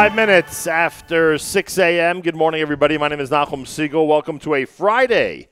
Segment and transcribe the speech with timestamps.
[0.00, 2.22] Five minutes after 6 a.m.
[2.22, 2.96] Good morning, everybody.
[2.96, 4.06] My name is Nachum Segal.
[4.06, 5.48] Welcome to a Friday,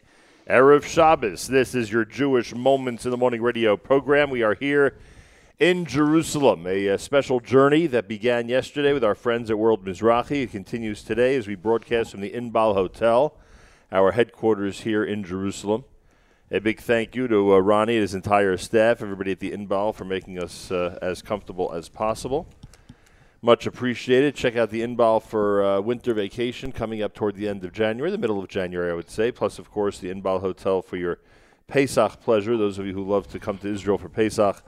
[0.48, 1.46] Erev Shabbos.
[1.46, 4.30] This is your Jewish Moments in the Morning radio program.
[4.30, 4.96] We are here
[5.58, 10.44] in Jerusalem, a, uh special journey that began yesterday with our friends at World Mizrahi.
[10.44, 13.36] It continues today as we broadcast from the Inbal Hotel,
[13.92, 15.84] our headquarters here in Jerusalem.
[16.50, 19.94] A big thank you to uh, Ronnie and his entire staff, everybody at the Inbal,
[19.94, 22.48] for making us uh, as comfortable as possible.
[23.40, 24.34] Much appreciated.
[24.34, 28.10] Check out the Inbal for uh, winter vacation coming up toward the end of January,
[28.10, 29.30] the middle of January, I would say.
[29.30, 31.20] Plus, of course, the Inbal Hotel for your
[31.68, 32.56] Pesach pleasure.
[32.56, 34.60] Those of you who love to come to Israel for Pesach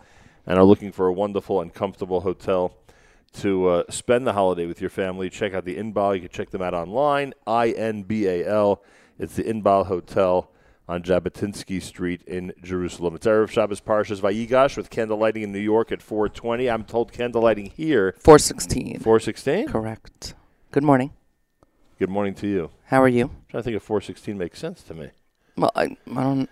[0.46, 2.72] and are looking for a wonderful and comfortable hotel
[3.32, 6.14] to uh, spend the holiday with your family, check out the Inbal.
[6.14, 7.34] You can check them out online.
[7.48, 8.84] I N B A L.
[9.18, 10.48] It's the Inbal Hotel
[10.90, 13.14] on Jabotinsky Street in Jerusalem.
[13.14, 16.68] It's Erev Shabbos Parshas Vayigash with candle lighting in New York at 420.
[16.68, 18.98] I'm told candle lighting here 416.
[18.98, 19.68] 416.
[19.68, 20.34] Correct.
[20.72, 21.12] Good morning.
[22.00, 22.70] Good morning to you.
[22.86, 23.26] How are you?
[23.26, 25.10] I'm trying to think if 416 makes sense to me.
[25.56, 26.50] Well, I, I don't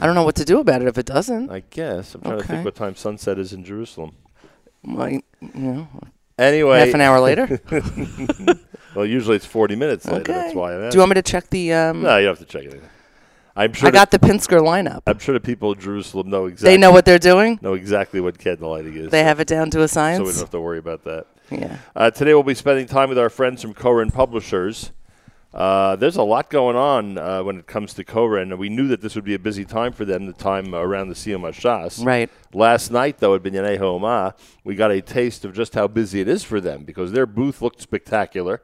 [0.00, 1.50] I don't know what to do about it if it doesn't.
[1.50, 2.14] I guess.
[2.14, 4.16] I'm trying to think what time sunset is in Jerusalem.
[4.96, 5.88] I, you know,
[6.38, 6.78] Anyway.
[6.78, 7.60] half an hour later.
[8.96, 10.22] well, usually it's 40 minutes later.
[10.22, 10.32] okay.
[10.32, 12.46] That's why I'm do you want me to check the um No, you don't have
[12.46, 12.88] to check anything.
[13.54, 13.88] I'm sure.
[13.88, 15.02] I got the Pinsker lineup.
[15.06, 16.70] I'm sure the people in Jerusalem know exactly.
[16.72, 17.58] They know what they're doing.
[17.62, 19.10] know exactly what candlelighting is.
[19.10, 20.18] They have it down to a science.
[20.18, 21.26] so we don't have to worry about that.
[21.50, 21.76] Yeah.
[21.94, 24.92] Uh, today we'll be spending time with our friends from Koren Publishers.
[25.52, 28.88] Uh, there's a lot going on uh, when it comes to Koren, and we knew
[28.88, 32.02] that this would be a busy time for them, the time around the Siyam HaShas.
[32.04, 32.30] Right.
[32.54, 34.32] Last night, though, at Binyanei HaUma,
[34.64, 37.60] we got a taste of just how busy it is for them because their booth
[37.60, 38.62] looked spectacular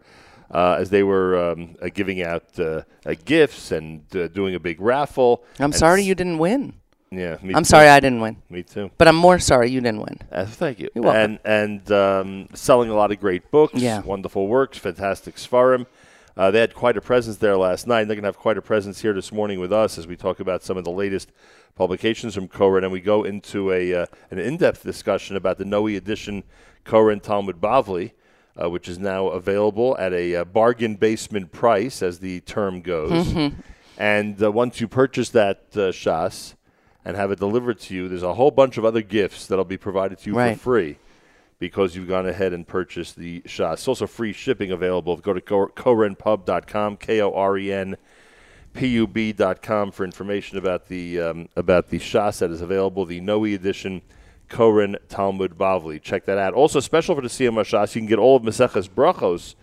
[0.50, 4.60] uh, as they were um, uh, giving out uh, uh, gifts and uh, doing a
[4.60, 5.44] big raffle.
[5.58, 6.74] I'm sorry you didn't win.
[7.10, 7.68] Yeah, me I'm too.
[7.70, 8.36] sorry I didn't win.
[8.50, 8.90] Me too.
[8.98, 10.18] But I'm more sorry you didn't win.
[10.30, 10.90] Uh, thank you.
[10.94, 11.38] You're welcome.
[11.46, 14.00] And and um, selling a lot of great books, Yeah.
[14.02, 15.86] wonderful works, fantastic Svarim.
[16.36, 18.02] Uh, they had quite a presence there last night.
[18.02, 20.16] and They're going to have quite a presence here this morning with us as we
[20.16, 21.32] talk about some of the latest
[21.74, 25.86] publications from Koren, and we go into a uh, an in-depth discussion about the Noe
[25.88, 26.44] edition
[26.84, 28.12] Koren Talmud Bavli,
[28.62, 33.28] uh, which is now available at a uh, bargain basement price, as the term goes.
[33.28, 33.60] Mm-hmm.
[33.98, 36.54] And uh, once you purchase that uh, shas
[37.04, 39.76] and have it delivered to you, there's a whole bunch of other gifts that'll be
[39.76, 40.56] provided to you Right.
[40.56, 40.98] for free
[41.58, 43.74] because you've gone ahead and purchased the shas.
[43.74, 45.16] It's also free shipping available.
[45.16, 47.96] Go to ko- korenpub.com, K O R E N
[48.74, 54.02] pub.com for information about the um, about the shas that is available, the Noe edition
[54.48, 56.00] Koren Talmud Bavli.
[56.00, 56.54] Check that out.
[56.54, 59.54] Also, special for the Siyam shas, you can get all of Maseches Brachos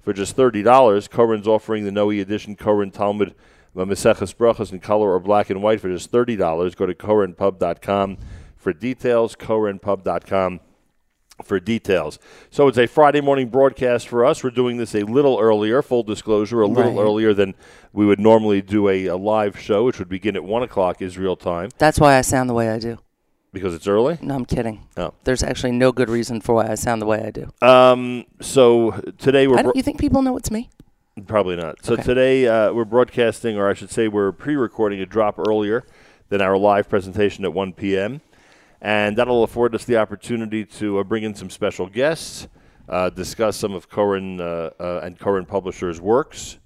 [0.00, 1.08] for just thirty dollars.
[1.08, 3.34] Koren's offering the Noe edition Koren Talmud
[3.76, 6.74] Maseches Brachos in color or black and white for just thirty dollars.
[6.74, 8.18] Go to korenpub.com
[8.56, 9.34] for details.
[9.36, 10.60] korenpub.com
[11.42, 12.20] for details.
[12.50, 14.44] So it's a Friday morning broadcast for us.
[14.44, 17.02] We're doing this a little earlier, full disclosure, a little Right.
[17.02, 17.54] earlier than
[17.92, 21.34] we would normally do a, a live show, which would begin at 1 o'clock Israel
[21.34, 22.98] time That's why I sound the way I do.
[23.54, 24.18] Because it's early.
[24.20, 24.86] No, I'm kidding.
[24.96, 25.14] Oh.
[25.22, 27.50] There's actually no good reason for why I sound the way I do.
[27.66, 30.68] Um, so today we're I don't, you think people know it's me?
[31.28, 31.82] Probably not.
[31.84, 32.02] So Okay.
[32.02, 35.84] today uh, we're broadcasting, or I should say, we're pre-recording a drop earlier
[36.30, 38.20] than our live presentation at 1 p.m.
[38.80, 42.48] And that'll afford us the opportunity to uh, bring in some special guests,
[42.88, 46.58] uh, discuss some of Koren uh, uh, and Koren Publishers' works,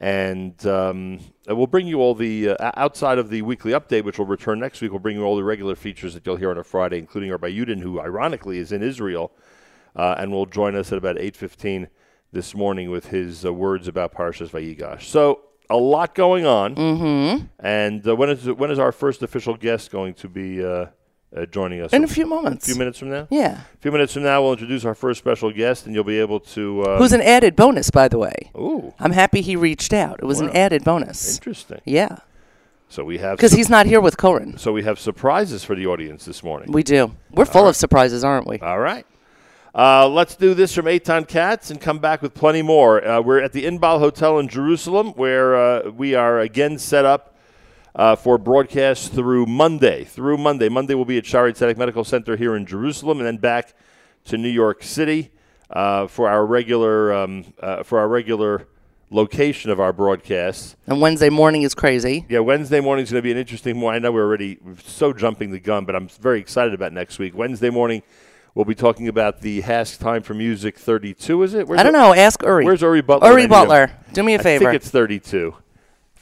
[0.00, 4.26] and um, we'll bring you all the uh, outside of the weekly update, which will
[4.26, 4.92] return next week.
[4.92, 7.38] We'll bring you all the regular features that you'll hear on a Friday, including our
[7.38, 9.32] Bayudin, who ironically is in Israel,
[9.96, 11.88] uh, and will join us at about 8:15
[12.32, 15.02] this morning with his uh, words about Parshas Vayigash.
[15.02, 16.76] So a lot going on.
[16.76, 17.46] Mm-hmm.
[17.58, 20.62] And uh, when is when is our first official guest going to be
[21.36, 21.92] uh, joining us?
[21.92, 22.66] In a few moments.
[22.66, 23.26] A few minutes from now.
[23.30, 23.60] Yeah.
[23.74, 26.40] A few minutes from now, we'll introduce our first special guest, and you'll be able
[26.40, 26.82] to.
[26.82, 28.50] Uh, Who's an added bonus, by the way.
[28.56, 30.20] Ooh, I'm happy he reached out.
[30.20, 30.48] It was Wow.
[30.48, 31.34] an added bonus.
[31.36, 31.80] interesting.
[31.84, 32.18] Yeah.
[32.90, 34.56] So we have Because su- he's not here with Koren.
[34.56, 36.72] so we have surprises for the audience this morning.
[36.72, 37.12] We do.
[37.30, 38.58] We're full of surprises, aren't we?
[38.60, 39.04] All right.
[39.74, 43.06] Uh, let's do this from Eitan Katz and come back with plenty more.
[43.06, 47.34] Uh, we're at the Inbal Hotel in Jerusalem, where uh, we are again set up
[47.98, 50.04] uh, for broadcast through Monday.
[50.04, 50.68] Through Monday.
[50.68, 53.74] Monday will be at Shaare Zedek Medical Center here in Jerusalem, and then back
[54.26, 55.32] to New York City
[55.70, 58.68] uh, for our regular um, uh, for our regular
[59.10, 60.76] location of our broadcasts.
[60.86, 62.24] And Wednesday morning is crazy.
[62.28, 64.00] Yeah, Wednesday morning is going to be an interesting morning.
[64.00, 67.34] I know we're already so jumping the gun, but I'm very excited about next week.
[67.34, 68.02] Wednesday morning,
[68.54, 71.42] we'll be talking about the HASC Time for Music 32.
[71.42, 71.66] Is it?
[71.66, 72.14] Where's I don't know.
[72.14, 72.64] Ask Uri.
[72.64, 73.30] Where's Uri Butler?
[73.30, 73.90] Uri Butler.
[74.12, 74.68] Do me a favor.
[74.68, 75.54] I think it's 32.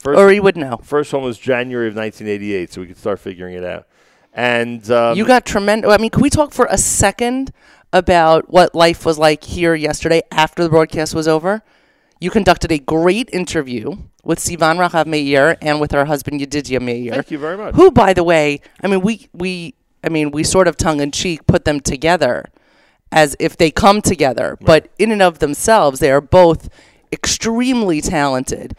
[0.07, 0.77] First, Uri would know.
[0.83, 3.87] first one was January of 1988, so we could start figuring it out.
[4.33, 5.91] And um, You got tremendous.
[5.91, 7.51] I mean, can we talk for a second
[7.91, 11.61] about what life was like here yesterday after the broadcast was over?
[12.19, 17.13] You conducted a great interview with Sivan Rahav Meir and with her husband Yedidia Meir.
[17.13, 17.75] Thank you very much.
[17.75, 21.11] Who, by the way, I mean, we we I mean, we sort of tongue in
[21.11, 22.45] cheek put them together
[23.11, 26.69] as if they come together, but in and of themselves, they are both
[27.11, 28.75] extremely talented.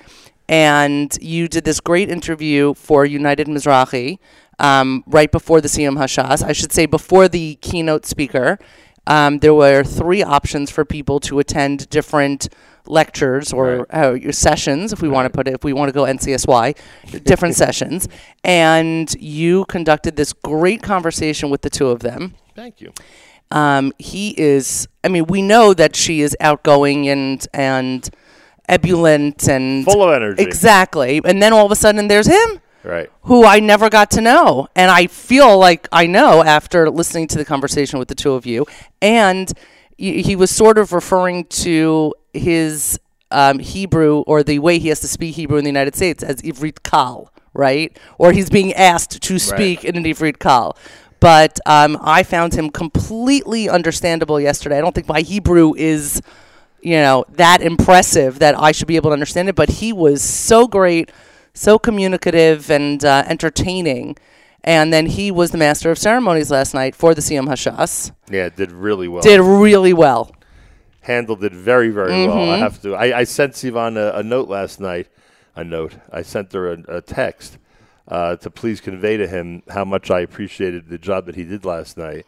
[0.48, 4.18] And you did this great interview for United Mizrahi
[4.58, 6.42] um, right before the Siyam Hashas.
[6.42, 8.58] I should say before the keynote speaker.
[9.06, 12.48] Um, there were three options for people to attend different
[12.86, 16.02] lectures or uh, sessions, if we want to put it, if we want to go
[16.02, 16.76] NCSY,
[17.24, 18.06] different sessions.
[18.44, 22.34] And you conducted this great conversation with the two of them.
[22.54, 22.92] Thank you.
[23.50, 24.88] Um, he is.
[25.02, 28.10] I mean, we know that she is outgoing and and
[28.68, 30.42] ebullient and Full of energy.
[30.42, 31.20] Exactly.
[31.24, 33.10] And then all of a sudden, there's him, Right.
[33.22, 37.38] who I never got to know, and I feel like I know after listening to
[37.38, 38.66] the conversation with the two of you.
[39.02, 39.52] And
[39.96, 45.08] he was sort of referring to his um, Hebrew or the way he has to
[45.08, 47.96] speak Hebrew in the United States as Ivrit Kal, right?
[48.16, 50.76] Or he's being asked to speak in an Ivrit Kal.
[51.20, 54.78] But um, I found him completely understandable yesterday.
[54.78, 56.22] I don't think my Hebrew is,
[56.80, 59.54] you know, that impressive that I should be able to understand it.
[59.54, 61.10] But he was so great,
[61.54, 64.16] so communicative and uh, entertaining.
[64.64, 68.12] And then he was the master of ceremonies last night for the Siyam Hashas.
[68.30, 69.22] Yeah, did really well.
[69.22, 70.34] Did really well.
[71.08, 72.36] handled it very, very well.
[72.36, 72.50] Mm-hmm.
[72.50, 72.94] I have to.
[72.94, 75.08] I, I sent Sivan a, a note last night.
[75.56, 75.96] A note.
[76.12, 77.58] I sent her a, a text
[78.06, 81.64] uh, to please convey to him how much I appreciated the job that he did
[81.64, 82.26] last night.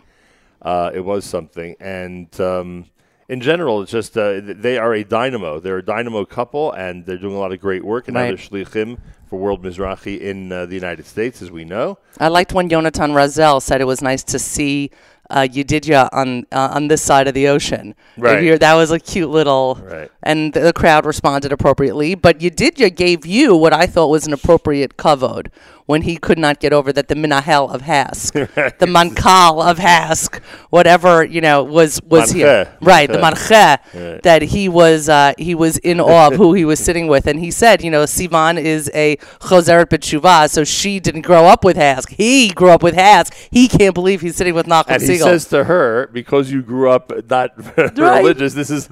[0.63, 2.87] Uh, it was something, and um,
[3.31, 5.61] in general, it's just uh, they are a dynamo.
[5.61, 8.09] They're a dynamo couple, and they're doing a lot of great work.
[8.09, 8.37] And now Right.
[8.37, 11.99] they're shlichim for World Mizrahi in uh, the United States, as we know.
[12.19, 14.91] I liked when Yonatan Razel said it was nice to see
[15.31, 17.95] uh, Yedidya on uh, on this side of the ocean.
[18.19, 18.59] Right.
[18.59, 20.11] That was a cute little, Right.
[20.25, 22.17] and the crowd responded appropriately.
[22.17, 25.47] But Yedidya gave you what I thought was an appropriate kavod
[25.87, 28.33] when he could not get over that the Minahel of HASC,
[28.79, 33.11] the Mankal of HASC, whatever you know was was here, right?
[33.11, 33.51] The Manche.
[33.51, 34.23] Right.
[34.23, 37.39] that he was uh, he was in awe of who he was sitting with, and
[37.39, 41.77] he said, you know, Sivan is a chozeret b'tshuva, so she didn't grow up with
[41.77, 42.11] HASC.
[42.11, 43.33] He grew up with HASC.
[43.51, 45.23] He can't believe he's sitting with Nachum And he Segal.
[45.25, 47.51] says to her, because you grew up not
[47.97, 48.89] religious, this is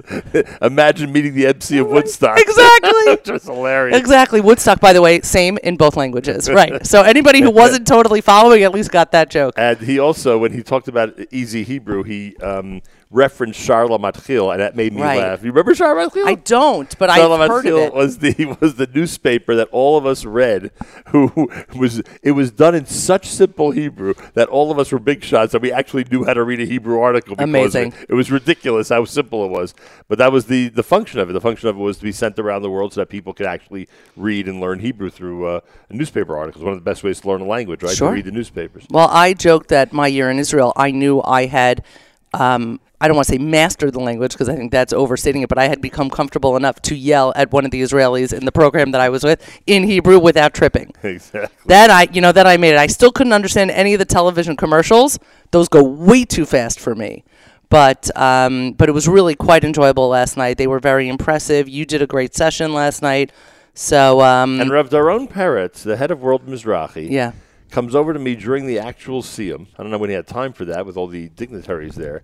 [0.61, 2.39] imagine meeting the MC of Woodstock.
[2.39, 2.88] Exactly.
[3.11, 3.97] Which was hilarious.
[3.97, 4.41] Exactly.
[4.41, 6.49] Woodstock, by the way, same in both languages.
[6.49, 6.85] Right.
[6.85, 9.53] So anybody who wasn't totally following at least got that joke.
[9.57, 14.61] And he also, when he talked about easy Hebrew, he um, referenced Sha'ar LaMatchil, and
[14.61, 15.17] that made me Right.
[15.17, 15.41] laugh.
[15.43, 16.25] You remember Sha'ar LaMatchil?
[16.27, 17.93] I don't, but I've heard of it.
[17.93, 20.71] was the was the newspaper that all of us read.
[21.07, 25.23] Who was it was done in such simple Hebrew that all of us were big
[25.23, 27.35] shots that we actually knew how to read a Hebrew article.
[27.35, 27.93] Because Amazing.
[28.01, 29.73] It, it was ridiculous how simple it was.
[30.07, 31.33] But that was the the function of it.
[31.33, 33.47] The function of it was to be sent around the world so that people could
[33.47, 36.61] actually read and learn Hebrew through uh, a newspaper article.
[36.61, 37.95] It's one of the best ways to learn a language, right?
[37.95, 38.09] Sure.
[38.09, 38.85] To read the newspapers.
[38.91, 41.83] Well, I joked that my year in Israel, I knew I had,
[42.33, 45.49] um, I don't want to say master the language because I think that's overstating it,
[45.49, 48.51] but I had become comfortable enough to yell at one of the Israelis in the
[48.51, 50.93] program that I was with in Hebrew without tripping.
[51.03, 51.49] Exactly.
[51.65, 52.77] That I, you know, that I made it.
[52.77, 55.17] I still couldn't understand any of the television commercials.
[55.51, 57.23] Those go way too fast for me.
[57.69, 60.57] But um, but it was really quite enjoyable last night.
[60.57, 61.69] They were very impressive.
[61.69, 63.31] You did a great session last night.
[63.73, 67.31] So um, And Rav Doron Perez, the head of World Mizrahi, yeah,
[67.71, 69.67] comes over to me during the actual Siyum.
[69.77, 72.23] I don't know when he had time for that with all the dignitaries there.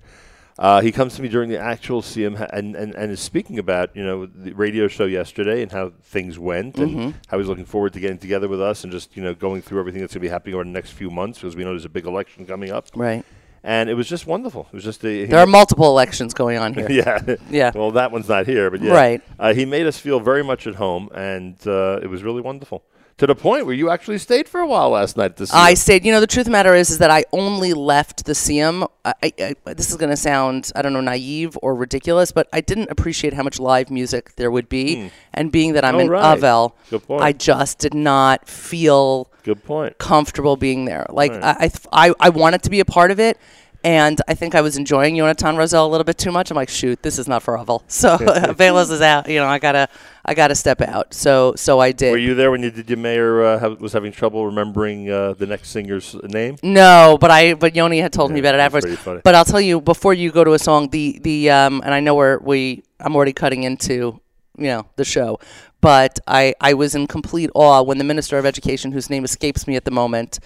[0.57, 3.93] Uh, he comes to me during the actual ha- and, and, and is speaking about,
[3.93, 6.99] you know, the radio show yesterday and how things went Mm-hmm.
[6.99, 9.61] and how he's looking forward to getting together with us and just, you know, going
[9.61, 11.71] through everything that's going to be happening over the next few months because we know
[11.71, 12.87] there's a big election coming up.
[12.95, 13.25] right.
[13.67, 14.67] And it was just wonderful.
[14.71, 15.25] It was just a...
[15.25, 16.87] There are multiple elections going on here.
[16.91, 17.35] yeah.
[17.49, 17.71] Yeah.
[17.73, 18.93] Well, that one's not here, but yeah.
[18.93, 19.21] Right.
[19.39, 22.83] Uh, he made us feel very much at home, and uh, it was really wonderful.
[23.19, 25.53] To the point where you actually stayed for a while last night to see.
[25.55, 26.03] I stayed.
[26.03, 28.89] You know, the truth of the matter is, is that I only left the Siyum.
[29.05, 29.31] I,
[29.65, 32.89] I, this is going to sound, I don't know, naive or ridiculous, but I didn't
[32.91, 35.03] appreciate how much live music there would be.
[35.03, 35.07] Hmm.
[35.33, 36.37] And being that I'm Oh, in right.
[36.37, 36.73] Avel,
[37.21, 39.97] I just did not feel Good point.
[39.97, 41.05] comfortable being there.
[41.09, 41.43] Like Right.
[41.43, 43.37] I, I, I, I wanted to be a part of it.
[43.85, 46.49] And I think I was enjoying Yonatan Razel a little bit too much.
[46.49, 47.83] I'm like, shoot, this is not for Avel.
[47.87, 49.29] So Velas is out.
[49.29, 49.87] You know, I gotta,
[50.25, 51.13] I gotta step out.
[51.13, 52.09] So, so I did.
[52.09, 55.33] Were you there when you did your mayor uh, have, was having trouble remembering uh,
[55.33, 56.57] the next singer's name?
[56.63, 59.21] No, but I but Yoni had told me about it afterwards.
[59.23, 61.99] But I'll tell you before you go to a song, the the um and I
[61.99, 64.19] know where we I'm already cutting into
[64.57, 65.39] you know the show,
[65.81, 69.67] but I I was in complete awe when the minister of education, whose name escapes
[69.67, 70.39] me at the moment,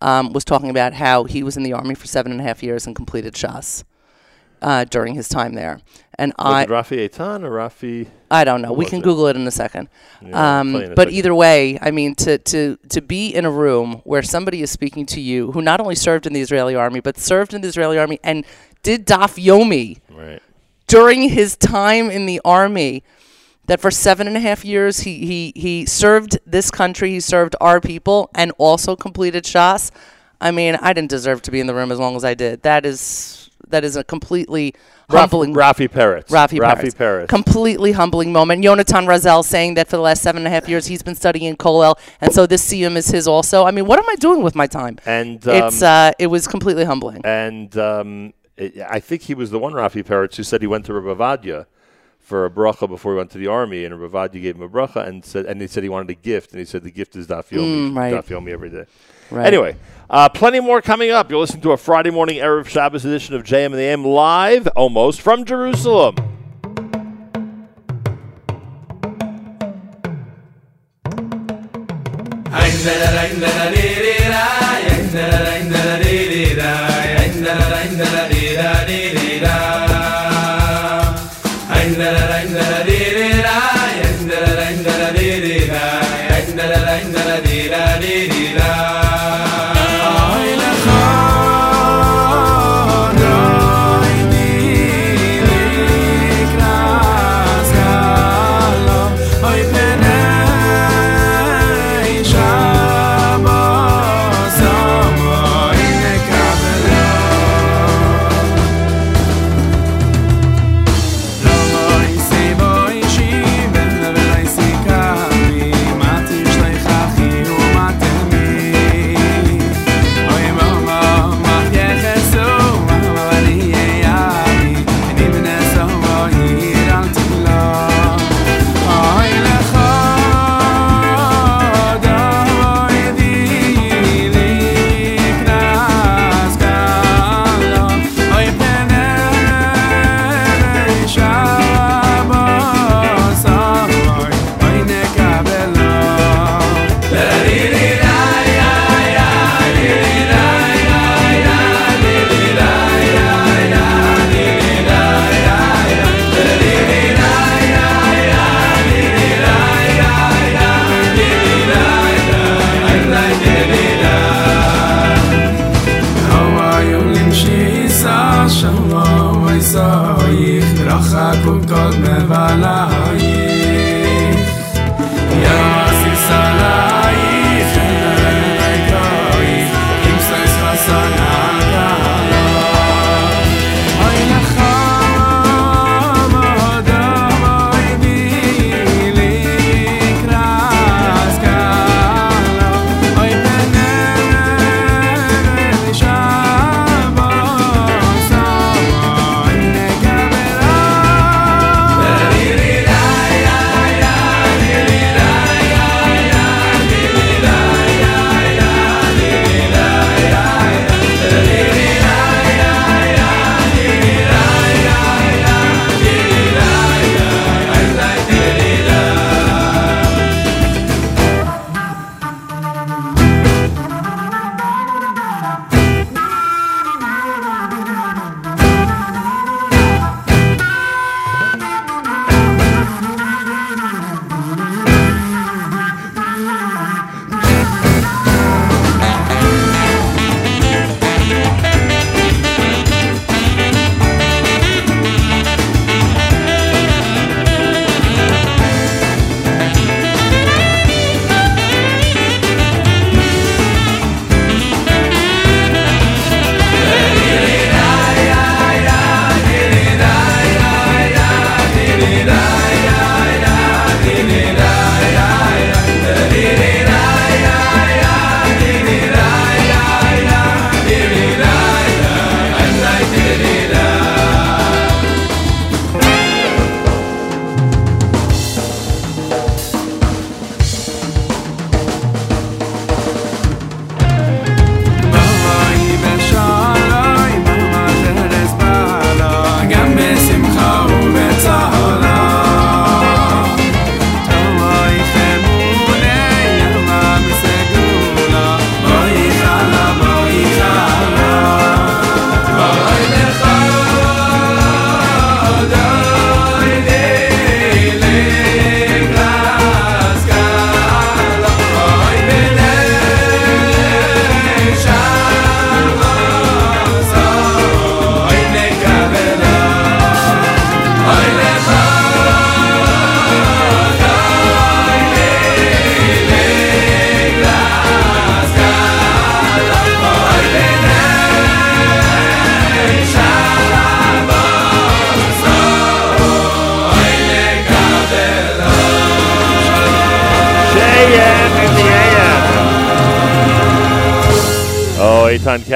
[0.00, 2.62] um, was talking about how he was in the army for seven and a half
[2.62, 3.84] years and completed Shas
[4.62, 5.80] uh, during his time there,
[6.18, 8.08] and Was I Rafi Eitan or Rafi?
[8.30, 8.72] I don't know.
[8.72, 9.04] We can it?
[9.04, 9.88] Google it in a second.
[10.22, 11.12] Yeah, um, but second.
[11.12, 15.06] either way, I mean, to, to, to be in a room where somebody is speaking
[15.06, 17.98] to you who not only served in the Israeli army, but served in the Israeli
[17.98, 18.44] army and
[18.82, 20.42] did Daf Yomi Right.
[20.86, 23.04] during his time in the army,
[23.66, 27.56] that for seven and a half years he, he, he served this country, he served
[27.60, 29.90] our people, and also completed Shas.
[30.40, 32.62] I mean, I didn't deserve to be in the room as long as I did.
[32.62, 34.74] That is that is a completely
[35.10, 35.54] humbling.
[35.54, 36.28] Rafi Peretz.
[36.28, 37.28] Rafi, Rafi Peretz.
[37.28, 38.62] Completely humbling moment.
[38.64, 41.56] Yonatan Razel saying that for the last seven and a half years he's been studying
[41.56, 43.64] Kolel, and so this Siyum is his also.
[43.64, 44.98] I mean, what am I doing with my time?
[45.06, 47.22] and it's um, uh, it was completely humbling.
[47.24, 50.94] and um, I think he was the one Rafi Peretz who said he went to
[50.94, 51.66] Rav Ovadia
[52.26, 54.68] for a bracha before he went to the army, and Rav Ovadia gave him a
[54.68, 57.14] bracha and said, and he said he wanted a gift, and he said the gift
[57.14, 58.12] is daf yomi, Mm, right.
[58.12, 58.84] daf yomi every day.
[59.30, 59.46] Right.
[59.46, 59.76] Anyway,
[60.10, 61.30] uh, plenty more coming up.
[61.30, 64.66] You're listening to a Friday morning Erev Shabbos edition of JM and the AM live,
[64.74, 66.16] almost from Jerusalem.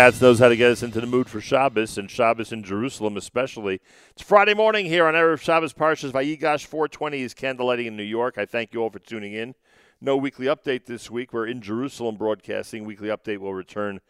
[0.01, 3.19] Katz knows how to get us into the mood for Shabbos, and Shabbos in Jerusalem
[3.19, 3.83] especially.
[4.13, 8.39] It's Friday morning here on Erev Shabbos Parshas Vayigash 420 is candlelighting in New York.
[8.39, 9.55] I thank you all for tuning in.
[10.01, 11.35] No weekly update this week.
[11.35, 12.87] We're in Jerusalem broadcasting.
[12.87, 14.01] Weekly update will return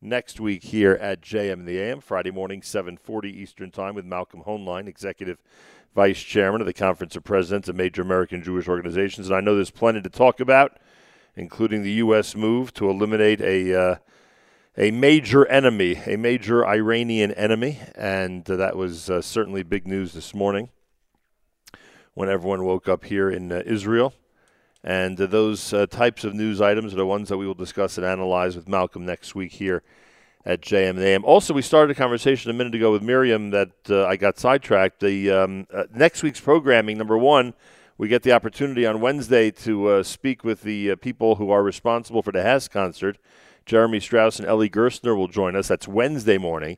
[0.00, 4.44] next week here at JM in the AM, Friday morning, 740 Eastern Time with Malcolm
[4.46, 5.42] Hoenlein, Executive
[5.96, 9.26] Vice Chairman of the Conference of Presidents of Major American Jewish Organizations.
[9.26, 10.78] And I know there's plenty to talk about,
[11.34, 12.36] including the U.S.
[12.36, 13.96] move to eliminate a uh,
[14.76, 20.12] a major enemy, a major Iranian enemy, and uh, that was uh, certainly big news
[20.12, 20.68] this morning
[22.14, 24.14] when everyone woke up here in uh, Israel.
[24.84, 27.98] And uh, those uh, types of news items are the ones that we will discuss
[27.98, 29.82] and analyze with Malcolm next week here
[30.44, 31.24] at JM and AM.
[31.24, 35.00] Also, we started a conversation a minute ago with Miriam that uh, I got sidetracked.
[35.00, 37.54] The um, next week's programming, number one,
[37.98, 42.32] we get the opportunity on Wednesday to speak with the people who are responsible for
[42.32, 43.18] the HASC concert.
[43.70, 45.68] Jeremy Strauss and Ellie Gerstner will join us.
[45.68, 46.76] That's Wednesday morning.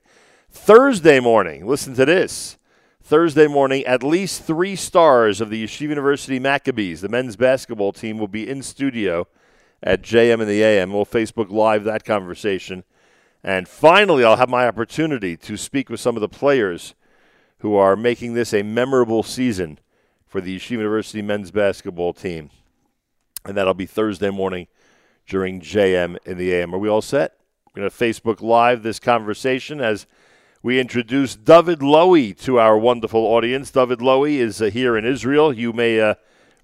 [0.51, 2.59] Thursday morning, listen to this.
[3.03, 8.19] Thursday morning, at least three stars of the Yeshiva University Maccabees, the men's basketball team,
[8.19, 9.27] will be in studio
[9.83, 10.93] at JM and the AM.
[10.93, 12.85] We'll Facebook Live that conversation.
[13.43, 16.95] And finally, I'll have my opportunity to speak with some of the players
[17.61, 19.79] who are making this a memorable season
[20.27, 22.51] for the Yeshiva University men's basketball team.
[23.47, 24.67] And that'll be Thursday morning
[25.27, 26.75] during JM in the AM.
[26.75, 27.37] Are we all set?
[27.75, 30.07] We're going to Facebook Live this conversation as
[30.63, 33.71] we introduce David Lowy to our wonderful audience.
[33.71, 35.53] David Lowy is uh, here in Israel.
[35.53, 36.15] You may uh,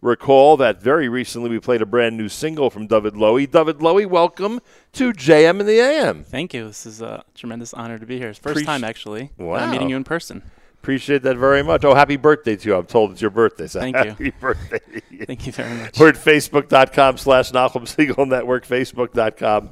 [0.01, 3.51] recall that very recently we played a brand new single from David Lowy.
[3.51, 4.61] David Lowy, welcome
[4.93, 6.23] to JM in the AM.
[6.23, 6.67] Thank you.
[6.67, 8.29] This is a tremendous honor to be here.
[8.29, 9.31] It's first Appreci- time actually.
[9.37, 9.57] Wow.
[9.57, 10.43] I'm meeting you in person.
[10.89, 11.85] Appreciate that very much.
[11.85, 12.75] Oh, happy birthday to you.
[12.75, 13.67] I'm told it's your birthday.
[13.67, 14.05] So Thank you.
[14.09, 15.03] happy birthday.
[15.27, 15.99] Thank you very much.
[15.99, 19.69] We're at facebook.com slash Nachum Segal Network, facebook.com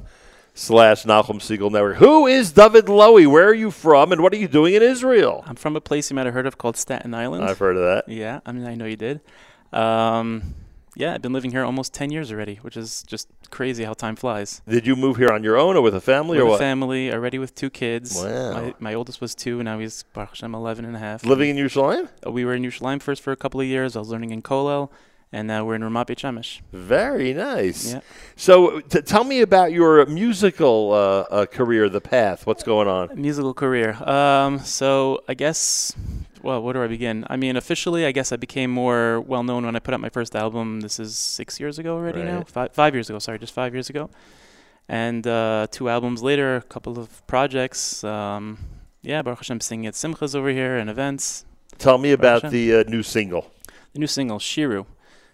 [0.53, 1.95] slash Nahum Segal Network.
[1.95, 3.25] Who is David Lowy?
[3.25, 5.43] Where are you from, and what are you doing in Israel?
[5.47, 7.43] I'm from a place you might have heard of called Staten Island.
[7.45, 8.13] I've heard of that.
[8.13, 9.21] Yeah, I mean, I know you did.
[9.73, 10.53] Um,
[10.97, 14.15] yeah, I've been living here almost 10 years already, which is just crazy how time
[14.15, 14.61] flies.
[14.67, 16.59] Did you move here on your own or with a family With or a what?
[16.59, 18.15] family, already with two kids.
[18.15, 18.53] Wow.
[18.53, 21.23] My, my oldest was two, and now he's Baruch Hashem 11 and a half.
[21.23, 22.09] Living in Yerushalayim?
[22.31, 23.95] We were in Yerushalayim first for a couple of years.
[23.95, 24.89] I was learning in Kolel,
[25.31, 26.61] and now we're in Ramat Beit Shemesh.
[26.71, 27.93] Very nice.
[27.93, 27.99] Yeah.
[28.35, 30.97] So, t- tell me about your musical uh,
[31.33, 32.45] uh, career, the path.
[32.47, 33.09] What's going on?
[33.19, 33.93] Musical career.
[34.07, 35.93] Um, so I guess,
[36.41, 37.25] well, where do I begin?
[37.29, 40.09] I mean, officially, I guess I became more well known when I put out my
[40.09, 40.81] first album.
[40.81, 42.43] This is six years ago already now.
[42.43, 44.09] Five, five years ago, sorry, just five years ago.
[44.89, 48.03] And uh, two albums later, a couple of projects.
[48.05, 48.57] Um,
[49.01, 51.43] yeah, Baruch Hashem singing at Simchas over here and events.
[51.77, 52.51] Tell me about Hashem.
[52.51, 53.51] the uh, new single.
[53.93, 54.85] The new single, Shiru.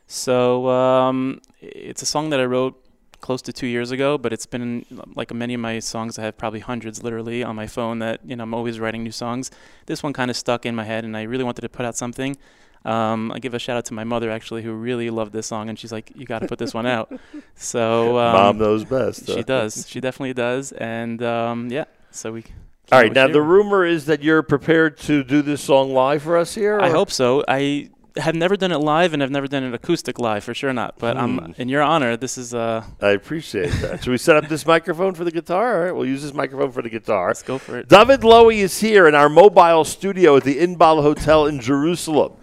[0.08, 2.80] So um, it's a song that I wrote
[3.24, 4.86] close to two years ago, but it's been
[5.16, 6.20] like many of my songs.
[6.20, 8.00] I have probably hundreds, literally, on my phone.
[8.00, 9.50] That you know, I'm always writing new songs.
[9.86, 11.96] This one kind of stuck in my head, and I really wanted to put out
[11.96, 12.38] something.
[12.86, 15.70] Um, I give a shout out to my mother actually, who really loved this song,
[15.70, 17.12] and she's like, "You got to put this one out."
[17.56, 19.28] So um, Mom knows best.
[19.28, 19.88] she does.
[19.88, 21.86] She definitely does, and um, yeah.
[22.12, 22.44] So we.
[22.92, 23.13] All right.
[23.13, 26.54] Now, with the rumor is that you're prepared to do this song live for us
[26.56, 26.80] here.
[26.80, 27.46] I hope so.
[27.48, 30.71] I have never done it live, and I've never done it acoustic live for sure
[30.73, 30.95] not.
[30.99, 31.39] But Hmm.
[31.39, 34.04] um, in your honor, this is uh, I appreciate that.
[34.04, 35.78] Should we set up this microphone for the guitar?
[35.78, 35.91] All right.
[35.95, 37.28] We'll use this microphone for the guitar.
[37.28, 37.89] let's go for it.
[37.89, 42.34] David Lowy is here in our mobile studio at the Inbal Hotel in Jerusalem.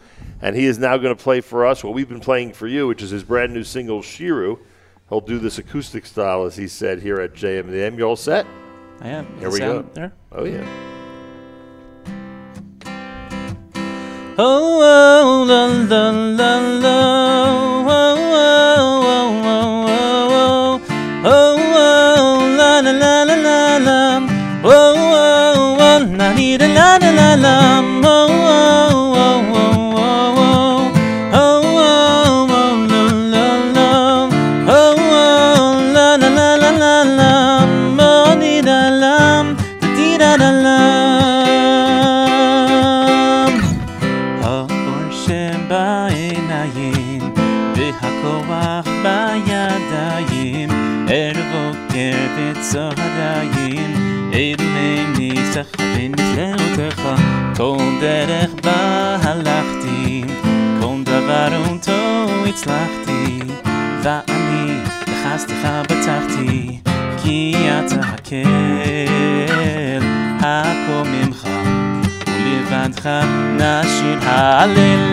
[0.42, 2.86] And he is now going to play for us what we've been playing for you,
[2.88, 4.58] which is his brand new single, Shiru.
[5.10, 7.98] He'll do this acoustic style, as he said, here at JMDM.
[7.98, 8.46] You all set?
[9.00, 9.26] I am.
[9.38, 9.82] Here we go.
[9.92, 10.12] There.
[10.32, 10.64] Oh, yeah.
[14.38, 16.96] Oh, oh, la, la, la, la.
[17.46, 19.88] Oh, oh, oh, oh, oh,
[20.32, 20.80] oh.
[21.24, 24.20] Oh, oh, la, la, la, la, la.
[24.64, 25.06] Oh, oh,
[25.78, 27.89] oh, la, la, la, la, la.
[62.60, 63.40] הצלחתי
[64.02, 66.78] ואני לחסתך בטחתי
[67.22, 68.46] כי אתה הקל.
[70.40, 71.48] הכל ממך
[72.26, 73.08] ולבדך
[73.56, 75.10] נשיר הלל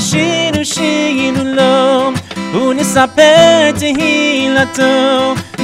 [0.00, 2.12] שירו שירו לו
[2.54, 5.34] ונספר תהילתו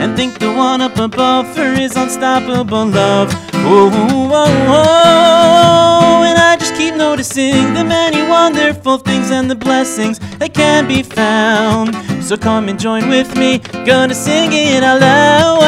[0.00, 3.28] and think the one up above for his unstoppable love.
[3.54, 9.54] Oh, oh, oh, oh, and I just keep noticing the many wonderful things and the
[9.54, 11.94] blessings that can be found.
[12.24, 15.58] So come and join with me, gonna sing it out loud.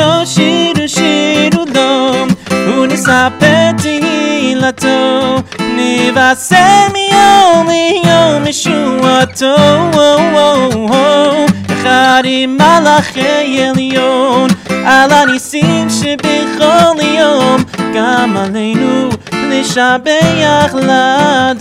[0.00, 2.28] Oh, shiru shiru dom,
[2.76, 5.42] unisapetilato lato,
[5.76, 11.67] nivasemi only, oh, mishuato, oh, oh, oh.
[11.87, 14.49] עם מלאכי עליון,
[14.85, 17.63] על הניסים שבכל יום,
[17.95, 20.73] גם עלינו לשבח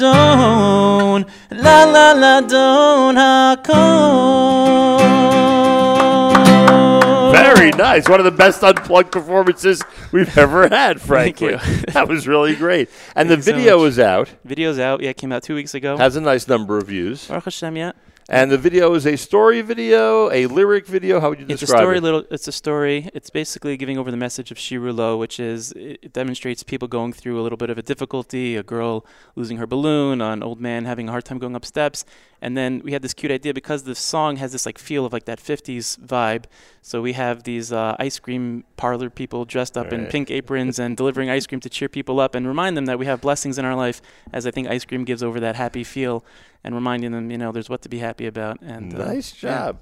[0.01, 3.73] לאדון, לה לה לאדון הכל.
[7.33, 8.09] Very nice.
[8.09, 11.53] One of the best unplugged performances we've ever had, frankly.
[11.53, 11.59] you.
[11.93, 12.89] that was really great.
[13.17, 13.89] And Thank the you so video much.
[13.89, 15.01] is out, Video's out.
[15.03, 15.97] Yeah, it came out two weeks ago.
[15.97, 17.27] has a nice number of views.
[17.29, 17.93] Baruch Hashem, yeah.
[18.30, 21.22] And the video is a story video, a lyric video.
[21.22, 21.98] How would you It's a story.
[21.98, 22.04] it?
[22.04, 22.26] Little.
[22.30, 23.10] It's a story.
[23.14, 27.40] It's basically giving over the message of Shirulo, which is it demonstrates people going through
[27.40, 28.58] a little bit of a difficulty.
[28.58, 29.06] A girl
[29.38, 32.04] losing her balloon, an old man having a hard time going up steps,
[32.42, 35.14] and then we had this cute idea because the song has this like feel of
[35.14, 36.46] like that '50s vibe.
[36.82, 40.96] So we have these uh, ice cream parlor people dressed up in pink aprons and
[40.96, 43.66] delivering ice cream to cheer people up and remind them that we have blessings in
[43.66, 44.02] our life.
[44.32, 46.24] As I think ice cream gives over that happy feel
[46.64, 48.62] and reminding them, you know, there's what to be happy about.
[48.62, 49.74] And uh, Nice yeah.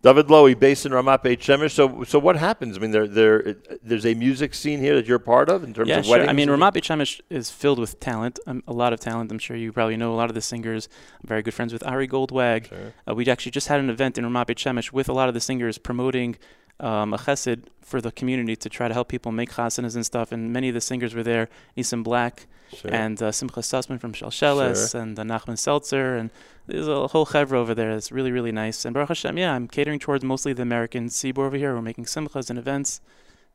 [0.00, 1.72] David Lowy, based in Ramat Beit Shemesh.
[1.72, 2.76] So, so what happens?
[2.76, 5.88] I mean, there, there, there's a music scene here that you're part of in terms
[5.88, 6.12] Yeah, of sure.
[6.12, 6.30] weddings.
[6.30, 9.32] I mean, Ramat Beit Shemesh is filled with talent, um, a lot of talent.
[9.32, 10.88] I'm sure you probably know a lot of the singers.
[11.20, 12.92] I'm very good friends with Ari Goldwag.
[13.08, 15.34] Uh, we actually just had an event in Ramat Beit Shemesh with a lot of
[15.34, 16.36] the singers promoting
[16.80, 20.30] um, a chesed for the community to try to help people make chasanas and stuff.
[20.32, 21.48] And many of the singers were there.
[21.76, 22.92] Nissim Black Sure.
[22.92, 25.00] and uh, Simcha Sussman from Shalsheles Sure.
[25.00, 26.16] and uh, Nachman Seltzer.
[26.16, 26.30] And
[26.66, 27.94] there's a whole chevra over there.
[27.94, 28.84] that's really, really nice.
[28.84, 31.74] And Baruch Hashem, yeah, I'm catering towards mostly the American seaboard over here.
[31.74, 33.00] We're making simchas and events.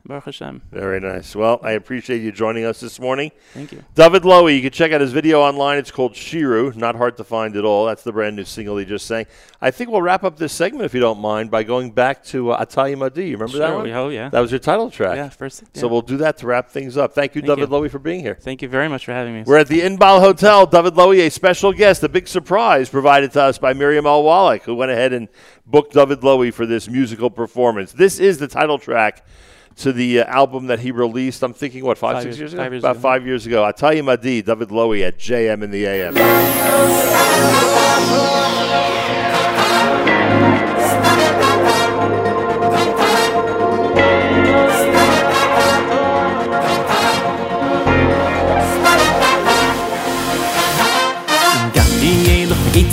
[0.06, 0.62] Baruch Hashem.
[0.70, 1.34] Very nice.
[1.34, 3.32] Well, I appreciate you joining us this morning.
[3.54, 3.86] Thank you.
[3.96, 5.78] David Lowy, you can check out his video online.
[5.78, 6.76] It's called Shiru.
[6.76, 7.86] Not hard to find at all.
[7.86, 9.28] That's the brand new single he just sang.
[9.62, 12.52] I think we'll wrap up this segment, if you don't mind, by going back to
[12.52, 13.30] uh, Ata Imadi.
[13.30, 13.90] You remember that one?
[13.92, 14.28] oh, yeah.
[14.28, 15.16] That was your title track.
[15.16, 15.64] Yeah, first.
[15.74, 17.14] So we'll do that to wrap things up.
[17.14, 17.78] Thank you, Thank David you.
[17.78, 18.36] Lowy, for being here.
[18.36, 19.44] Thank you very much for having me.
[19.44, 20.66] We're at the Inbal Hotel.
[20.66, 24.64] David Lowy, a special guest, a big surprise provided to us by Miriam Al Wallach,
[24.64, 25.30] who went ahead and
[25.66, 27.94] booked David Lowy for this musical performance.
[27.94, 29.26] This is the title track
[29.78, 31.44] to the uh, album that he released.
[31.44, 32.64] I'm thinking, what, five, Five six years- years ago?
[32.64, 33.00] five years About ago.
[33.02, 33.64] five years ago.
[33.64, 36.14] Ata Imadi, David Lowy at JM in the AM.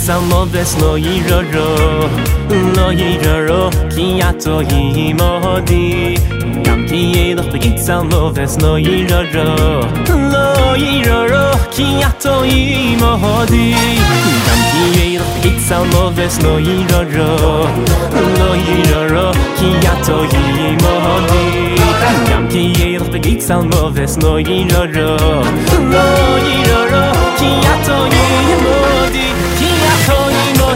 [0.00, 2.06] גיצה מובס לא ייררו,
[2.76, 6.16] לא ייררו, כי אתו ימודי.
[6.64, 9.80] גם תהיה לך גיצה מובס לא ייררו,
[10.32, 13.74] לא ייררו, כי אתו ימודי.
[14.48, 17.66] גם תהיה לך גיצה מובס לא ייררו,
[18.38, 21.76] לא ייררו, כי אתו ימודי.
[22.30, 25.42] גם תהיה לך גיצה מובס לא ייררו,
[25.90, 26.86] לא ייררו,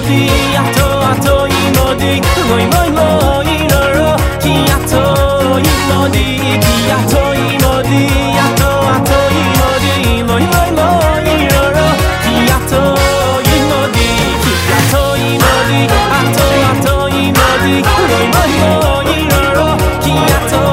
[0.07, 5.03] melody ato ato imodi ngồi môi môi noro ki ato
[5.57, 6.25] imodi
[6.63, 8.07] ki ato imodi
[8.45, 11.87] ato ato imodi ngồi môi môi noro
[12.23, 12.81] ki ato
[13.55, 14.07] imodi
[14.43, 15.87] ki ato imodi
[16.19, 19.67] ato ato imodi ngồi môi môi noro
[20.03, 20.63] ki ato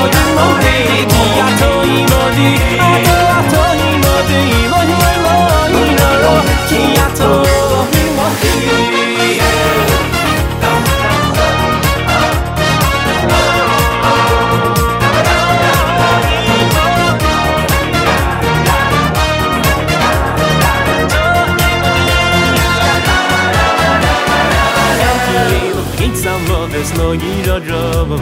[0.00, 0.76] imodi
[1.12, 2.50] ki ato imodi
[2.90, 6.34] ato ato imodi ngồi môi môi noro
[6.68, 7.30] ki ato
[8.02, 8.81] imodi
[26.82, 28.18] es no yi ro ro bo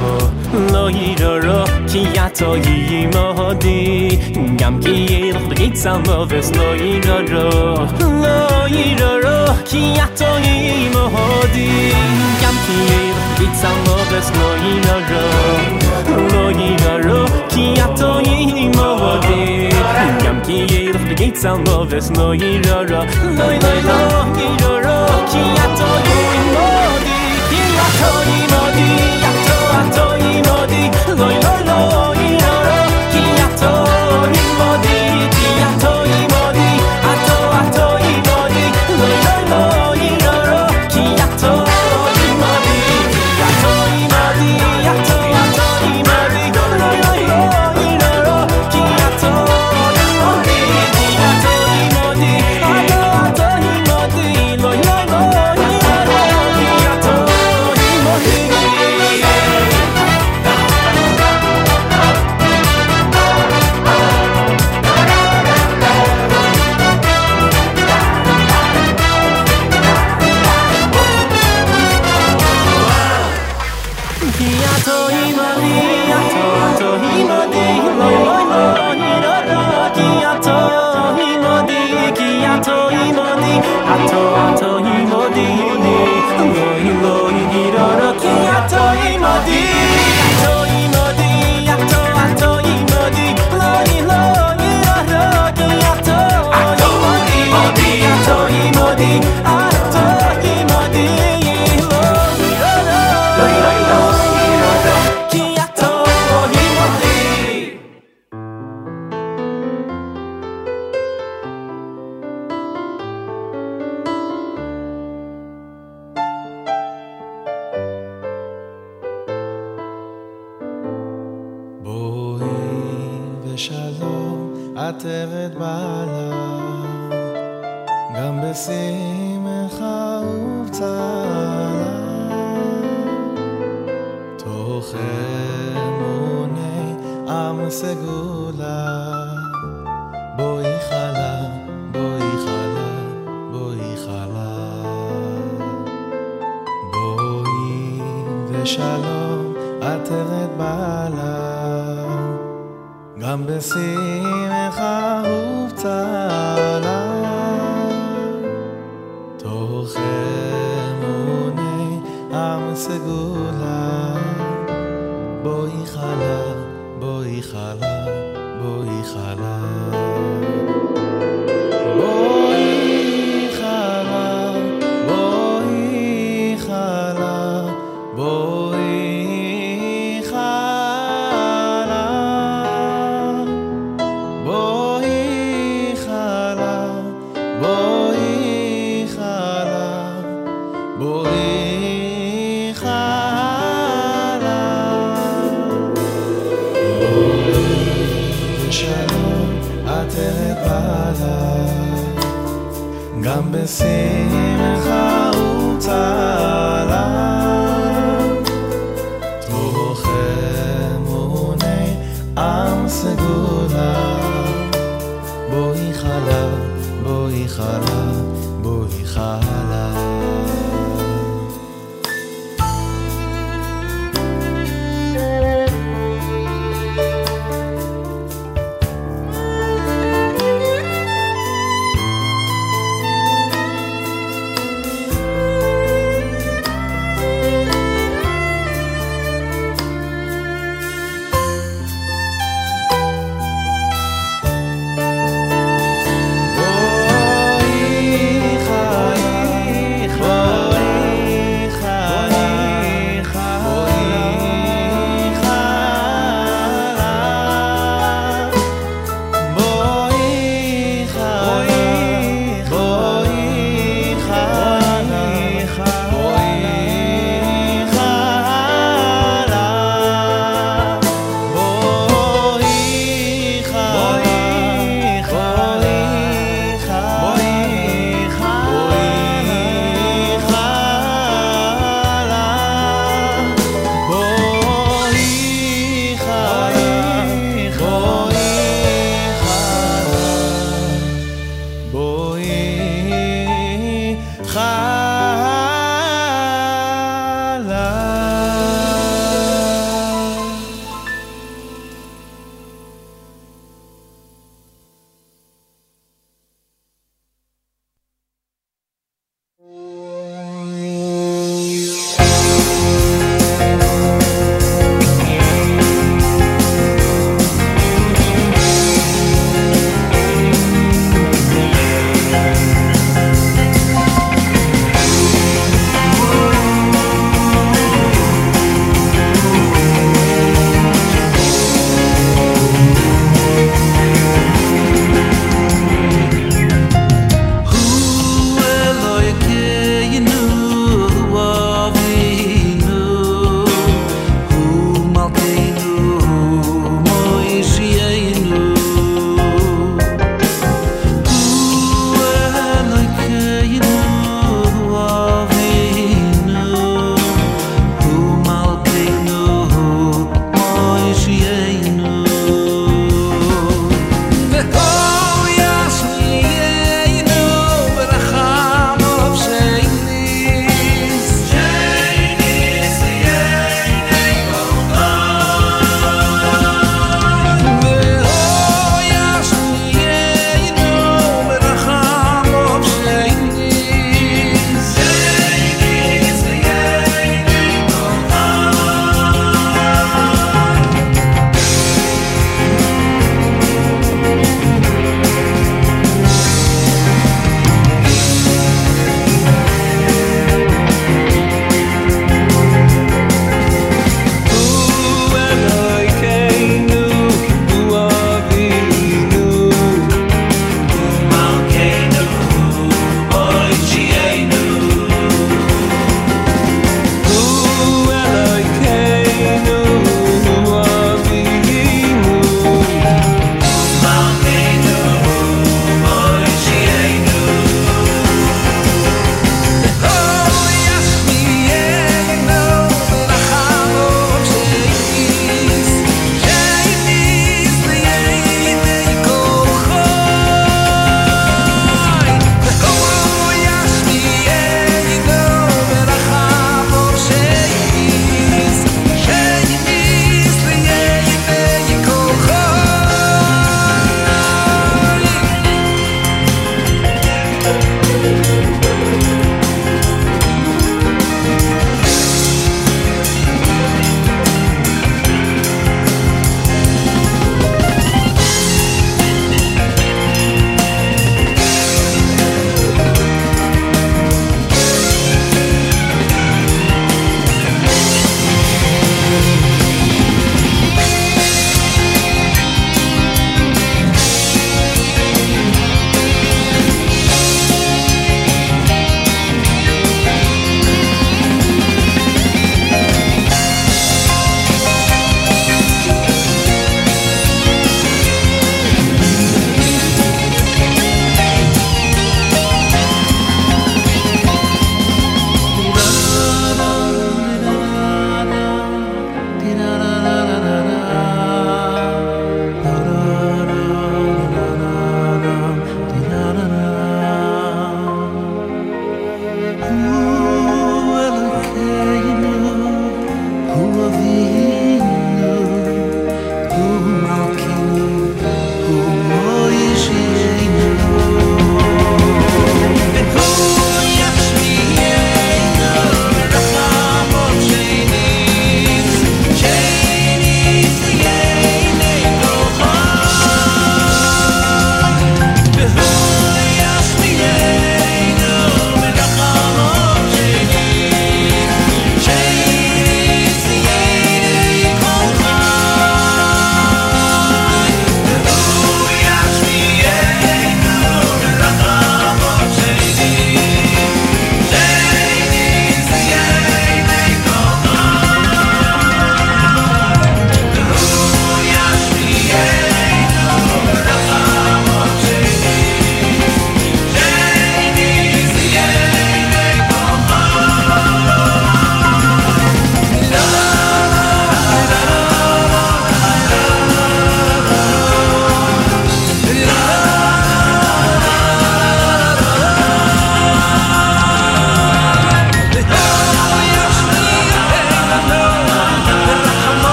[0.73, 1.59] no yi ro ro
[1.91, 3.77] ki ya to yi mo di
[4.61, 6.17] gam ki yi ro ki sa mo.
[6.31, 7.47] Ves no yi ro ro
[8.23, 8.35] no
[8.75, 9.37] yi ro ro
[9.71, 11.05] ki ya to yi mo
[11.55, 11.69] di
[12.43, 13.97] gam ki yi ro ki sa mo.
[14.11, 15.25] Ves no yi ro ro
[16.33, 17.21] no yi ro ro
[17.53, 18.11] ki ya to
[18.79, 18.89] mo
[19.29, 19.43] di
[20.25, 21.77] gam ki yi ro ki sa mo.
[21.93, 22.53] Ves no yi
[25.31, 25.67] ki ya
[26.55, 27.10] mo
[28.25, 28.81] にも似
[29.25, 29.30] 合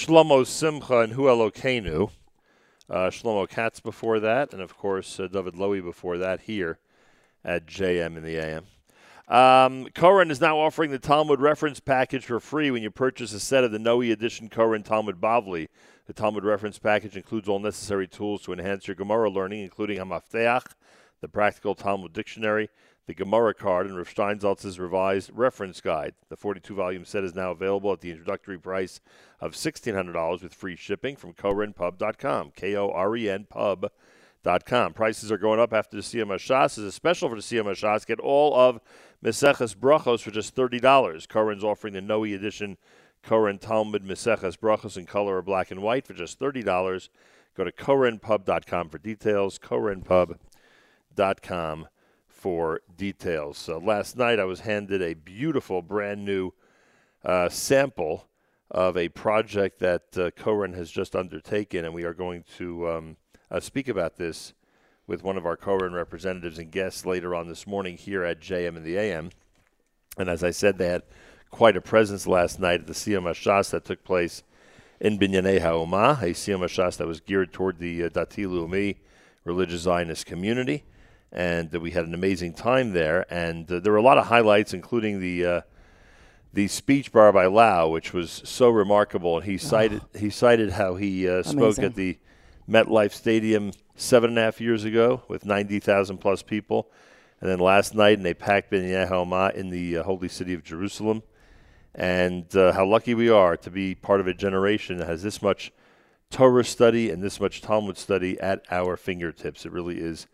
[0.00, 2.10] Shlomo Simcha and Hu Elokeinu.
[2.88, 6.78] Uh, Shlomo Katz before that, and of course uh, David Lowy before that here
[7.44, 8.64] at JM in the AM.
[9.28, 13.40] Um, Koren is now offering the Talmud reference package for free when you purchase a
[13.40, 15.68] set of the Noe edition Koren Talmud Bavli.
[16.06, 20.72] The Talmud reference package includes all necessary tools to enhance your Gemara learning, including Hamafteach,
[21.20, 22.70] the Practical Talmud Dictionary,
[23.10, 26.14] the Gemara card, and Rav Steinsaltz's revised reference guide.
[26.28, 29.00] The 42 volume set is now available at the introductory price
[29.40, 32.52] of $1,600 with free shipping from korenpub.com.
[32.54, 34.92] K O R E N pub.com.
[34.92, 36.78] Prices are going up after the Siyum Hashas.
[36.78, 38.80] As a special for the Siyum Hashas, get all of
[39.24, 41.26] Meseches Brachos for just $30.
[41.26, 42.76] Koren's offering the Noe edition
[43.24, 47.08] Koren Talmud Meseches Brachos in color or black and white for just $30.
[47.56, 49.58] Go to korenpub.com for details.
[49.58, 51.88] korenpub.com
[52.40, 53.58] for details.
[53.58, 56.54] So last night I was handed a beautiful brand new
[57.22, 58.28] uh, sample
[58.70, 63.16] of a project that uh, Koren has just undertaken, and we are going to um,
[63.50, 64.54] uh, speak about this
[65.06, 68.74] with one of our Koren representatives and guests later on this morning here at JM
[68.74, 69.28] and the AM.
[70.16, 71.02] And as I said, they had
[71.50, 74.44] quite a presence last night at the Siyum Hashas that took place
[74.98, 78.96] in Binyanei HaUma, a Siyum Hashas that was geared toward the uh, Dati Leumi
[79.44, 80.84] religious Zionist community
[81.32, 83.26] and we had an amazing time there.
[83.32, 85.60] And uh, there were a lot of highlights, including the uh,
[86.52, 89.36] the speech bar by Lau, which was so remarkable.
[89.36, 92.18] And he cited he cited how he uh, spoke at the
[92.68, 96.90] MetLife Stadium seven and a half years ago with ninety thousand plus people,
[97.40, 100.64] and then last night in a packed Binyan HaUma in the uh, holy city of
[100.64, 101.22] Jerusalem.
[101.92, 105.42] And uh, how lucky we are to be part of a generation that has this
[105.42, 105.72] much
[106.30, 109.66] Torah study and this much Talmud study at our fingertips.
[109.66, 110.28] It really is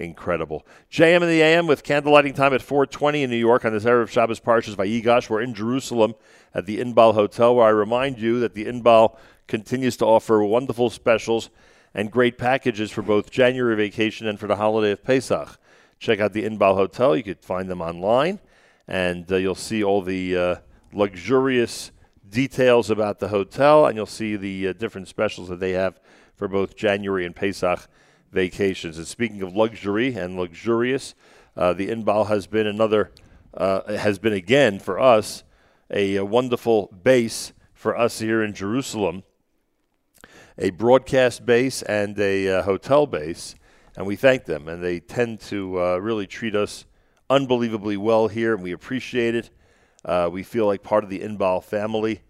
[0.00, 0.66] incredible.
[0.90, 4.08] JM in the AM with candlelighting time at 4:20 in New York on this Erev
[4.08, 5.28] Shabbos Parshas Vayigash.
[5.28, 6.14] We're in Jerusalem
[6.54, 10.90] at the Inbal Hotel, where I remind you that the Inbal continues to offer wonderful
[10.90, 11.50] specials
[11.94, 15.58] and great packages for both January vacation and for the holiday of Pesach.
[15.98, 17.14] Check out the Inbal Hotel.
[17.14, 18.40] You could find them online,
[18.88, 20.56] and uh, you'll see all the uh,
[20.92, 21.92] luxurious
[22.28, 26.00] details about the hotel, and you'll see the uh, different specials that they have
[26.36, 27.86] for both January and Pesach
[28.30, 28.96] vacations.
[28.98, 31.14] And speaking of luxury and luxurious,
[31.56, 33.12] uh, the Inbal has been another,
[33.54, 35.44] uh, has been again for us
[35.90, 39.22] a, a wonderful base for us here in Jerusalem,
[40.58, 43.54] a broadcast base and a uh, hotel base,
[43.96, 44.68] and we thank them.
[44.68, 46.84] And they tend to uh, really treat us
[47.28, 49.50] unbelievably well here, and we appreciate it.
[50.04, 52.22] Uh, we feel like part of the Inbal family.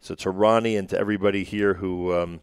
[0.00, 2.40] So to Ronnie and to everybody here who um,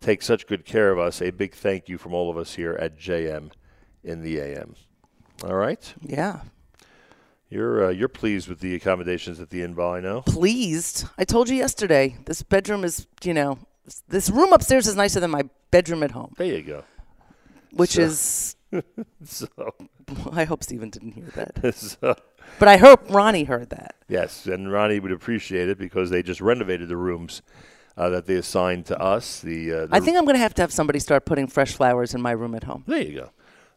[0.00, 2.74] take such good care of us, a big thank you from all of us here
[2.80, 3.50] at JM
[4.04, 4.74] in the AM.
[5.44, 6.40] All right, Yeah.
[7.48, 10.22] you're uh, you're pleased with the accommodations at the Inn Inbal, I know.
[10.22, 11.06] Pleased.
[11.16, 12.16] I told you yesterday.
[12.26, 13.58] This bedroom is, you know,
[14.08, 16.84] this room upstairs is nicer than my bedroom at home, There you go.
[17.72, 18.54] which So- is.
[19.24, 19.46] So,
[20.32, 21.74] I hope Steven didn't hear that.
[21.74, 22.14] so
[22.58, 23.94] But I hope Ronnie heard that.
[24.08, 27.40] Yes, and Ronnie would appreciate it because they just renovated the rooms
[27.98, 29.40] uh, that they assigned to us.
[29.40, 31.74] The, uh, the I think I'm going to have to have somebody start putting fresh
[31.74, 32.84] flowers in my room at home.
[32.86, 33.30] There you go.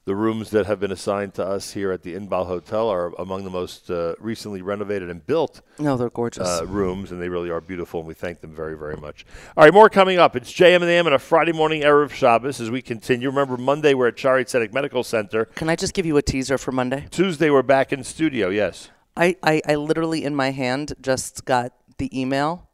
[0.06, 3.44] The rooms that have been assigned to us here at the Inbal Hotel are among
[3.44, 6.48] the most uh, recently renovated and built No, they're gorgeous.
[6.48, 9.26] uh, rooms, and they really are beautiful, and we thank them very, very much.
[9.56, 10.36] All right, more coming up.
[10.36, 13.30] It's JM and the AM on a Friday morning Erev Shabbos as we continue.
[13.30, 15.46] Remember, Monday we're at Shaare Zedek Medical Center.
[15.46, 17.06] Can I just give you a teaser for Monday?
[17.12, 18.90] Tuesday we're back in studio, yes.
[19.16, 22.71] I, I, I literally in my hand just got the email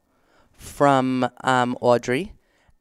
[0.57, 2.33] from um, Audrey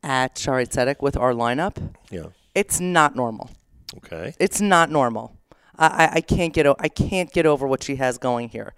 [0.03, 1.95] at Shaare Zedek with our lineup.
[2.11, 2.27] Yeah.
[2.55, 3.51] It's not normal.
[3.99, 4.35] Okay.
[4.39, 5.37] It's not normal.
[5.79, 8.75] I, I, I can't get o- I can't get over what she has going here.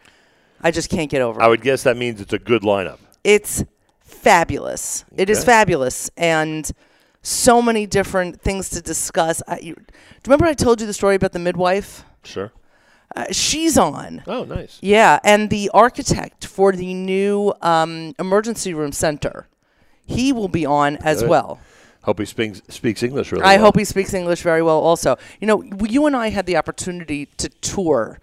[0.61, 1.41] I just can't get over.
[1.41, 1.51] I it.
[1.51, 2.99] would guess that means it's a good lineup.
[3.23, 3.65] It's
[4.01, 5.05] fabulous.
[5.17, 6.71] It is fabulous, and
[7.23, 9.43] so many different things to discuss.
[9.47, 9.87] I, you, do you
[10.27, 12.05] remember I told you the story about the midwife?
[12.25, 12.53] Sure.
[13.17, 14.23] Uh, she's on.
[14.27, 14.79] Oh, nice.
[14.83, 19.49] Yeah, and the architect for the new um, emergency room center,
[20.07, 21.31] he will be on as Good.
[21.31, 21.61] well.
[22.03, 23.67] Hope he speaks speaks English really I well.
[23.67, 24.79] hope he speaks English very well.
[24.79, 28.19] Also, you know, you and I had the opportunity to tour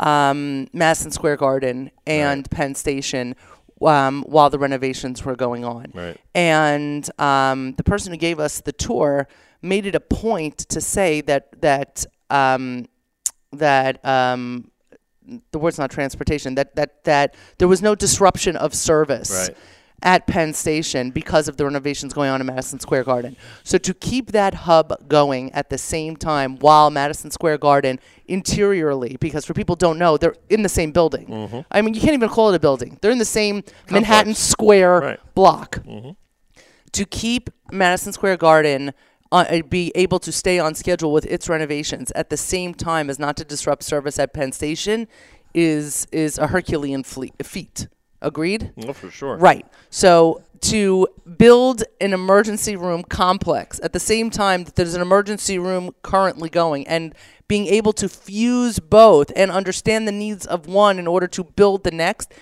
[0.00, 3.34] um, Madison Square Garden and Penn Station
[3.80, 5.92] um, while the renovations were going on.
[5.94, 6.20] Right.
[6.34, 9.28] And um, the person who gave us the tour
[9.62, 12.86] made it a point to say that that um,
[13.52, 14.70] that um,
[15.52, 19.56] the word's not transportation that that that there was no disruption of service Right.
[20.02, 23.36] at Penn Station because of the renovations going on in Madison Square Garden.
[23.62, 29.16] So to keep that hub going at the same time while Madison Square Garden interiorly,
[29.20, 31.64] because for people don't know, they're in the same building.
[31.70, 32.98] I mean, you can't even call it a building.
[33.00, 35.20] They're in the same Manhattan Square Right.
[35.36, 35.78] block.
[36.92, 38.92] To keep Madison Square Garden
[39.32, 43.18] uh, be able to stay on schedule with its renovations at the same time as
[43.18, 45.08] not to disrupt service at Penn Station
[45.54, 47.88] is is a Herculean fleet, feat.
[48.20, 48.72] Agreed?
[48.86, 49.36] Oh, for sure.
[49.36, 49.66] Right.
[49.90, 55.58] So to build an emergency room complex at the same time that there's an emergency
[55.58, 57.14] room currently going and
[57.48, 61.82] being able to fuse both and understand the needs of one in order to build
[61.82, 62.32] the next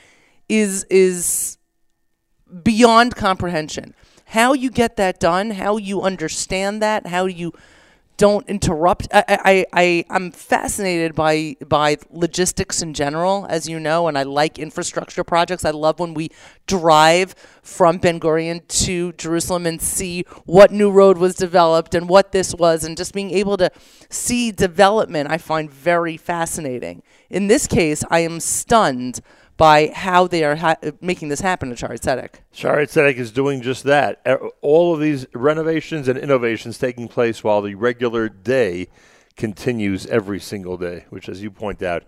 [0.48, 1.56] is is
[2.62, 3.94] beyond comprehension.
[4.30, 7.52] How you get that done, how you understand that, how you
[8.16, 9.08] don't interrupt.
[9.12, 14.22] I, I, I, I'm fascinated by by logistics in general, as you know, and I
[14.22, 15.64] like infrastructure projects.
[15.64, 16.28] I love when we
[16.68, 22.30] drive from Ben Gurion to Jerusalem and see what new road was developed and what
[22.30, 23.70] this was, and just being able to
[24.10, 25.28] see development.
[25.28, 27.02] I find very fascinating.
[27.30, 29.22] In this case, I am stunned
[29.60, 32.36] by how they are ha- making this happen at Shaare Zedek.
[32.54, 34.26] Shaare Zedek is doing just that.
[34.62, 38.88] All of these renovations and innovations taking place while the regular day
[39.36, 42.04] continues every single day, which, as you point out,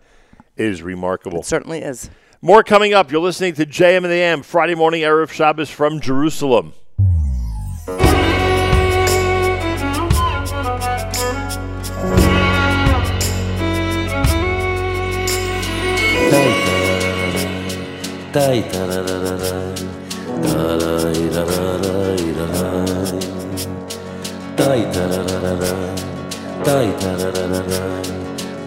[0.57, 1.41] is remarkable.
[1.41, 2.09] It certainly is.
[2.41, 3.13] More coming up.
[3.13, 6.73] You're listening to JM and the AM Friday morning Erev Shabbos from Jerusalem.
[18.33, 19.53] Dai da da da da da
[20.43, 22.47] dai da da da da
[24.57, 25.73] dai da da da da da
[26.65, 27.91] dai da da da da da dai da da da da da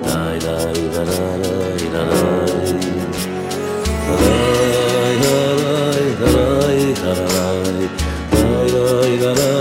[0.05, 2.13] dai da da da da da
[6.22, 7.34] dai da da
[9.18, 9.55] da da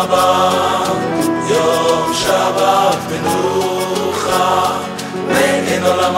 [0.00, 0.26] haba
[1.50, 4.44] yom shabbat benucha
[5.32, 6.16] megen olam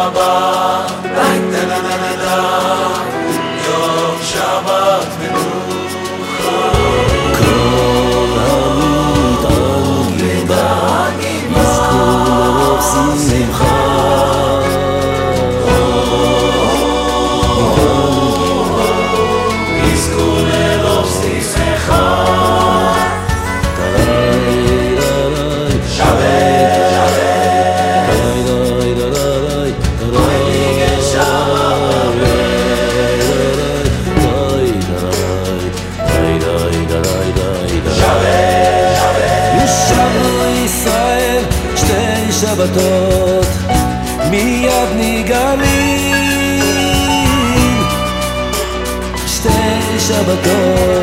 [50.41, 51.02] Go.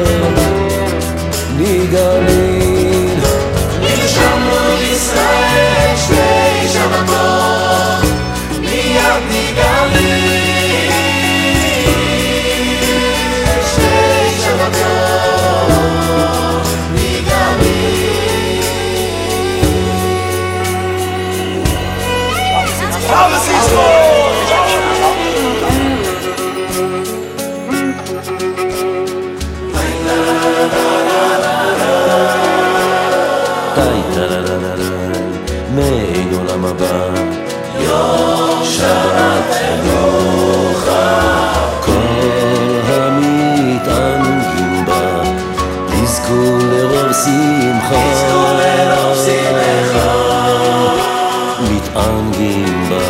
[52.03, 53.05] angimba ba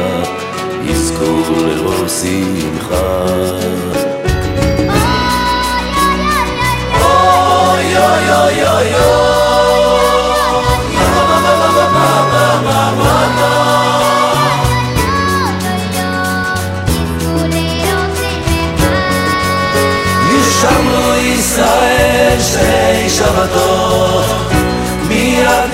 [0.93, 1.75] iskul le
[2.85, 3.29] kha
[21.39, 24.25] ישראל שתי שבתות
[25.07, 25.73] מיד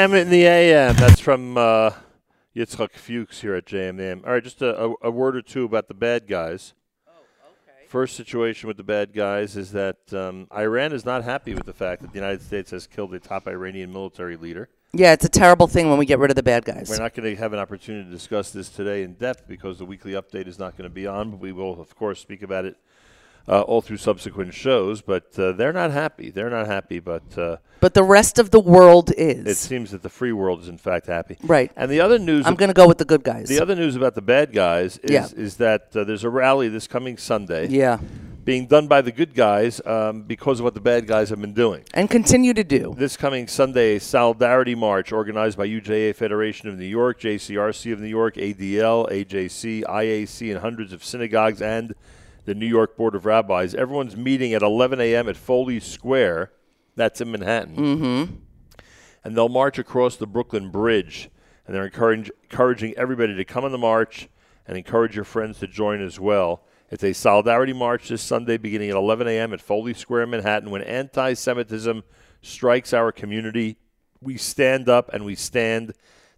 [0.00, 0.96] JM in the AM.
[0.96, 1.90] That's from uh,
[2.56, 4.24] Yitzchak Fuchs here at JM.
[4.24, 6.72] All right, just a, a, a word or two about the bad guys.
[7.06, 7.10] Oh,
[7.50, 7.86] okay.
[7.86, 11.74] First situation with the bad guys is that um, Iran is not happy with the
[11.74, 14.70] fact that the United States has killed a top Iranian military leader.
[14.94, 16.88] Yeah, it's a terrible thing when we get rid of the bad guys.
[16.88, 19.84] We're not going to have an opportunity to discuss this today in depth because the
[19.84, 22.64] weekly update is not going to be on, but we will, of course, speak about
[22.64, 22.78] it
[23.50, 25.02] uh, all through subsequent shows.
[25.02, 26.30] But uh, they're not happy.
[26.30, 29.46] They're not happy, but uh, But the rest of the world is.
[29.46, 31.36] it seems that the free world is, in fact, happy.
[31.42, 31.70] Right.
[31.76, 32.46] And the other news.
[32.46, 33.48] I'm going to go with the good guys.
[33.48, 35.26] The other news about the bad guys is, Yeah.
[35.36, 37.98] is that uh, there's a rally this coming Sunday yeah.
[38.44, 41.54] being done by the good guys um, because of what the bad guys have been
[41.54, 41.82] doing.
[41.92, 42.94] And continue to do.
[42.96, 48.00] This coming Sunday, a solidarity march organized by UJA Federation of New York, JCRC of
[48.00, 51.94] New York, ADL, AJC, IAC, and hundreds of synagogues and
[52.44, 53.74] the New York Board of Rabbis.
[53.74, 55.28] Everyone's meeting at 11 a.m.
[55.28, 56.52] at Foley Square.
[56.96, 57.76] That's in Manhattan.
[57.76, 58.34] Mm-hmm.
[59.24, 61.30] And they'll march across the Brooklyn Bridge.
[61.66, 64.28] And they're encourage, encouraging everybody to come on the march
[64.66, 66.64] and encourage your friends to join as well.
[66.90, 69.52] It's a solidarity march this Sunday beginning at 11 a.m.
[69.52, 70.70] at Foley Square in Manhattan.
[70.70, 72.02] When anti Semitism
[72.42, 73.76] strikes our community,
[74.20, 75.92] we stand up and we stand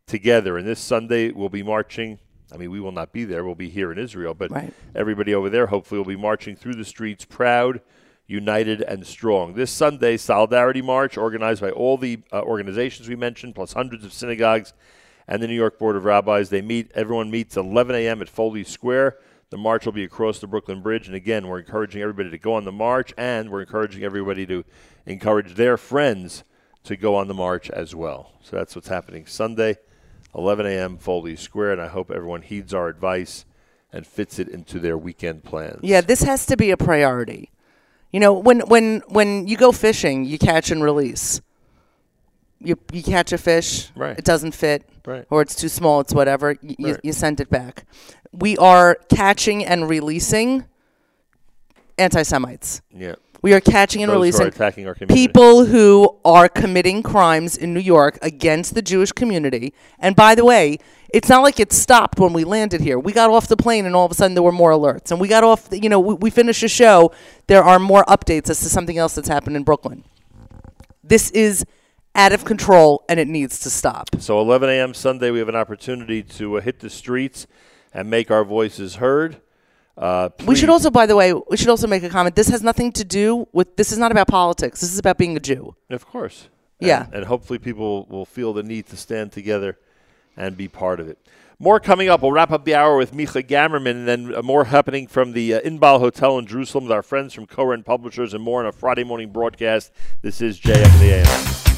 [0.06, 0.58] together.
[0.58, 2.18] And this Sunday, we'll be marching.
[2.52, 3.44] I mean, we will not be there.
[3.44, 4.34] We'll be here in Israel.
[4.34, 4.72] But Right.
[4.94, 7.80] everybody over there hopefully will be marching through the streets proud,
[8.26, 9.54] united, and strong.
[9.54, 14.12] This Sunday, Solidarity March, organized by all the uh, organizations we mentioned, plus hundreds of
[14.12, 14.72] synagogues
[15.26, 16.50] and the New York Board of Rabbis.
[16.50, 18.20] They meet, everyone meets at 11 a.m.
[18.20, 19.18] at Foley Square.
[19.50, 21.06] The march will be across the Brooklyn Bridge.
[21.06, 24.64] And again, we're encouraging everybody to go on the march, and we're encouraging everybody to
[25.06, 26.44] encourage their friends
[26.84, 28.32] to go on the march as well.
[28.42, 29.76] So that's what's happening Sunday,
[30.34, 31.72] 11 a.m., Foley Square.
[31.72, 33.44] And I hope everyone heeds our advice
[33.92, 35.80] and fits it into their weekend plans.
[35.82, 37.50] Yeah, this has to be a priority.
[38.10, 41.40] You know, when when when you go fishing, you catch and release.
[42.60, 44.16] You you catch a fish, Right.
[44.18, 45.26] it doesn't fit, Right.
[45.30, 46.56] or it's too small, it's whatever.
[46.62, 47.00] y- You, Right.
[47.02, 47.84] you send it back.
[48.32, 50.64] We are catching and releasing
[51.98, 52.82] anti-Semites.
[52.94, 53.16] Yeah.
[53.42, 57.74] We are catching and Those who are releasing our people who are committing crimes in
[57.74, 59.74] New York against the Jewish community.
[59.98, 60.78] And by the way,
[61.12, 63.00] it's not like it stopped when we landed here.
[63.00, 65.10] We got off the plane and all of a sudden there were more alerts.
[65.10, 67.12] And we got off, you know, we, we finished a show.
[67.48, 70.04] There are more updates as to something else that's happened in Brooklyn.
[71.02, 71.64] This is
[72.14, 74.08] out of control and it needs to stop.
[74.20, 74.94] So 11 a.m.
[74.94, 77.48] Sunday, we have an opportunity to uh, hit the streets
[77.92, 79.40] and make our voices heard.
[79.96, 82.34] Uh, we should also, by the way, we should also make a comment.
[82.34, 83.76] This has nothing to do with.
[83.76, 84.80] This is not about politics.
[84.80, 85.76] This is about being a Jew.
[85.90, 86.48] Of course.
[86.80, 87.06] Yeah.
[87.12, 89.78] And hopefully, people will feel the need to stand together
[90.36, 91.18] and be part of it.
[91.58, 92.22] More coming up.
[92.22, 95.54] We'll wrap up the hour with Micha Gamerman, and then uh, more happening from the
[95.54, 98.72] uh, Inbal Hotel in Jerusalem with our friends from Koren Publishers, and more on a
[98.72, 99.92] Friday morning broadcast.
[100.22, 101.71] This is JM.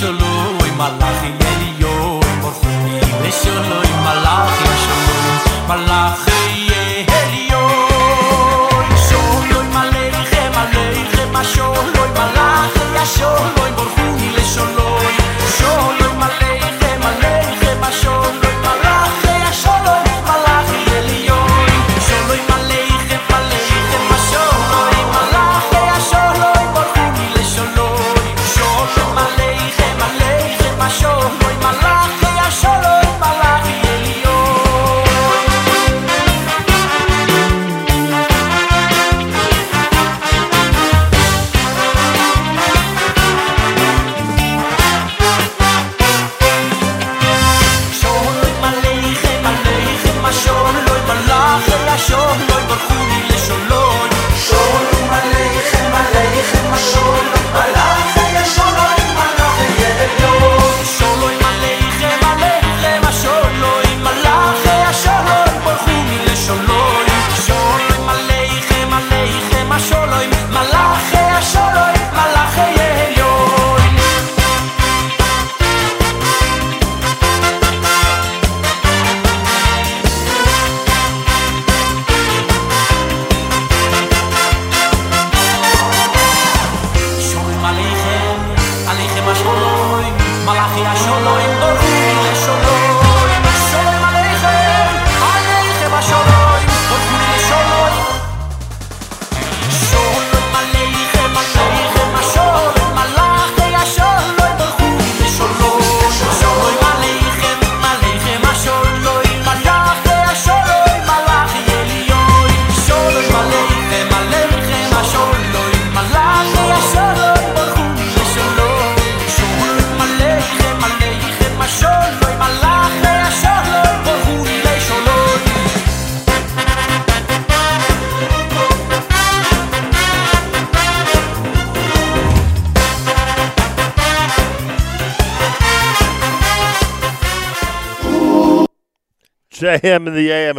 [0.00, 2.20] שלוי מלאכי malach yedi
[3.22, 5.34] ושלוי מלאכי שלוי
[5.68, 7.64] מלאכי malach yedi yo
[9.74, 10.32] malach
[10.74, 11.69] yedi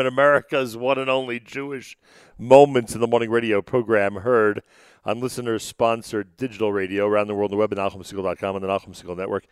[0.08, 1.98] America's one and only Jewish
[2.38, 4.64] Moments in the Morning radio program heard
[5.04, 9.18] on listeners sponsored digital radio around the world the web at NachumSegal.com and the Nahum
[9.18, 9.46] Network.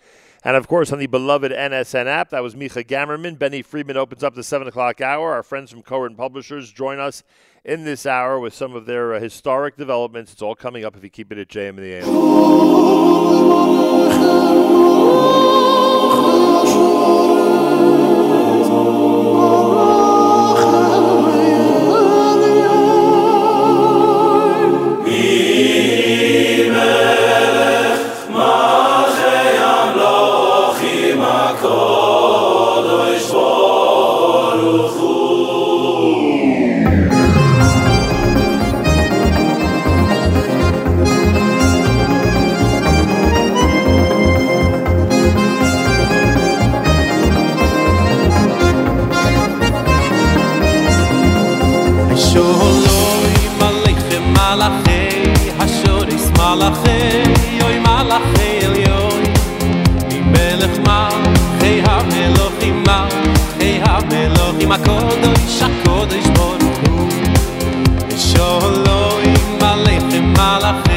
[0.44, 3.38] And of course, on the beloved NSN app, that was Micha Gamerman.
[3.38, 5.34] Benny Friedman opens up the 7 o'clock hour.
[5.34, 7.24] Our friends from Koren Publishers join us
[7.66, 10.32] in this hour with some of their uh, historic developments.
[10.32, 13.99] It's all coming up if you keep it at JM in the AM.
[64.70, 66.60] im akodoy shakodoy shbor
[68.26, 68.98] sholo
[69.30, 70.90] im malach malach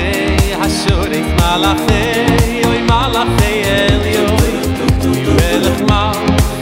[0.60, 1.80] hashore malach
[2.66, 4.26] אוי malach elyo
[5.02, 5.12] tu
[5.52, 6.00] elach ma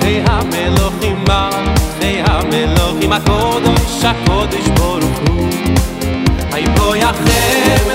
[0.03, 1.41] hey ha melokh im ma
[2.01, 4.65] hey ha melokh im akodoy shakodoy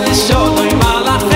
[0.06, 1.35] le sholo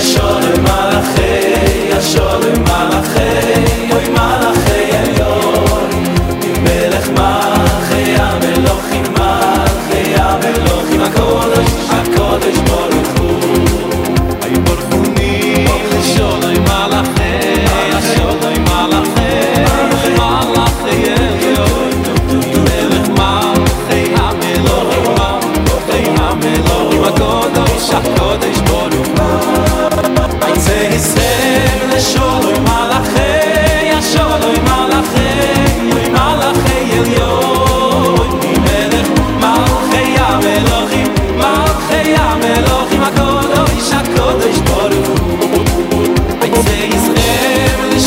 [0.00, 0.39] le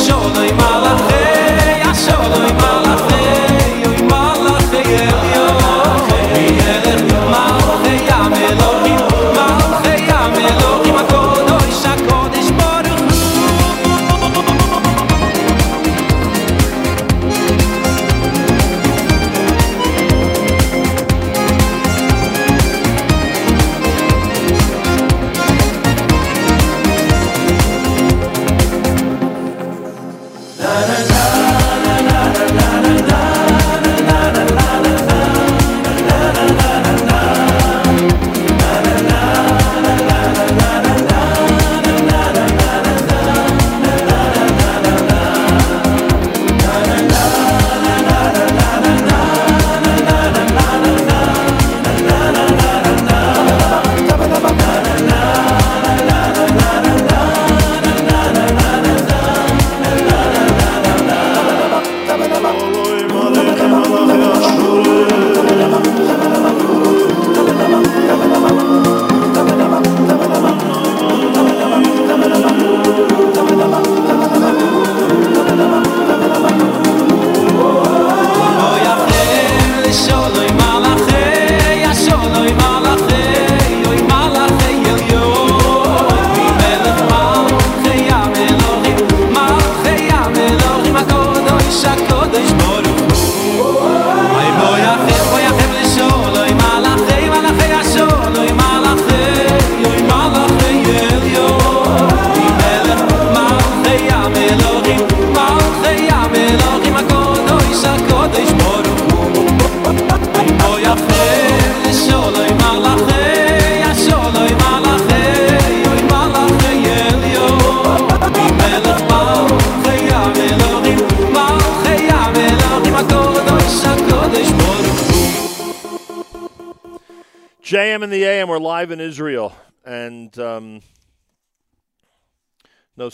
[0.03, 1.22] Yisrael sholoy malache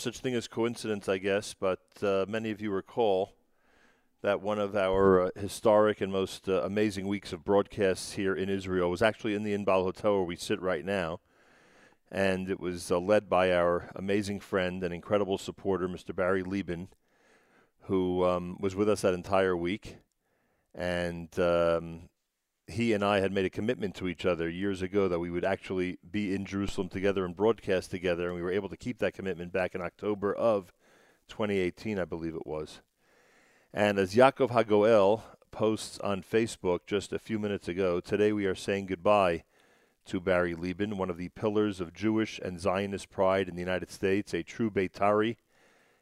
[0.00, 1.54] such thing as coincidence, I guess.
[1.54, 3.34] But uh, many of you recall
[4.22, 8.48] that one of our uh, historic and most uh, amazing weeks of broadcasts here in
[8.48, 11.20] Israel was actually in the Inbal Hotel where we sit right now,
[12.10, 16.14] and it was uh, led by our amazing friend and incredible supporter, Mr.
[16.14, 16.88] Barry Lieben,
[17.82, 19.96] who um, was with us that entire week,
[20.74, 21.38] and.
[21.38, 22.09] Um,
[22.72, 25.44] he and I had made a commitment to each other years ago that we would
[25.44, 29.14] actually be in Jerusalem together and broadcast together, and we were able to keep that
[29.14, 30.72] commitment back in October of
[31.28, 32.80] 2018, I believe it was.
[33.72, 38.54] And as Yaakov Hagoel posts on Facebook just a few minutes ago, today we are
[38.54, 39.44] saying goodbye
[40.06, 43.90] to Barry Lieben, one of the pillars of Jewish and Zionist pride in the United
[43.90, 45.36] States, a true Beitari,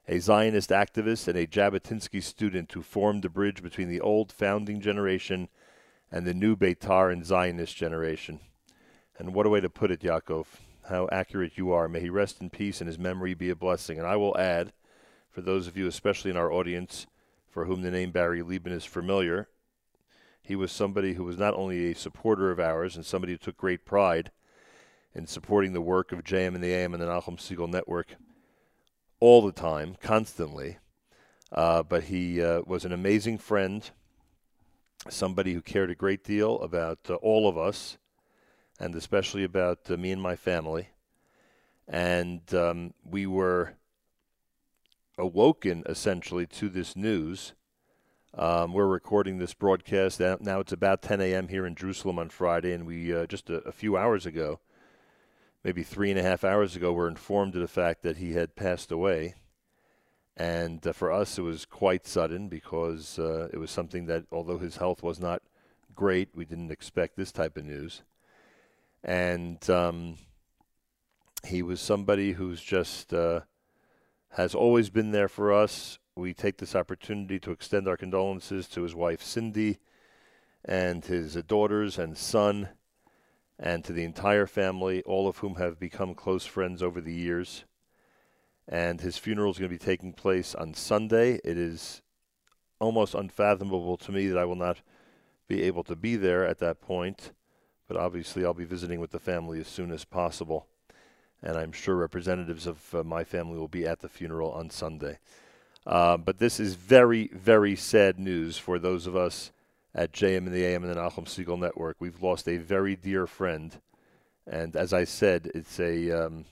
[0.09, 4.81] a Zionist activist and a Jabotinsky student who formed the bridge between the old founding
[4.81, 5.49] generation
[6.11, 8.41] and the new Beitar and Zionist generation.
[9.19, 10.47] And what a way to put it, Yaakov.
[10.89, 11.89] How accurate you are.
[11.89, 13.99] May he rest in peace and his memory be a blessing.
[13.99, 14.73] And I will add,
[15.29, 17.07] for those of you, especially in our audience,
[17.51, 19.49] for whom the name Barry Lieben is familiar,
[20.43, 23.57] he was somebody who was not only a supporter of ours and somebody who took
[23.59, 24.31] great pride
[25.15, 28.17] in supporting the work of JM and the AM and the Nachum Segal Network
[29.21, 30.79] all the time, constantly,
[31.53, 33.91] uh, but he uh, was an amazing friend,
[35.09, 37.99] somebody who cared a great deal about uh, all of us,
[38.81, 40.89] and especially about uh, me and my family.
[41.87, 43.75] And um, we were
[45.17, 47.55] awoken essentially to this news.
[48.35, 50.61] Um, we're recording this broadcast now.
[50.61, 51.49] It's about 10 a.m.
[51.49, 54.61] here in Jerusalem on Friday, and we uh, just a, a few hours ago,
[55.65, 58.55] maybe three and a half hours ago, were informed of the fact that he had
[58.55, 59.35] passed away.
[60.39, 64.59] And uh, for us, it was quite sudden because uh, it was something that, although
[64.59, 65.43] his health was not
[65.97, 68.03] great, we didn't expect this type of news.
[69.03, 70.17] And um,
[71.45, 73.41] he was somebody who's just uh,
[74.31, 75.99] has always been there for us.
[76.15, 79.79] We take this opportunity to extend our condolences to his wife Cindy
[80.65, 82.69] and his daughters and son,
[83.59, 87.65] and to the entire family, all of whom have become close friends over the years.
[88.69, 91.41] And his funeral is going to be taking place on Sunday.
[91.45, 92.03] It is
[92.79, 94.83] almost unfathomable to me that I will not
[95.49, 97.33] be able to be there at that point,
[97.87, 100.67] but obviously I'll be visiting with the family as soon as possible
[101.43, 105.19] and I'm sure representatives of uh, my family will be at the funeral on Sunday.
[105.87, 109.53] Uh, but this is very, very sad news for those of us
[109.95, 111.97] at JM and the AM and the Nachum Segal Network.
[111.99, 113.81] We've lost a very dear friend,
[114.47, 116.45] and as I said, it's a um,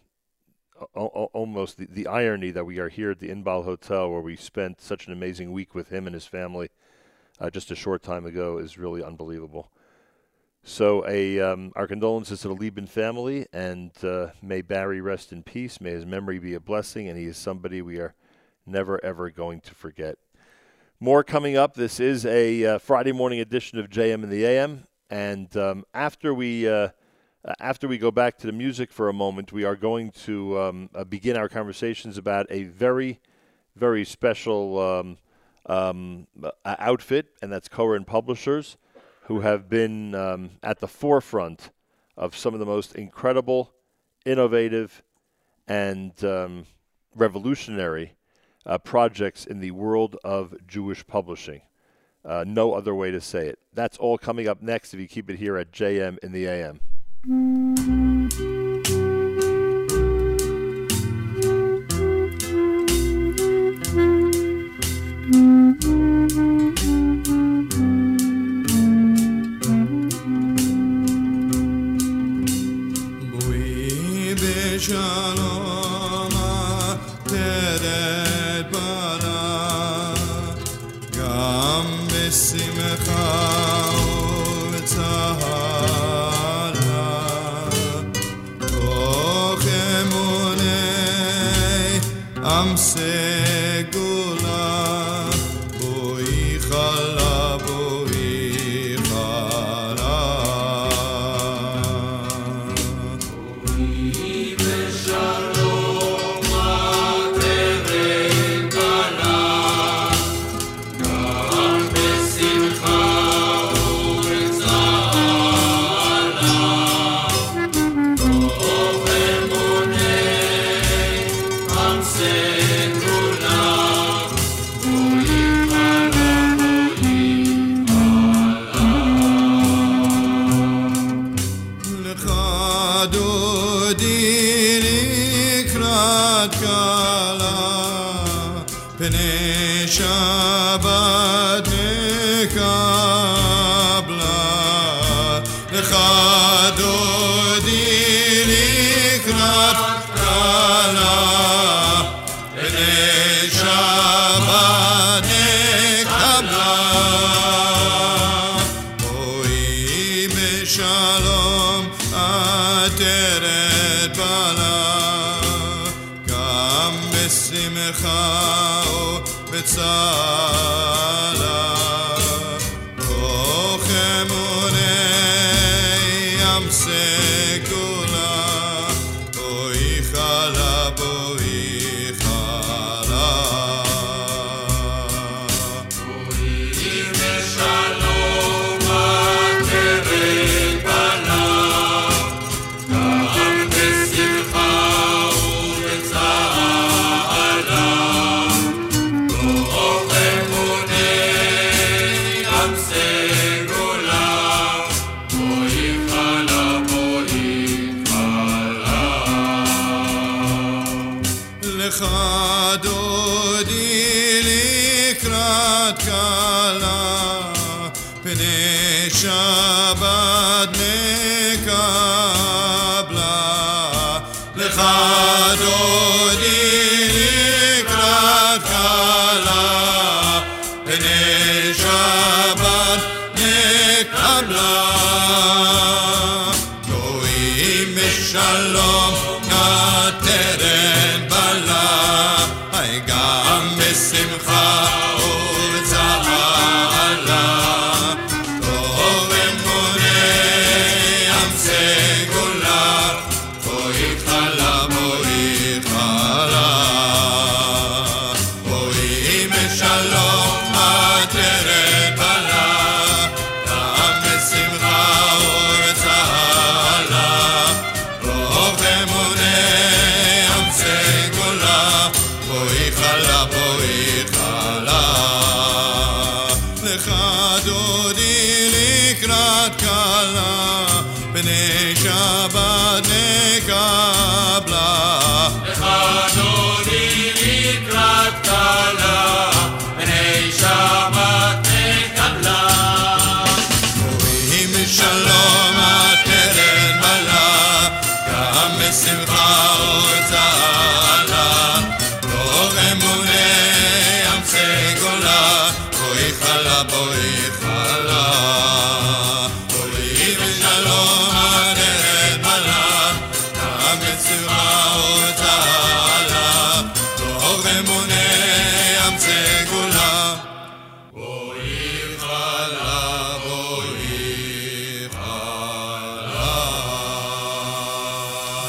[0.95, 4.81] almost the, the irony that we are here at the Inbal Hotel where we spent
[4.81, 6.71] such an amazing week with him and his family
[7.41, 9.71] uh, just a short time ago is really unbelievable.
[10.69, 15.45] So, a um, our condolences to the Lieben family, and uh, may Barry rest in
[15.45, 15.81] peace.
[15.81, 18.15] May his memory be a blessing, and he is somebody we are
[18.67, 20.19] never ever going to forget.
[20.99, 21.75] More coming up.
[21.75, 26.35] This is a uh, Friday morning edition of JM and the AM, and um, after
[26.35, 26.89] we uh,
[27.61, 30.91] after we go back to the music for a moment, we are going to um,
[30.95, 33.21] uh, begin our conversations about a very
[33.77, 35.19] very special um,
[35.67, 38.77] um, uh, outfit, and that's Koren Publishers
[39.25, 41.71] who have been um, at the forefront
[42.17, 43.73] of some of the most incredible,
[44.25, 45.03] innovative,
[45.67, 46.65] and um,
[47.15, 48.15] revolutionary
[48.65, 51.61] uh, projects in the world of Jewish publishing.
[52.25, 53.59] Uh, no other way to say it.
[53.73, 56.81] That's all coming up next if you keep it here at JM in the AM.
[57.29, 58.16] うん。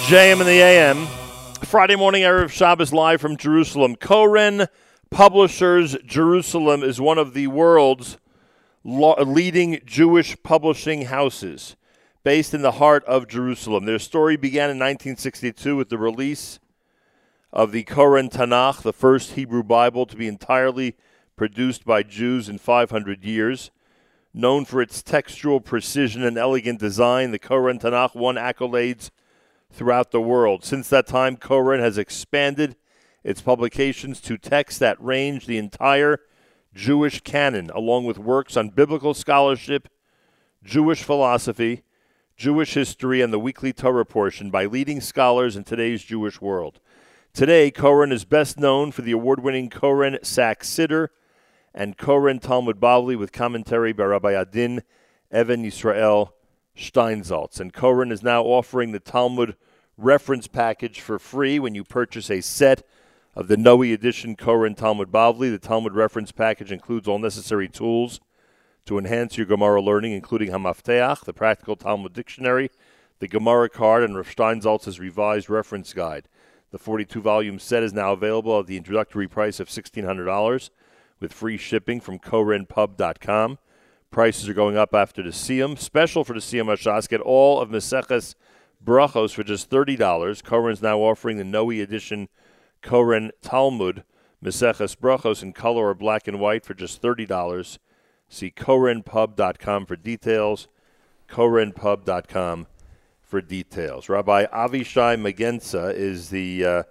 [0.07, 1.05] JM and the AM.
[1.65, 3.97] Friday morning, Erev Shabbos live from Jerusalem.
[3.97, 4.67] Koren
[5.09, 8.17] Publishers Jerusalem is one of the world's
[8.85, 11.75] lo- leading Jewish publishing houses
[12.23, 13.83] based in the heart of Jerusalem.
[13.83, 16.59] Their story began in 1962 with the release
[17.51, 20.95] of the Koren Tanakh, the first Hebrew Bible to be entirely
[21.35, 23.71] produced by Jews in 500 years.
[24.33, 29.09] Known for its textual precision and elegant design, the Koren Tanakh won accolades
[29.71, 30.63] throughout the world.
[30.63, 32.75] Since that time, Koren has expanded
[33.23, 36.19] its publications to texts that range the entire
[36.73, 39.89] Jewish canon, along with works on biblical scholarship,
[40.63, 41.83] Jewish philosophy,
[42.35, 46.79] Jewish history, and the weekly Torah portion by leading scholars in today's Jewish world.
[47.33, 51.09] Today, Koren is best known for the award winning Koren Sacks Siddur
[51.73, 54.83] and Koren Talmud Bavli with commentary by Rabbi Adin
[55.31, 56.31] Even Yisrael
[56.77, 57.59] Steinsaltz.
[57.59, 59.55] And Koren is now offering the Talmud
[59.97, 62.83] reference package for free when you purchase a set
[63.35, 65.51] of the Noe edition Koren Talmud Bavli.
[65.51, 68.19] The Talmud reference package includes all necessary tools
[68.85, 72.71] to enhance your Gemara learning, including Hamafteach, the Practical Talmud Dictionary,
[73.19, 76.27] the Gemara card, and Rav Steinsaltz's revised reference guide.
[76.71, 80.69] The 42 volume set is now available at the introductory price of $1,600
[81.19, 83.57] with free shipping from korenpub.com.
[84.11, 85.77] Prices are going up after the Siyum.
[85.77, 88.35] Special for the Siyum Hashas, get all of Meseches
[88.83, 90.43] Brachos for just $30.
[90.43, 92.29] Koren's now offering the Noe edition
[92.81, 94.03] Koren Talmud
[94.43, 97.79] Meseches Brachos in color or black and white for just $30.
[98.29, 100.67] See korenpub.com for details.
[101.27, 102.67] korenpub.com
[103.21, 104.09] for details.
[104.09, 106.83] Rabbi Avishai Magensa is the uh,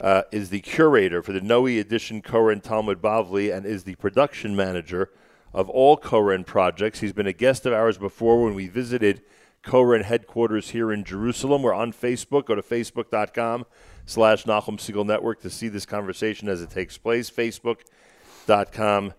[0.00, 4.56] uh, is the curator for the Noe edition Koren Talmud Bavli and is the production
[4.56, 5.10] manager
[5.52, 7.00] of all Koren projects.
[7.00, 9.22] He's been a guest of ours before when we visited
[9.62, 11.62] Koren headquarters here in Jerusalem.
[11.62, 12.46] We're on Facebook.
[12.46, 13.66] Go to facebook.com
[14.06, 17.30] slash Nachum Segal Network to see this conversation as it takes place.
[17.30, 19.14] Facebook.com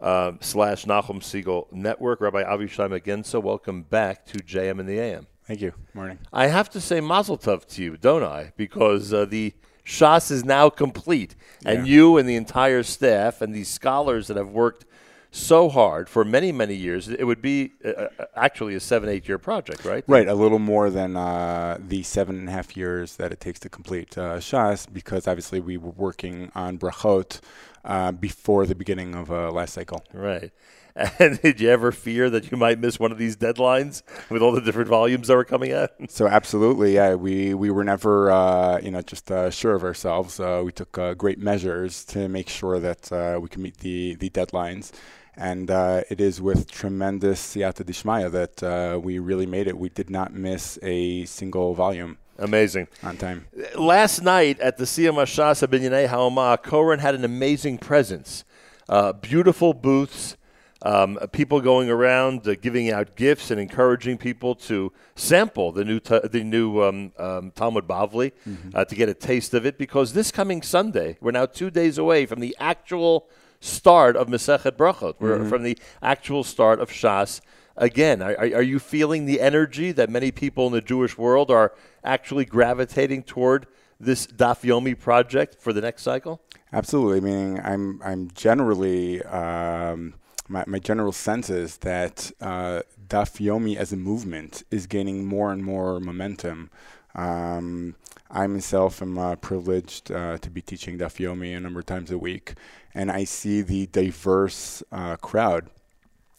[0.00, 2.20] uh, slash Nachum Segal Network.
[2.20, 5.26] Rabbi Avishai Magensa, welcome back to JM and the AM.
[5.46, 5.72] Thank you.
[5.92, 6.18] Morning.
[6.32, 8.52] I have to say mazel tov to you, don't I?
[8.56, 9.52] Because uh, the
[9.84, 11.34] Shas is now complete,
[11.66, 11.92] and Yeah.
[11.94, 14.86] you and the entire staff and these scholars that have worked
[15.34, 17.08] so hard for many, many years.
[17.08, 20.04] It would be uh, uh, actually a seven, eight year project, right?
[20.06, 23.58] Right, a little more than uh, the seven and a half years that it takes
[23.60, 27.40] to complete uh, Shas, because obviously we were working on brachot
[27.84, 30.04] uh, before the beginning of uh, last cycle.
[30.12, 30.52] Right.
[31.18, 34.52] And did you ever fear that you might miss one of these deadlines with all
[34.52, 35.90] the different volumes that were coming out?
[36.08, 40.38] So absolutely, yeah, we, we were never uh, you know just uh, sure of ourselves.
[40.38, 44.14] Uh, we took uh, great measures to make sure that uh, we can meet the
[44.14, 44.92] the deadlines,
[45.36, 49.76] and uh, it is with tremendous siyata dishmaya that uh, we really made it.
[49.78, 52.88] We did not miss a single volume Amazing.
[53.02, 53.46] on time.
[53.76, 58.44] Last night at the Siyum Hashas Binyanei HaUma, Koren had an amazing presence.
[58.88, 60.36] Uh, beautiful booths.
[60.82, 65.98] Um, people going around uh, giving out gifts and encouraging people to sample the new
[65.98, 68.32] ta- the new um, um, Talmud Bavli
[68.74, 71.96] uh, to get a taste of it because this coming Sunday we're now two days
[71.96, 73.30] away from the actual
[73.64, 75.14] start of Masechet Brachot.
[75.18, 77.40] We're from the actual start of Shas.
[77.76, 81.50] Again, are, are are you feeling the energy that many people in the Jewish world
[81.50, 81.72] are
[82.04, 83.66] actually gravitating toward
[83.98, 86.42] this Daf Yomi project for the next cycle?
[86.72, 87.20] Absolutely.
[87.20, 90.14] Meaning, I'm I'm generally um,
[90.48, 95.52] my my general sense is that uh, Daf Yomi as a movement is gaining more
[95.52, 96.70] and more momentum.
[97.14, 97.94] Um,
[98.30, 102.10] I myself am uh, privileged uh, to be teaching Daf Yomi a number of times
[102.10, 102.54] a week,
[102.94, 105.70] and I see the diverse uh, crowd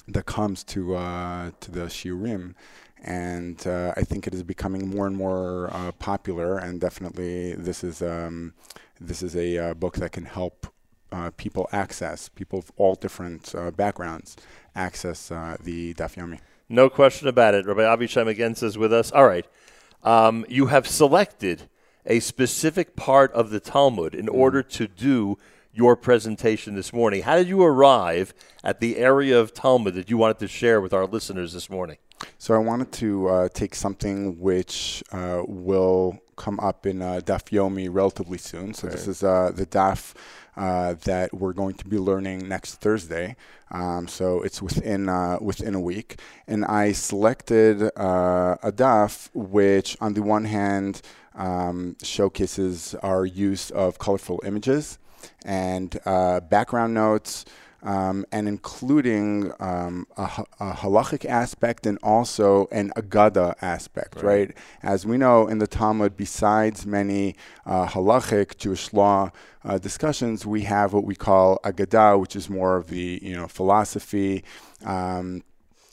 [0.08, 2.54] that comes to uh, to the shiurim,
[3.04, 6.58] and uh, I think it is becoming more and more uh, popular.
[6.58, 8.54] And definitely, this is um,
[9.00, 10.68] this is a uh, book that can help
[11.12, 14.36] uh, people access people of all different backgrounds
[14.76, 16.40] access the Daf Yomi.
[16.68, 17.66] No question about it.
[17.66, 19.12] Rabbi Avishai Magenz is with us.
[19.12, 19.46] All right.
[20.04, 21.70] Um, you have selected
[22.06, 25.38] a specific part of the Talmud in order to do
[25.76, 27.24] your presentation this morning.
[27.24, 28.34] How did you arrive
[28.64, 31.98] at the area of Talmud that you wanted to share with our listeners this morning?
[32.38, 37.50] So I wanted to uh, take something which uh, will come up in uh, Daf
[37.50, 38.74] Yomi relatively soon.
[38.74, 40.14] So this is uh, the Daf
[40.56, 43.36] uh, that we're going to be learning next Thursday.
[43.70, 49.98] Um, so it's within uh, within a week, and I selected uh, a Daf which,
[50.00, 51.02] on the one hand,
[51.34, 55.00] um, showcases our use of colorful images
[55.44, 57.46] and uh, background notes
[57.86, 64.52] um, and including um, a, a halachic aspect and also an agada aspect, right.
[64.82, 67.36] As we know in the Talmud, besides many
[67.66, 69.32] uh, halachic Jewish law
[69.64, 73.48] uh, discussions, we have what we call agada, which is more of the you know
[73.48, 74.44] philosophy.
[74.84, 75.44] Um,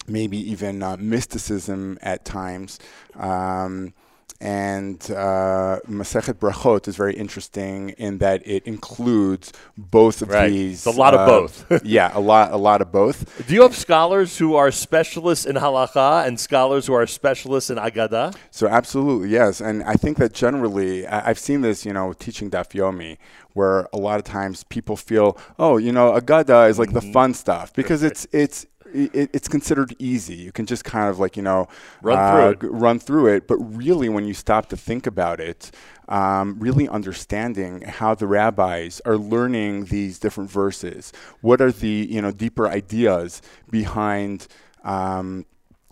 [0.09, 2.81] maybe even uh, mysticism at times.
[3.15, 3.95] Um,
[4.43, 10.49] and uh, Masechet Brachot is very interesting in that it includes both of Right.
[10.51, 10.85] these.
[10.85, 11.55] It's a lot of uh, both.
[11.85, 13.47] yeah, a lot, a lot of both.
[13.47, 17.79] Do you have scholars who are specialists in halacha and scholars who are specialists in
[17.79, 18.35] agada?
[18.51, 19.61] So absolutely, yes.
[19.61, 23.19] And I think that generally, I- I've seen this, you know, teaching Daf Yomi,
[23.53, 27.13] where a lot of times people feel, oh, you know, Agada is like the Mm-hmm.
[27.13, 28.67] fun stuff because it's it's.
[28.95, 30.35] It, it's considered easy.
[30.35, 31.69] You can just kind of like you know
[32.03, 32.73] Run uh, through it.
[32.73, 33.49] run through it.
[33.49, 35.71] But really, when you stop to think about it,
[36.09, 42.21] um, really understanding how the rabbis are learning these different verses, what are the you
[42.21, 44.47] know deeper ideas behind
[44.85, 45.47] um,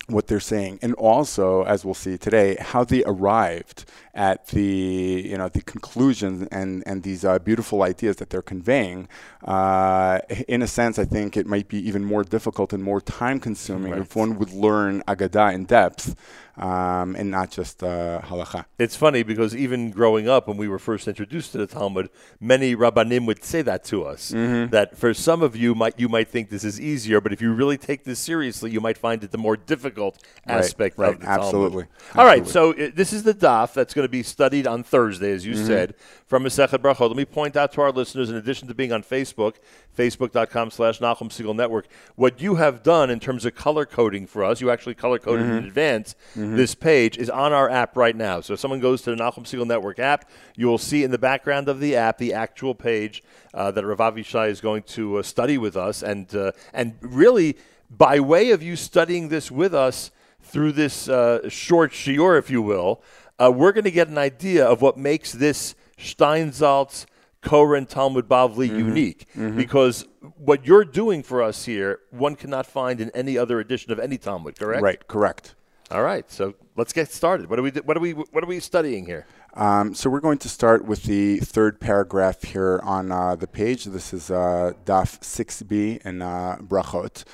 [0.08, 3.84] what they're saying, and also, as we'll see today, how they arrived
[4.14, 9.08] at the you know the conclusions and and these uh, beautiful ideas that they're conveying.
[9.44, 10.18] Uh,
[10.48, 13.94] in a sense, I think it might be even more difficult and more time consuming
[13.94, 16.16] if one would learn Agadah in depth
[16.60, 18.66] um, and not just uh, halacha.
[18.78, 22.76] It's funny because even growing up, when we were first introduced to the Talmud, many
[22.76, 24.32] rabbanim would say that to us.
[24.32, 24.70] Mm-hmm.
[24.70, 27.52] That for some of you, might you might think this is easier, but if you
[27.52, 31.26] really take this seriously, you might find it the more difficult aspect right, of the
[31.26, 31.44] Talmud.
[31.44, 31.84] absolutely,
[32.14, 35.32] All right, so uh, this is the daf that's going to be studied on Thursday,
[35.32, 35.66] as you Mm-hmm.
[35.66, 35.94] said,
[36.26, 37.08] from Masechet Brachot.
[37.08, 39.56] Let me point out to our listeners, in addition to being on Facebook,
[39.96, 41.86] facebook.com slash Nachum Segal Network,
[42.16, 45.46] what you have done in terms of color coding for us, you actually color coded
[45.46, 45.58] Mm-hmm.
[45.58, 48.40] in advance, this page is on our app right now.
[48.40, 51.18] So if someone goes to the Nachum Segal Network app, you will see in the
[51.18, 53.22] background of the app the actual page
[53.54, 56.02] uh, that Rav Avishai is going to uh, study with us.
[56.02, 57.56] And, uh, and really,
[57.90, 60.10] by way of you studying this with us
[60.42, 63.02] through this uh, short shiur, if you will,
[63.40, 67.06] uh, we're going to get an idea of what makes this Steinsaltz
[67.42, 69.26] Koren Talmud Bavli unique.
[69.34, 70.06] Because
[70.36, 74.18] what you're doing for us here, one cannot find in any other edition of any
[74.18, 74.82] Talmud, correct?
[74.82, 75.54] Right, correct.
[75.90, 76.30] All right.
[76.30, 77.50] So let's get started.
[77.50, 77.70] What are we?
[77.70, 78.12] What are we?
[78.12, 79.26] What are we studying here?
[79.54, 83.84] Um, so we're going to start with the third paragraph here on uh, the page.
[83.86, 87.24] This is uh, Daf 6b in uh, Brachot.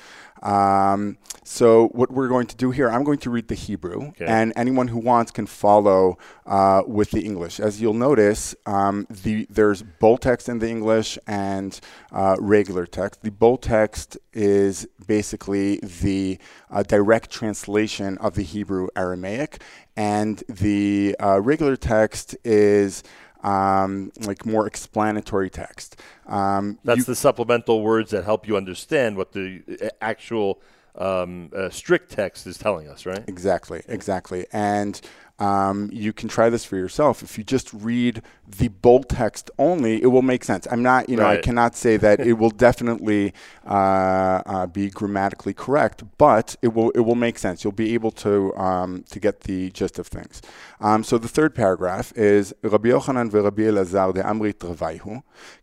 [0.43, 4.25] Um, so what we're going to do here, I'm going to read the Hebrew, Okay.
[4.25, 7.59] and anyone who wants can follow uh, with the English.
[7.59, 11.79] As you'll notice, um, the, there's bold text in the English and
[12.11, 13.21] uh, regular text.
[13.21, 16.37] The bold text is basically the
[16.69, 19.61] uh, direct translation of the Hebrew Aramaic,
[19.95, 23.03] and the uh, regular text is
[23.47, 25.95] um, like more explanatory text.
[26.27, 30.61] Um, That's you- the supplemental words that help you understand what the uh, actual
[30.95, 33.23] um, uh, strict text is telling us, right?
[33.27, 34.47] Exactly, exactly.
[34.51, 34.99] And
[35.38, 37.22] um, you can try this for yourself.
[37.22, 38.22] If you just read
[38.58, 40.68] the bold text only, it will make sense.
[40.70, 41.42] I'm not, you know, I Right.
[41.42, 43.32] cannot say that it will definitely
[43.66, 47.64] uh, uh, be grammatically correct, but it will it will make sense.
[47.64, 50.34] You'll be able to um, to get the gist of things.
[50.80, 55.16] Um, so the third paragraph is רבי יוחנן ורבי אלעזר דאמרי תרוויהו,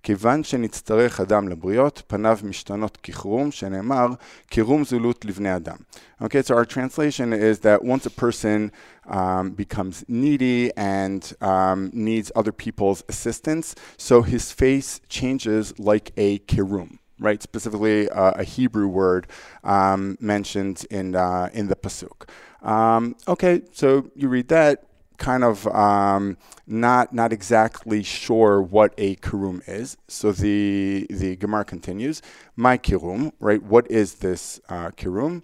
[0.04, 4.08] כיוון שנצטרך אדם לבריות, פניו משתנות ככרום, שנאמר,
[4.52, 5.78] כרום זולות לבני אדם.
[6.25, 8.73] Okay, so our translation is that once a person
[9.07, 16.39] um, becomes needy and um, needs other people's assistance, so his face changes like a
[16.39, 17.43] kirum, right?
[17.43, 19.27] Specifically, uh, a Hebrew word
[19.65, 22.27] um, mentioned in uh, in the pasuk.
[22.67, 24.87] Um, okay, so you read that,
[25.19, 29.99] kind of um, not not exactly sure what a kirum is.
[30.09, 32.23] So the the Gemara continues,
[32.57, 33.63] my kirum, right?
[33.63, 35.43] What is this uh, kerum?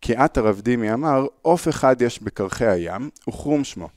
[0.00, 3.88] כי את הרב דימי אמר, עוף אחד יש בקרחי הים, וכרום שמו.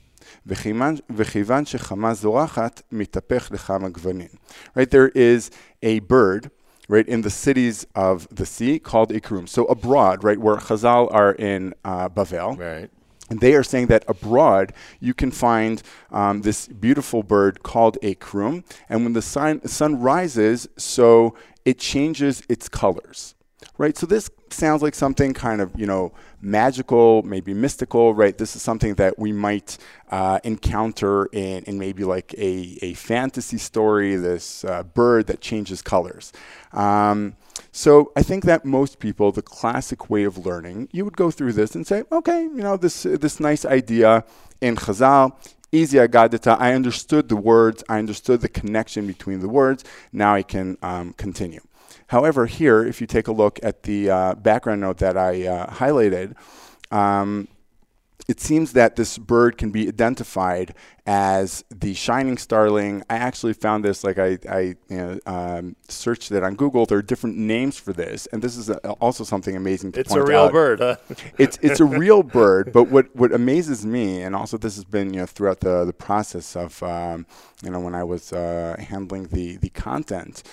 [0.46, 4.28] וכיוון, וכיוון שחמה זורחת, מתהפך לכמה גוונים.
[4.76, 5.50] Right, there is
[5.84, 6.50] a bird,
[6.88, 9.48] right, in the cities of the sea called a kerum.
[9.48, 12.90] So abroad, right, where Chazal are in uh, Bavel, Right.
[13.30, 15.82] and they are saying that abroad you can find
[16.12, 21.34] um, this beautiful bird called a krum, and when the sun, sun rises, so
[21.64, 23.34] it changes its colors.
[23.77, 28.13] Right, so this sounds like something kind of you know magical, maybe mystical.
[28.13, 29.77] Right, this is something that we might
[30.11, 34.15] uh, encounter in, in maybe like a, a fantasy story.
[34.15, 36.31] This uh, bird that changes colors.
[36.73, 37.35] Um,
[37.71, 41.53] so I think that most people, the classic way of learning, you would go through
[41.53, 44.25] this and say, okay, you know, this this nice idea
[44.59, 45.33] in Chazal,
[45.71, 46.57] easy agadita.
[46.59, 47.83] I understood the words.
[47.89, 49.83] I understood the connection between the words.
[50.11, 51.61] Now I can um, continue.
[52.11, 55.67] However, here, if you take a look at the uh, background note that I uh,
[55.67, 56.35] highlighted,
[56.91, 57.47] um,
[58.27, 60.75] it seems that this bird can be identified
[61.05, 63.01] as the shining starling.
[63.09, 64.59] I actually found this, like I, I
[64.89, 66.85] you know, um, searched it on Google.
[66.85, 70.13] There are different names for this, and this is uh also something amazing to It's
[70.13, 70.51] a real out.
[70.51, 70.97] bird, huh?
[71.37, 75.13] it's it's a real bird, but what what amazes me, and also this has been
[75.13, 77.25] you know throughout the the process of um,
[77.63, 80.43] you know when I was uh, handling the the content.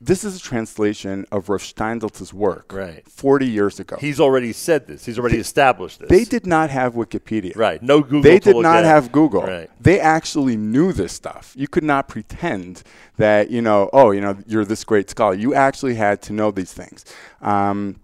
[0.00, 3.08] This is a translation of Rav Steinsaltz's work Right.
[3.08, 3.96] 40 years ago.
[4.00, 5.06] He's already said this.
[5.06, 6.08] He's already established this.
[6.08, 7.56] They did not have Wikipedia.
[7.56, 7.82] Right.
[7.82, 8.22] No Google.
[8.22, 8.84] They did not at.
[8.84, 9.42] have Google.
[9.42, 9.70] Right.
[9.80, 11.54] They actually knew this stuff.
[11.56, 12.82] You could not pretend
[13.16, 15.34] that, you know, oh, you know, you're this great scholar.
[15.34, 17.04] You actually had to know these things.
[17.40, 17.96] Um,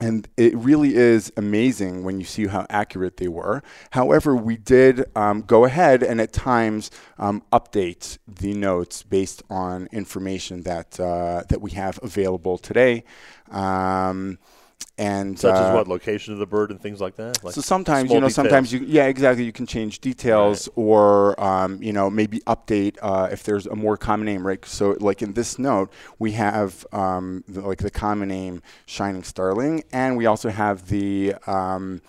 [0.00, 3.62] and it really is amazing when you see how accurate they were.
[3.90, 9.88] However, we did um, go ahead and at times um, update the notes based on
[9.92, 13.04] information that uh, that we have available today.
[13.50, 14.38] Um,
[14.98, 17.44] and Such uh, as what location of the bird and things like that.
[17.44, 18.34] Like so sometimes, you know, details.
[18.34, 19.44] sometimes you, yeah, exactly.
[19.44, 23.96] You can change details or, um, you know, maybe update uh, if there's a more
[23.96, 24.64] common name, right?
[24.64, 29.84] So, like in this note, we have um, the, like the common name Shining Starling,
[29.92, 32.00] and we also have the um,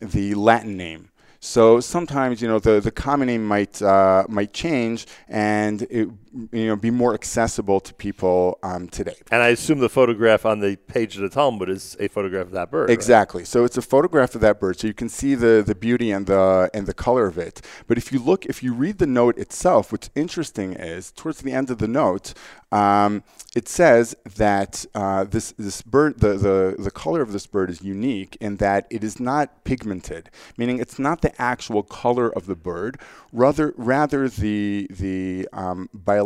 [0.00, 1.10] the Latin name.
[1.40, 6.08] So sometimes, you know, the, the common name might uh, might change and it,
[6.52, 9.16] you know be more accessible to people um, today.
[9.30, 12.52] And I assume the photograph on the page of the Talmud is a photograph of
[12.52, 12.88] that bird.
[12.88, 12.94] right?
[12.94, 13.44] Exactly.
[13.44, 16.26] So it's a photograph of that bird, so you can see the the beauty and
[16.26, 17.60] the and the color of it.
[17.86, 21.52] But if you look, if you read the note itself, what's interesting is towards the
[21.52, 22.34] end of the note,
[22.72, 23.22] um,
[23.54, 27.82] it says that uh, this this bird, the, the the color of this bird is
[27.82, 32.56] unique in that it is not pigmented, meaning it's not the actual color of the
[32.56, 32.98] bird,
[33.32, 36.23] rather rather the the um, biological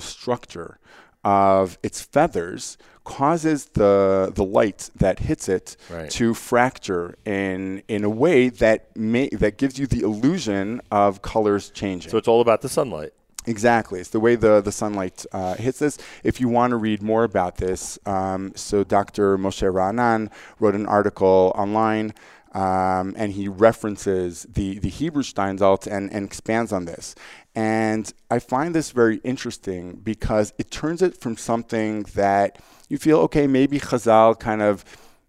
[0.00, 0.78] structure
[1.24, 6.10] of its feathers causes the the light that hits it Right.
[6.10, 11.70] to fracture in in a way that may that gives you the illusion of colors
[11.70, 12.10] changing.
[12.10, 13.12] So it's all about the sunlight.
[13.46, 13.98] Exactly.
[14.00, 15.96] It's the way the, the sunlight uh, hits this.
[16.22, 19.38] If you want to read more about this, um, so Dr.
[19.38, 20.30] Moshe Ra'anan
[20.60, 22.12] wrote an article online
[22.52, 27.14] um, and he references the, the Hebrew Steinsaltz and, and expands on this.
[27.58, 33.18] And I find this very interesting because it turns it from something that you feel,
[33.22, 34.84] okay, maybe Chazal kind of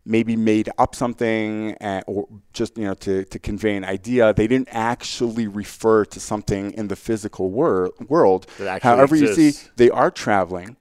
[0.06, 4.32] maybe made up something uh, or just you know to, to convey an idea.
[4.32, 8.46] They didn't actually refer to something in the physical wor- world.
[8.84, 10.78] However you see they are traveling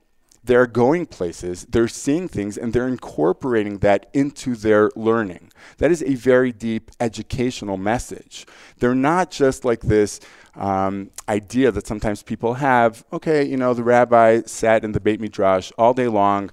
[0.49, 5.53] they're going places they're seeing things and they're incorporating that into their learning.
[5.77, 8.47] That is a very deep educational message.
[8.79, 10.21] They're not just like this
[10.59, 15.21] um, idea that sometimes people have okay you know the rabbi sat in the beit
[15.21, 16.51] midrash all day long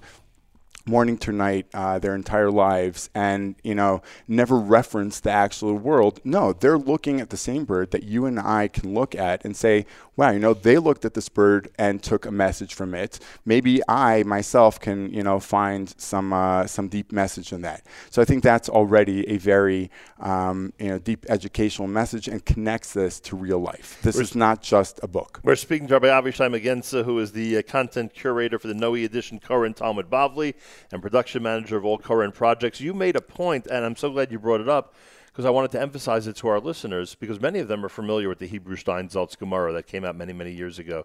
[0.86, 6.20] morning to night uh, their entire lives and you know never reference the actual world.
[6.24, 9.56] No they're looking at the same bird that you and i can look at and
[9.56, 9.84] say
[10.16, 13.18] wow you know they looked at this bird and took a message from it.
[13.44, 17.84] Maybe i myself can you know find some uh, some deep message in that.
[18.10, 19.90] So i think that's already a very
[20.20, 23.98] um, you know deep educational message and connects this to real life.
[24.02, 25.40] This is not just a book.
[25.42, 28.94] We're speaking to Rabbi Avishai Magensa, who is the uh, content curator for the Noe
[28.94, 30.54] Edition Koren Talmud Bavli
[30.92, 32.80] and production manager of all Koren projects.
[32.80, 34.94] You made a point, and I'm so glad you brought it up
[35.36, 38.26] because I wanted to emphasize it to our listeners because many of them are familiar
[38.28, 41.04] with the Hebrew Steinsaltz Gemara that came out many, many years ago.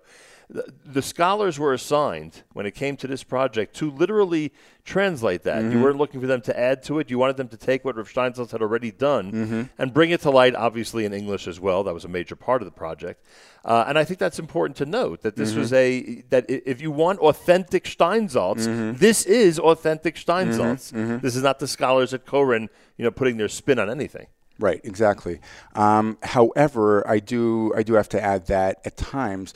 [0.85, 4.51] The, scholars were assigned when it came to this project to literally
[4.83, 5.63] translate that.
[5.63, 5.81] You mm-hmm.
[5.81, 7.09] weren't looking for them to add to it.
[7.09, 9.61] You wanted them to take what Rav Steinsaltz had already done mm-hmm.
[9.77, 11.83] and bring it to light, obviously in English as well.
[11.83, 13.25] That was a major part of the project.
[13.63, 16.19] Uh, and I think that's important to note that this was mm-hmm.
[16.19, 21.21] a that if you want authentic Steinsaltz, this is authentic Steinsaltz.
[21.21, 24.27] This is not the scholars at Koren, you know, putting their spin on anything.
[24.59, 25.39] Right, exactly.
[25.73, 29.53] Um, however, I do I do have to add that at times,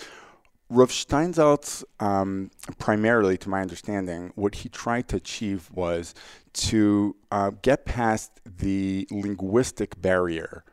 [0.70, 6.16] Rav Steinsaltz, um, primarily to my understanding, what he tried to achieve was
[6.54, 10.64] to uh, get past the linguistic barrier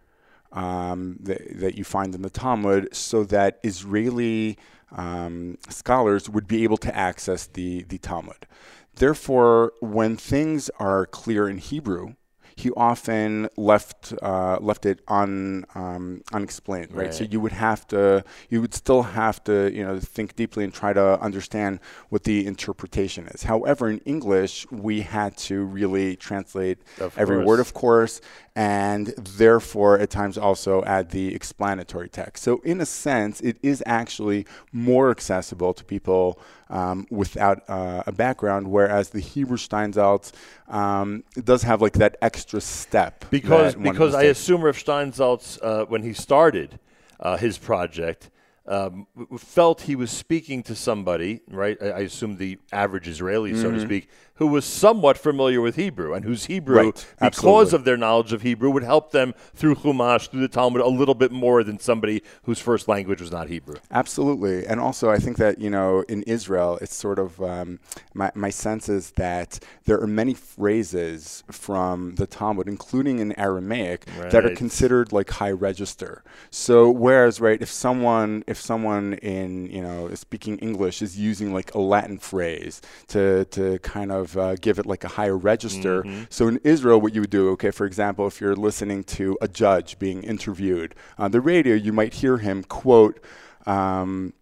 [0.52, 4.56] um, that, that you find in the Talmud, so that Israeli
[4.92, 8.46] um, scholars would be able to access the the Talmud.
[8.94, 12.14] Therefore, when things are clear in Hebrew,
[12.62, 17.12] he often left uh, left it un, um, unexplained, right?
[17.18, 20.72] So you would have to, you would still have to, you know, think deeply and
[20.82, 21.80] try to understand
[22.10, 23.42] what the interpretation is.
[23.42, 26.78] However, in English, we had to really translate
[27.16, 28.20] every word, of course,
[28.54, 32.42] and therefore at times also add the explanatory text.
[32.44, 36.38] So in a sense, it is actually more accessible to people
[36.68, 40.32] um, without uh, a background, whereas the Hebrew Steinsaltz
[40.68, 43.24] um, does have like that extra step.
[43.30, 46.78] because because I assume Rav Steinsaltz, uh, when he started
[47.20, 48.30] uh, his project,
[48.66, 49.06] um,
[49.38, 51.76] felt he was speaking to somebody, right?
[51.82, 53.86] I, I assume the average Israeli, so to Mm-hmm.
[53.86, 54.08] speak,
[54.42, 57.76] who was somewhat familiar with Hebrew and whose Hebrew, Right, because absolutely.
[57.76, 61.14] of their knowledge of Hebrew, would help them through Chumash, through the Talmud, a little
[61.14, 63.76] bit more than somebody whose first language was not Hebrew.
[63.92, 67.78] Absolutely, and also I think that you know in Israel, it's sort of um,
[68.14, 74.06] my my sense is that there are many phrases from the Talmud, including in Aramaic,
[74.30, 76.24] that are considered like high register.
[76.50, 81.72] So whereas right, if someone if someone in you know speaking English is using like
[81.74, 86.48] a Latin phrase to to kind of uh, give it like a higher register, so
[86.48, 89.98] in Israel, what you would do, okay, for example, if you're listening to a judge
[89.98, 93.22] being interviewed on the radio, you might hear him quote.
[93.66, 94.32] Um,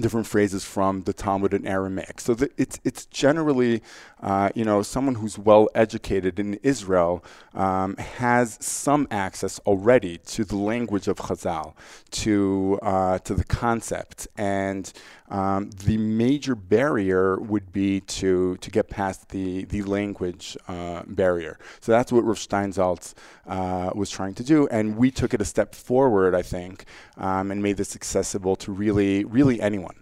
[0.00, 2.20] different phrases from the Talmud in Aramaic.
[2.20, 3.82] So that it's it's generally,
[4.22, 7.24] uh, you know, someone who's well educated in Israel
[7.54, 11.74] um, has some access already to the language of Chazal,
[12.10, 14.92] to uh, to the concept, and
[15.28, 21.58] um, the major barrier would be to to get past the the language uh, barrier.
[21.80, 23.14] So that's what Rav Steinsaltz
[23.46, 26.84] uh, was trying to do, and we took it a step forward, I think,
[27.16, 29.94] um, and made this accessible to really really anyone.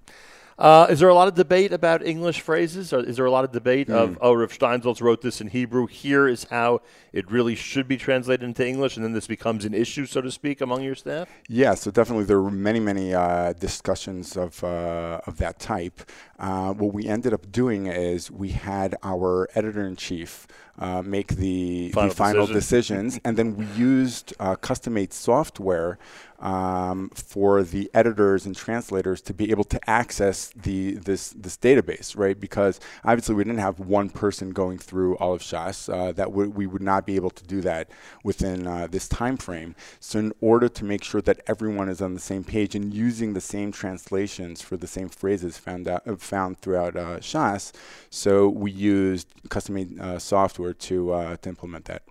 [0.58, 2.90] Uh, is there a lot of debate about English phrases?
[2.92, 3.94] Or is there a lot of debate Hmm.
[3.94, 5.86] of, oh, Rav Steinsaltz wrote this in Hebrew.
[5.86, 6.80] Here is how
[7.12, 10.30] it really should be translated into English, and then this becomes an issue, so to
[10.30, 11.28] speak, among your staff?
[11.48, 16.00] Yeah, so definitely there were many, many uh, discussions of uh, of that type.
[16.38, 20.46] Uh, what we ended up doing is we had our editor in chief
[20.78, 22.96] uh, make the Final the final decision.
[23.04, 25.98] decisions, and then we used uh, custom-made software
[26.38, 32.16] um, for the editors and translators to be able to access the this this database,
[32.16, 32.38] right?
[32.38, 35.92] Because obviously we didn't have one person going through all of Shas.
[35.92, 37.88] Uh, that would we would not be able to do that
[38.22, 39.74] within uh, this time frame.
[40.00, 43.34] So in order to make sure that everyone is on the same page and using
[43.34, 47.72] the same translations for the same phrases found out, uh, found throughout uh, Shas,
[48.10, 52.02] so we used custom-made uh, software to to implement that.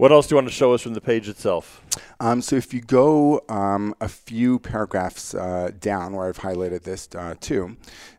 [0.00, 1.82] What else do you want to show us from the page itself?
[2.20, 7.06] Um, so if you go um, a few paragraphs uh, down, where I've highlighted this
[7.14, 7.76] uh, too,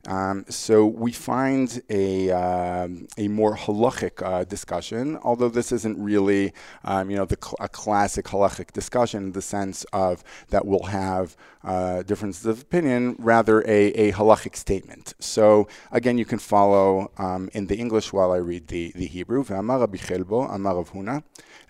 [0.08, 5.18] um, so we find a um, a more halachic uh, discussion.
[5.24, 6.53] Although this isn't really,
[6.84, 10.84] um, you know, the cl- a classic halachic discussion in the sense of that we'll
[10.84, 15.14] have uh, differences of opinion, rather a, a halachic statement.
[15.18, 19.43] So again, you can follow um, in the English while I read the the Hebrew.
[19.47, 21.18] ואמר רבי חלבו, אמר רב הונא,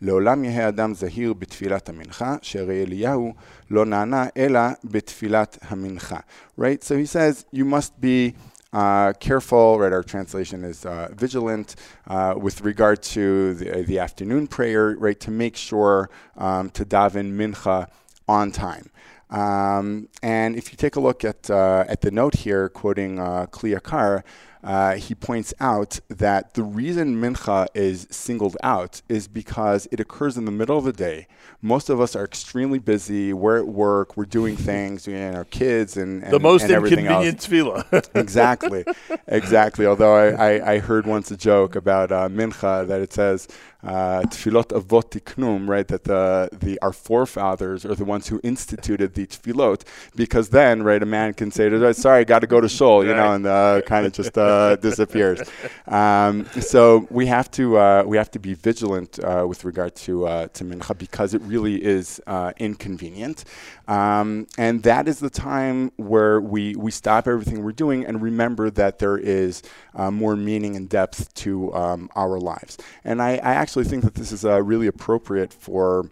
[0.00, 3.32] לעולם יהא אדם זהיר בתפילת המנחה, שהרי אליהו
[3.70, 6.18] לא נענה אלא בתפילת המנחה.
[6.56, 6.84] Right?
[6.84, 8.34] So he says, you must be
[8.72, 9.92] uh, careful, right?
[9.92, 11.76] Our translation is uh, vigilant
[12.06, 15.18] uh, with regard to the, the afternoon prayer, right?
[15.20, 17.88] To make sure um, to daven mincha
[18.28, 18.89] on time.
[19.31, 23.47] Um, and if you take a look at uh, at the note here, quoting uh,
[23.47, 24.23] Kli Yakar,
[24.63, 30.37] uh, he points out that the reason mincha is singled out is because it occurs
[30.37, 31.27] in the middle of the day.
[31.61, 33.33] Most of us are extremely busy.
[33.33, 34.15] We're at work.
[34.15, 35.07] We're doing things.
[35.07, 38.09] We have our kids and, and the most and inconvenient tefillah.
[38.15, 38.85] exactly,
[39.27, 39.85] exactly.
[39.85, 43.47] Although I, I, I heard once a joke about uh, mincha that it says
[43.83, 45.87] tefillot avot tiknum, right?
[45.87, 49.83] That the the our forefathers are the ones who instituted the tefillot,
[50.15, 53.33] because then, right, a man can say, "Sorry, got to go to shul," you know,
[53.33, 55.41] and uh, kind of just uh, disappears.
[55.87, 60.27] Um, so we have to uh, we have to be vigilant uh, with regard to
[60.27, 63.45] uh, to mincha because it really is uh, inconvenient,
[63.87, 68.69] um, and that is the time where we we stop everything we're doing and remember
[68.69, 69.63] that there is
[69.95, 72.77] uh, more meaning and depth to um, our lives.
[73.03, 76.09] And I, I actually think that this is uh, really appropriate for.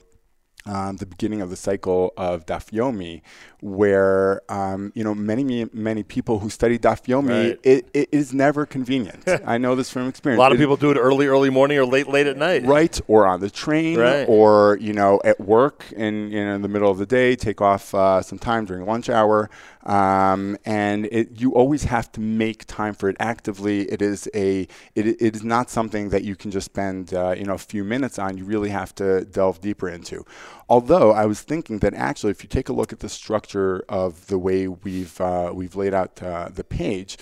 [0.65, 3.21] Um, the beginning of the cycle of Daf Yomi,
[3.61, 7.59] where um, you know many many- people who study Daf Yomi, Right.
[7.63, 9.23] it, it is never convenient.
[9.45, 10.37] I know this from experience.
[10.39, 12.65] A lot of It- people do it early, early morning or late, late at night.
[12.65, 14.25] right or on the train Right.
[14.29, 17.59] or you know at work in you know in the middle of the day take
[17.61, 19.49] off uh, some time during lunch hour
[19.85, 24.67] um, and it, you always have to make time for it actively it is a
[24.95, 27.83] it, it is not something that you can just spend uh, you know a few
[27.83, 30.25] minutes on you really have to delve deeper into
[30.69, 34.27] although I was thinking that actually if you take a look at the structure of
[34.27, 37.17] the way we've uh, we've laid out uh, the page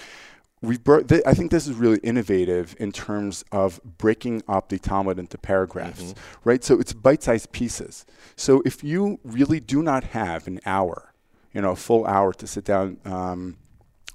[0.61, 4.79] we've bro- th- I think this is really innovative in terms of breaking up the
[4.79, 6.13] Talmud into paragraphs,
[6.43, 6.63] right?
[6.63, 8.05] So it's bite-sized pieces.
[8.35, 11.13] So if you really do not have an hour,
[11.53, 12.97] you know, a full hour to sit down.
[13.05, 13.57] Um,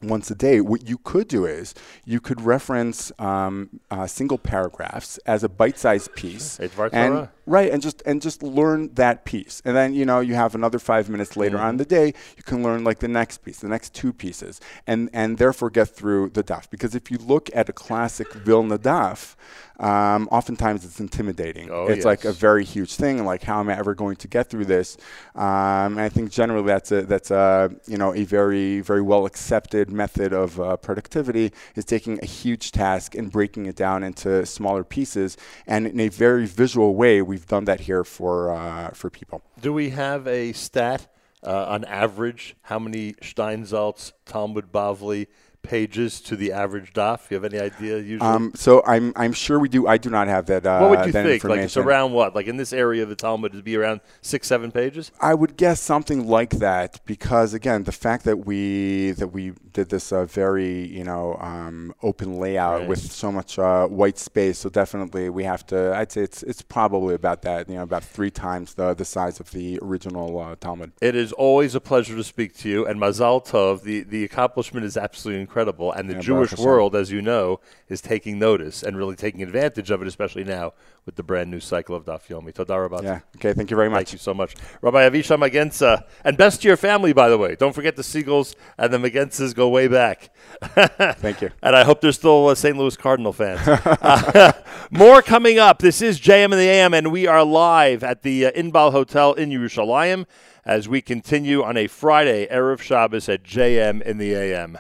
[0.03, 1.75] once a day, what you could do is
[2.05, 6.59] you could reference um, uh, single paragraphs as a bite-sized piece,
[6.93, 7.15] and
[7.47, 10.79] right, and just and just learn that piece, and then you know you have another
[10.79, 13.69] five minutes later on in the day, you can learn like the next piece, the
[13.69, 16.69] next two pieces, and and therefore get through the daf.
[16.71, 19.37] Because if you look at a classic Vilna daf,
[19.83, 21.69] um, oftentimes it's intimidating.
[21.71, 23.25] Oh, it's like a very huge thing.
[23.25, 24.97] Like how am I ever going to get through this?
[25.35, 29.27] Um, and I think generally that's a that's a you know a very very well
[29.27, 34.47] accepted method of uh, productivity is taking a huge task and breaking it down into
[34.47, 35.37] smaller pieces.
[35.67, 39.43] And in a very visual way, we've done that here for uh, for people.
[39.61, 41.09] Do we have a stat
[41.45, 42.55] uh, on average?
[42.63, 45.27] How many Steinsaltz, Talmud Bavli
[45.63, 47.31] pages to the average daf?
[47.31, 48.21] You have any idea usually?
[48.21, 49.87] Um, so I'm I'm sure we do.
[49.87, 50.67] I do not have that.
[50.67, 51.45] Uh, what would you think?
[51.45, 52.35] Like it's around what?
[52.35, 55.11] Like in this area of the Talmud, it'd be around six, seven pages.
[55.21, 59.89] I would guess something like that because again, the fact that we that we did
[59.89, 62.89] this uh, very you know um, open layout Right.
[62.89, 65.95] with so much uh, white space, so definitely we have to.
[65.95, 67.69] I'd say it's it's probably about that.
[67.69, 70.93] You know, about three times the the size of the original uh, Talmud.
[71.01, 73.83] It is always a pleasure to speak to you, and Mazal Tov.
[73.83, 78.01] The the accomplishment is absolutely incredible, and the Yeah, Jewish world, as you know, is
[78.01, 80.73] taking notice and really taking advantage of it, especially now
[81.05, 82.55] with the brand new cycle of Daf Yomi.
[82.55, 83.01] Toda rabah.
[83.03, 83.21] Yeah.
[83.37, 83.53] Okay.
[83.53, 84.07] Thank you very much.
[84.07, 84.55] Thank you so much.
[84.81, 86.05] Rabbi Avishai Magenza.
[86.25, 87.57] And best to your family, by the way.
[87.57, 90.31] Don't forget the Segals and the Magenzas go way back.
[90.63, 91.51] Thank you.
[91.63, 92.77] And I hope they're still uh, St.
[92.77, 93.61] Louis Cardinal fans.
[94.03, 94.53] Uh,
[94.91, 95.79] more coming up.
[95.79, 99.33] This is JM in the AM, and we are live at the uh, Inbal Hotel
[99.35, 100.27] in Yerushalayim
[100.65, 104.79] as we continue on a Friday, Erev Shabbos at JM in the AM.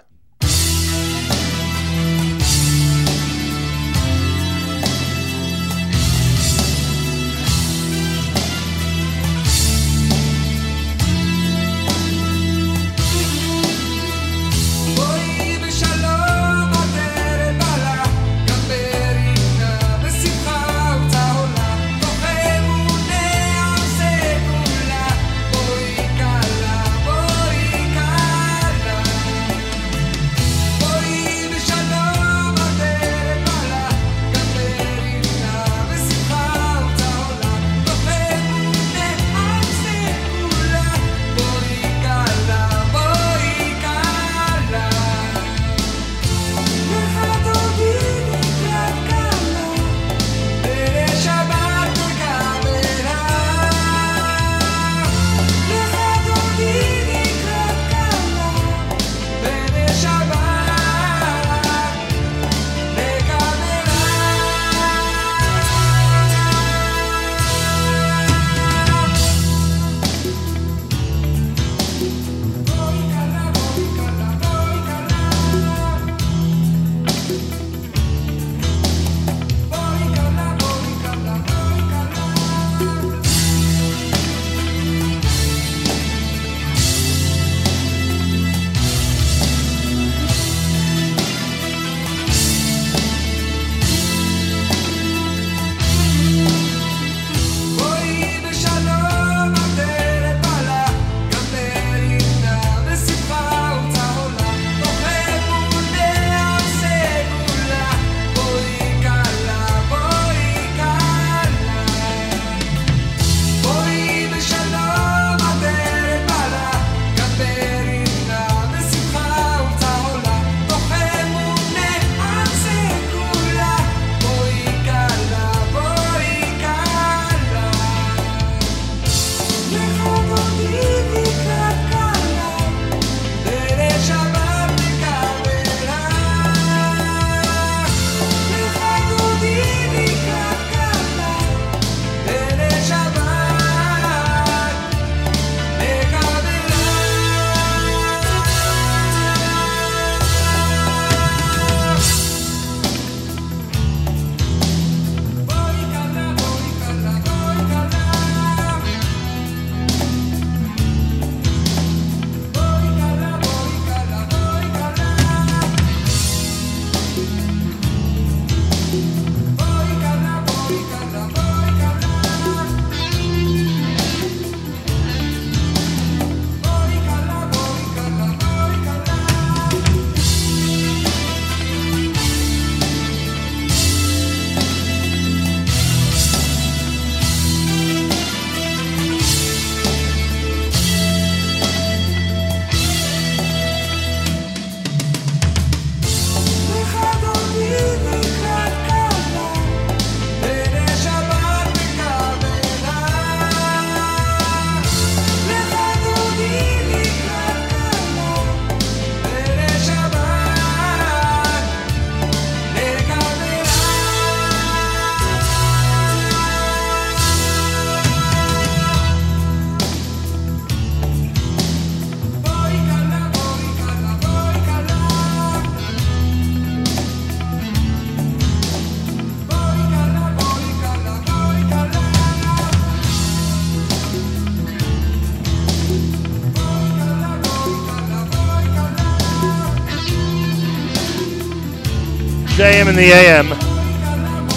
[242.93, 243.48] In the AM.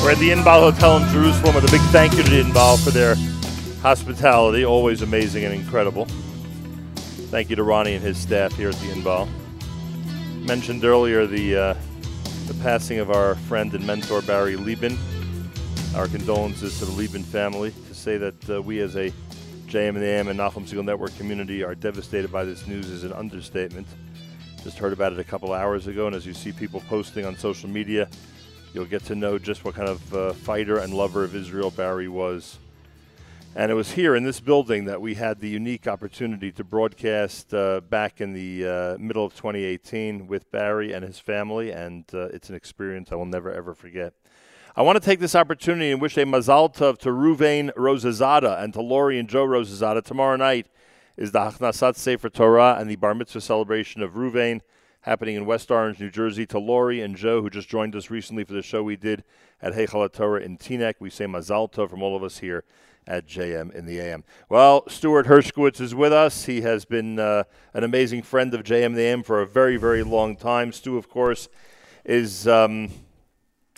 [0.03, 2.83] We're at the Inbal Hotel in Jerusalem with a big thank you to the Inbal
[2.83, 3.15] for their
[3.81, 4.65] hospitality.
[4.65, 6.03] Always amazing and incredible.
[7.31, 9.29] Thank you to Ronnie and his staff here at the Inbal.
[10.45, 11.75] Mentioned earlier the uh,
[12.47, 14.97] the passing of our friend and mentor Barry Liben.
[15.95, 17.71] Our condolences to the Liben family.
[17.87, 19.13] To say that uh, we as a
[19.67, 23.05] JM and the AM and Nachum Segal Network community are devastated by this news is
[23.05, 23.87] an understatement.
[24.65, 27.37] Just heard about it a couple hours ago, and as you see people posting on
[27.37, 28.09] social media,
[28.75, 32.09] you'll get to know just what kind of uh, fighter and lover of Israel Barry
[32.09, 32.59] was.
[33.55, 37.53] And it was here in this building that we had the unique opportunity to broadcast
[37.53, 42.27] uh, back in the uh, middle of 2018 with Barry and his family, and uh,
[42.33, 44.13] it's an experience I will never ever forget.
[44.75, 48.73] I want to take this opportunity and wish a mazal tov to Ruvain Rosazada and
[48.73, 50.03] to Lori and Joe Rosazada.
[50.03, 50.67] Tomorrow night
[51.15, 54.59] is the Hachnasat Sefer Torah and the Bar Mitzvah celebration of Ruvain
[55.05, 56.47] happening in West Orange, New Jersey.
[56.47, 59.23] To Lori and Joe, who just joined us recently for the show we did
[59.61, 62.63] at Heichal Torah in Teaneck, we say mazal tov from all of us here
[63.05, 64.23] at JM in the AM.
[64.49, 66.45] Well, Stuart Hershkowitz is with us.
[66.45, 67.43] He has been uh,
[67.75, 70.71] an amazing friend of JM in the AM for a very, very long time.
[70.71, 71.49] Stu, of course,
[72.03, 72.89] is um,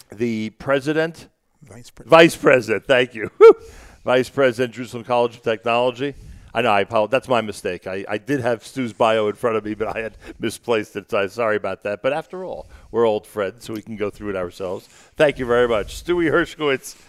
[0.10, 1.28] the president,
[1.62, 2.10] Vice President.
[2.10, 2.86] vice president.
[2.88, 3.30] Thank you,
[4.06, 6.14] vice president, Jerusalem College of Technology.
[6.58, 6.72] I know.
[6.72, 7.12] I apologize.
[7.12, 7.86] That's my mistake.
[7.86, 11.12] I, I did have Stu's bio in front of me, but I had misplaced it.
[11.12, 12.02] So I'm sorry about that.
[12.02, 14.88] But after all, we're old friends, so we can go through it ourselves.
[14.88, 16.04] Thank you very much.
[16.04, 17.00] Stewie Hershkowitz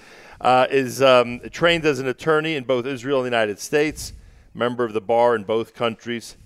[0.43, 4.13] uh, is um, trained as an attorney in both Israel and the United States,
[4.53, 6.37] member of the bar in both countries.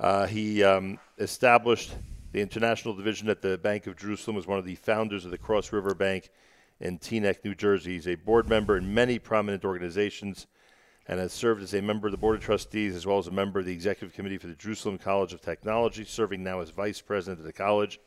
[0.00, 1.94] Uh, he um, established
[2.32, 5.38] the international division at the Bank of Jerusalem, was one of the founders of the
[5.38, 6.28] Cross River Bank
[6.80, 7.92] in Teaneck, New Jersey.
[7.92, 10.48] He's a board member in many prominent organizations
[11.08, 13.32] and has served as a member of the Board of Trustees as well as a
[13.32, 17.00] member of the Executive Committee for the Jerusalem College of Technology, serving now as Vice
[17.00, 18.00] President of the college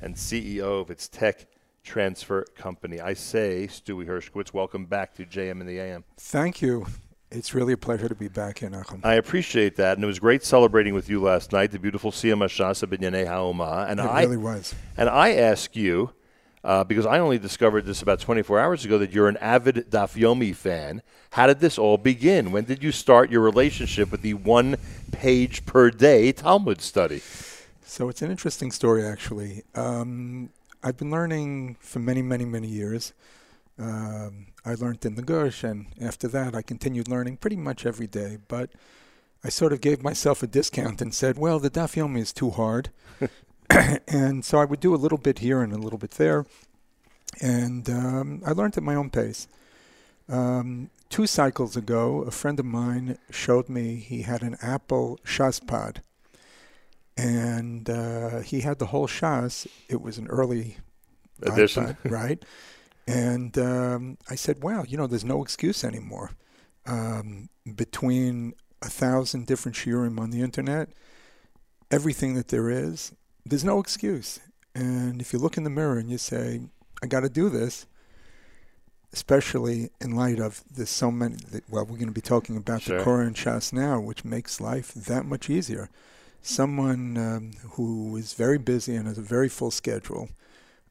[0.00, 1.46] and CEO of its tech
[1.82, 3.00] transfer company.
[3.00, 6.04] I say, Stewie Hershkowitz, welcome back to JM in the AM.
[6.18, 6.86] Thank you.
[7.30, 9.00] It's really a pleasure to be back here, Nachum.
[9.04, 12.38] I appreciate that, and it was great celebrating with you last night, the beautiful Siyum
[12.38, 13.90] Hashasa Binyanei HaUma.
[13.90, 14.74] And it I, really was.
[14.96, 16.12] And I ask you,
[16.66, 20.20] uh, because I only discovered this about 24 hours ago, that you're an avid Daf
[20.20, 21.00] Yomi fan.
[21.30, 22.50] How did this all begin?
[22.50, 24.76] When did you start your relationship with the one
[25.12, 27.22] page per day Talmud study?
[27.84, 29.62] So it's an interesting story, actually.
[29.76, 30.50] Um,
[30.82, 33.12] I've been learning for many, many, many years.
[33.78, 38.08] Um, I learned in the Gush, and after that, I continued learning pretty much every
[38.08, 38.38] day.
[38.48, 38.70] But
[39.44, 42.50] I sort of gave myself a discount and said, well, the Daf Yomi is too
[42.50, 42.90] hard.
[44.08, 46.46] and so I would do a little bit here and a little bit there.
[47.40, 49.46] And um, I learned at my own pace.
[50.28, 55.98] Um, two cycles ago, a friend of mine showed me he had an Apple Shazpad.
[57.16, 59.66] And uh, he had the whole Shas.
[59.88, 60.76] It was an early
[61.42, 61.84] Edition.
[61.84, 62.44] iPad, right?
[63.06, 66.30] And um, I said, wow, you know, there's no excuse anymore.
[66.86, 70.90] Um, between a thousand different shiurim on the internet,
[71.90, 73.12] everything that there is,
[73.48, 74.40] there's no excuse.
[74.74, 76.60] And if you look in the mirror and you say,
[77.02, 77.86] I got to do this,
[79.12, 82.82] especially in light of there's so many, that, well, we're going to be talking about
[82.82, 82.98] Sure.
[82.98, 85.88] the Koren Shas now, which makes life that much easier.
[86.42, 90.28] Someone um, who is very busy and has a very full schedule,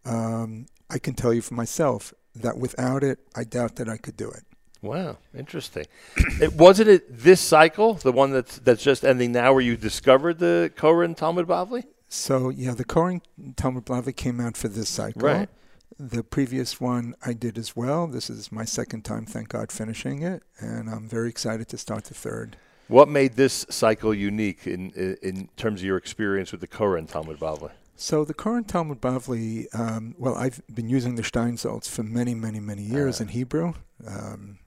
[0.06, 4.18] um, I can tell you for myself that without it, I doubt that I could
[4.18, 4.44] do it.
[4.82, 5.86] Wow, interesting.
[6.42, 10.38] it wasn't it this cycle, the one that's that's just ending now, where you discovered
[10.40, 11.86] the Koren Talmud Bavli?
[12.08, 13.22] So yeah, the Koren
[13.56, 15.22] Talmud Bavli came out for this cycle.
[15.22, 15.50] Right.
[15.98, 18.08] The previous one I did as well.
[18.08, 22.06] This is my second time, thank God, finishing it, and I'm very excited to start
[22.06, 22.58] the third.
[22.88, 27.08] What made this cycle unique in in, in terms of your experience with the Koren
[27.08, 27.72] Talmud Bavli?
[27.96, 32.60] So the Koren Talmud Bavli, um, well, I've been using the Steinsaltz for many, many,
[32.60, 33.74] many years in Hebrew.
[34.06, 34.60] Um,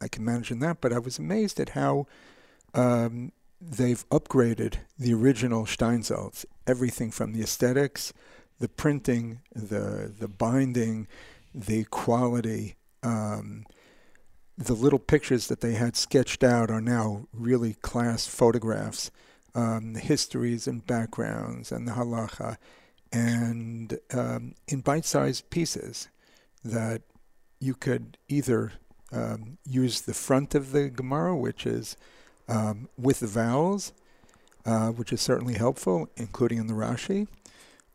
[0.00, 2.06] I can imagine that, but I was amazed at how
[2.74, 3.32] um,
[3.70, 6.44] they've upgraded the original Steinsaltz.
[6.66, 8.12] Everything from the aesthetics,
[8.58, 11.06] the printing, the the binding,
[11.54, 12.76] the quality.
[13.02, 13.64] Um,
[14.56, 19.10] the little pictures that they had sketched out are now really class photographs
[19.54, 22.56] um, the histories and backgrounds and the halacha,
[23.12, 26.08] and um, in bite-sized pieces
[26.64, 27.02] that
[27.60, 28.72] you could either
[29.12, 31.96] um, use the front of the Gemara, which is
[32.48, 33.92] um, with the vowels,
[34.66, 37.26] uh, which is certainly helpful, including in the Rashi,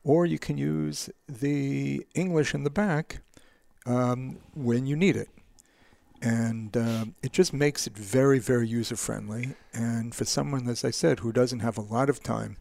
[0.03, 3.21] or you can use the English in the back
[3.85, 5.29] um, when you need it
[6.21, 9.55] and um, it just makes it very, very user friendly.
[9.73, 12.57] And for someone, as I said, who doesn't have a lot of time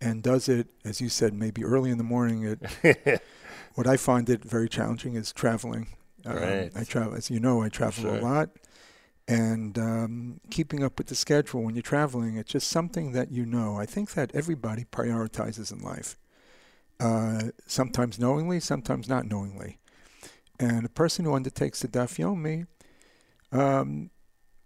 [0.00, 2.44] and does it, as you said, maybe early in the morning.
[2.82, 3.22] It,
[3.74, 5.88] what I find it very challenging is traveling.
[6.26, 6.72] Um, Right.
[6.76, 8.16] I travel, as you know, I travel Sure.
[8.18, 8.50] a lot,
[9.32, 13.46] and um, keeping up with the schedule when you're traveling, it's just something that you
[13.46, 13.78] know.
[13.78, 16.18] I think that everybody prioritizes in life,
[17.00, 19.78] uh, sometimes knowingly, sometimes not knowingly.
[20.60, 22.66] And a person who undertakes the daf yomi,
[23.58, 24.10] um,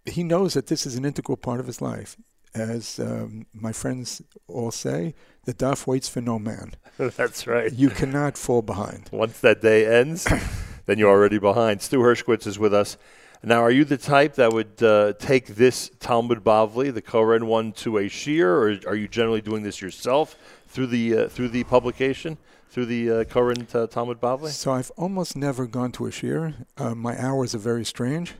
[0.05, 2.17] he knows that this is an integral part of his life.
[2.53, 5.13] As um, my friends all say,
[5.45, 6.73] the daf waits for no man.
[6.97, 7.71] That's right.
[7.71, 9.09] You cannot fall behind.
[9.13, 10.27] Once that day ends,
[10.87, 11.81] then you're already behind.
[11.81, 12.97] Stu Hershkowitz is with us.
[13.43, 17.71] Now, are you the type that would uh, take this Talmud Bavli, the Koren one,
[17.73, 20.35] to a shiur, or are you generally doing this yourself
[20.67, 22.37] through the uh, through the publication,
[22.69, 24.49] through the uh, Koren uh, Talmud Bavli?
[24.49, 26.65] So I've almost never gone to a shiur.
[26.77, 28.33] Uh, my hours are very strange.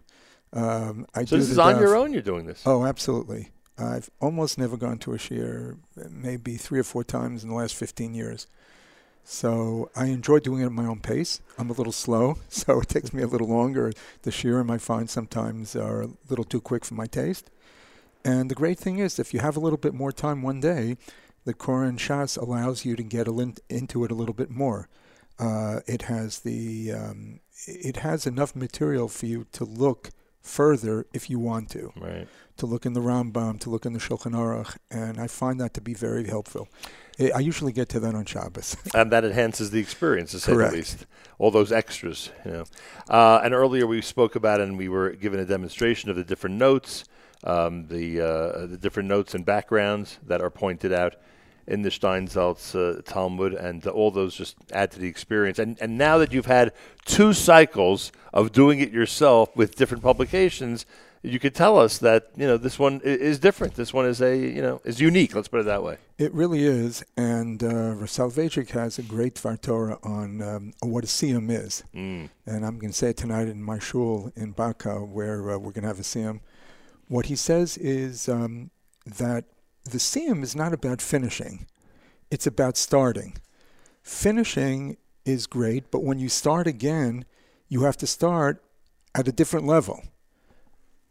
[0.53, 2.11] Um, I So do this is on your own.
[2.13, 2.63] You're doing this.
[2.65, 3.51] Oh, absolutely.
[3.77, 5.77] I've almost never gone to a shiur,
[6.09, 8.47] maybe three or four times in the last 15 years.
[9.29, 11.41] So I enjoy doing it at my own pace.
[11.57, 13.91] I'm a little slow, so it takes me a little longer.
[14.21, 17.49] The shiurim I find sometimes are a little too quick for my taste.
[18.23, 20.95] And the great thing is, if you have a little bit more time one day,
[21.43, 24.87] the Koren Shas allows you to get into it a little bit more.
[25.37, 30.11] Uh, it has the um, it has enough material for you to look
[30.47, 32.27] further if you want to Right.
[32.57, 35.73] to look in the Rambam, to look in the Shulchan Aruch, and I find that
[35.75, 36.67] to be very helpful.
[37.19, 38.77] I usually get to that on Shabbos.
[38.93, 40.71] and that enhances the experience, to say Correct.
[40.71, 41.05] the least.
[41.39, 42.65] All those extras, you know.
[43.09, 46.57] Uh, and earlier we spoke about, and we were given a demonstration of the different
[46.57, 47.03] notes,
[47.43, 51.15] um, the uh, the different notes and backgrounds that are pointed out
[51.67, 55.59] in the Steinsaltz uh, Talmud, and uh, all those just add to the experience.
[55.59, 56.73] And and now that you've had
[57.05, 60.85] two cycles of doing it yourself with different publications.
[61.23, 63.73] You could tell us that you know this one is different.
[63.73, 65.35] This one is a you know is unique.
[65.35, 65.97] Let's put it that way.
[66.17, 71.51] It really is, and uh, has a great Dvar Torah on um, what a siyum
[71.51, 71.83] is.
[71.93, 72.29] Mm.
[72.45, 75.71] And I'm going to say it tonight in my shul in Baka, where uh, we're
[75.71, 76.39] going to have a siyum.
[77.07, 78.71] What he says is um,
[79.05, 79.45] that
[79.89, 81.67] the siyum is not about finishing;
[82.29, 83.37] it's about starting.
[84.03, 87.25] Finishing is great, but when you start again,
[87.67, 88.63] you have to start
[89.13, 90.03] at a different level.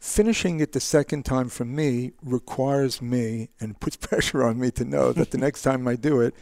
[0.00, 4.84] Finishing it the second time for me requires me and puts pressure on me to
[4.84, 6.34] know that the next time I do it,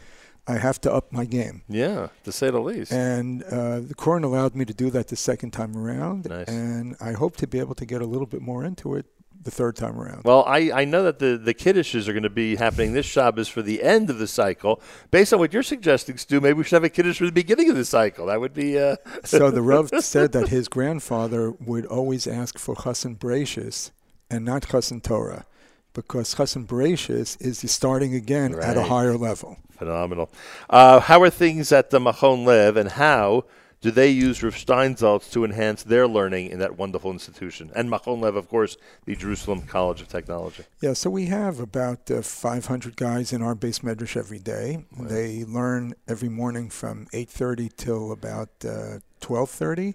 [0.47, 1.63] I have to up my game.
[1.67, 2.91] Yeah, to say the least.
[2.91, 6.29] And uh, the Koren allowed me to do that the second time around.
[6.29, 6.47] Nice.
[6.47, 9.07] And I hope to be able to get a little bit more into it
[9.41, 10.23] the third time around.
[10.23, 13.47] Well, I, I know that the, the kiddishes are going to be happening this Shabbos
[13.47, 14.81] for the end of the cycle.
[15.11, 17.69] Based on what you're suggesting, Stu, maybe we should have a kiddish for the beginning
[17.69, 18.25] of the cycle.
[18.27, 18.77] That would be.
[18.79, 23.91] Uh, so the Rav said that his grandfather would always ask for Chassan Bereshis
[24.29, 25.45] and not Chassan Torah,
[25.93, 29.57] because Chassan Bereshis is the starting again at a higher level.
[29.71, 30.29] Phenomenal.
[30.69, 33.43] Uh, how are things at the Machon Lev, and how
[33.85, 37.71] do they use Rav Steinsaltz to enhance their learning in that wonderful institution?
[37.75, 40.63] And Machon Lev, of course, the Jerusalem College of Technology.
[40.81, 44.85] Yeah, so we have about uh, 500 guys in our beis medrash every day.
[44.99, 49.93] They learn every morning from 8:30 till about uh, 12:30,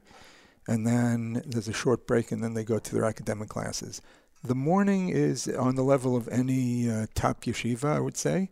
[0.69, 4.01] and then there's a short break, and then they go to their academic classes.
[4.45, 8.51] The morning is on the level of any uh, top yeshiva, I would say,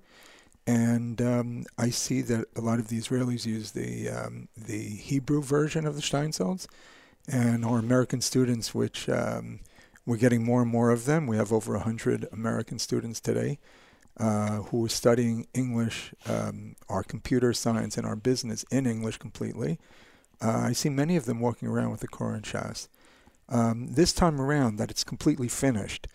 [0.69, 5.43] and um, I see that a lot of the Israelis use the um, the Hebrew
[5.43, 6.67] version of the Steinsaltz,
[7.27, 9.61] and our American students, which um,
[10.05, 11.27] we're getting more and more of them.
[11.27, 13.59] We have over 100 American students today
[14.19, 19.79] uh, who are studying English, um, our computer science, and our business in English completely.
[20.43, 22.89] Uh, I see many of them walking around with the Koren Shas.
[23.49, 26.09] Um, this time around, that it's completely finished,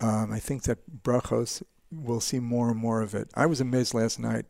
[0.00, 1.62] um, I think that brachos
[1.92, 3.28] will see more and more of it.
[3.34, 4.46] I was amazed last night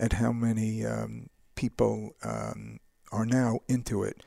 [0.00, 2.80] at how many um, people um,
[3.12, 4.22] are now into it.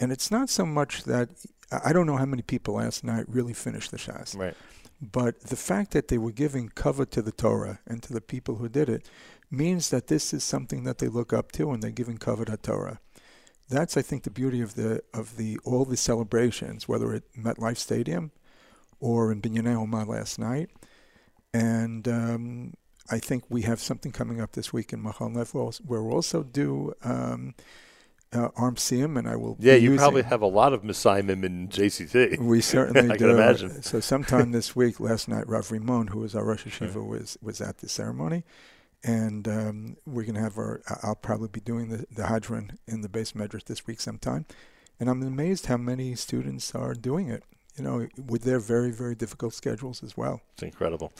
[0.00, 1.30] And it's not so much that
[1.70, 4.36] I I don't know how many people last night really finished the Shas.
[4.36, 4.54] Right.
[5.00, 8.56] But the fact that they were giving cover to the Torah and to the people
[8.56, 9.08] who did it
[9.50, 12.56] means that this is something that they look up to and they're giving cover to
[12.56, 13.00] Torah.
[13.68, 17.78] That's, I think, the beauty of the of the all the celebrations, whether at MetLife
[17.78, 18.32] Stadium
[19.00, 20.70] or in Binyanei Oma last night.
[21.54, 22.74] And um,
[23.10, 25.52] I think we have something coming up this week in Machon Lev
[25.84, 27.54] where we'll also do um,
[28.32, 29.56] uh, and I will.
[29.60, 32.38] Yeah, you probably have a lot of Messiahim in JCT.
[32.38, 33.26] we certainly I do.
[33.26, 33.82] can imagine.
[33.82, 37.60] So sometime this week, last night, Rav Rimon, who was our Rosh Hashiva, was was
[37.60, 38.44] at the ceremony,
[39.04, 40.80] and um, we're going to have our.
[41.02, 44.46] I'll probably be doing the the Hadran in the beis medrash this week sometime,
[44.98, 47.44] and I'm amazed how many students are doing it.
[47.78, 50.42] You know, with their very, very difficult schedules as well.
[50.52, 51.10] It's incredible.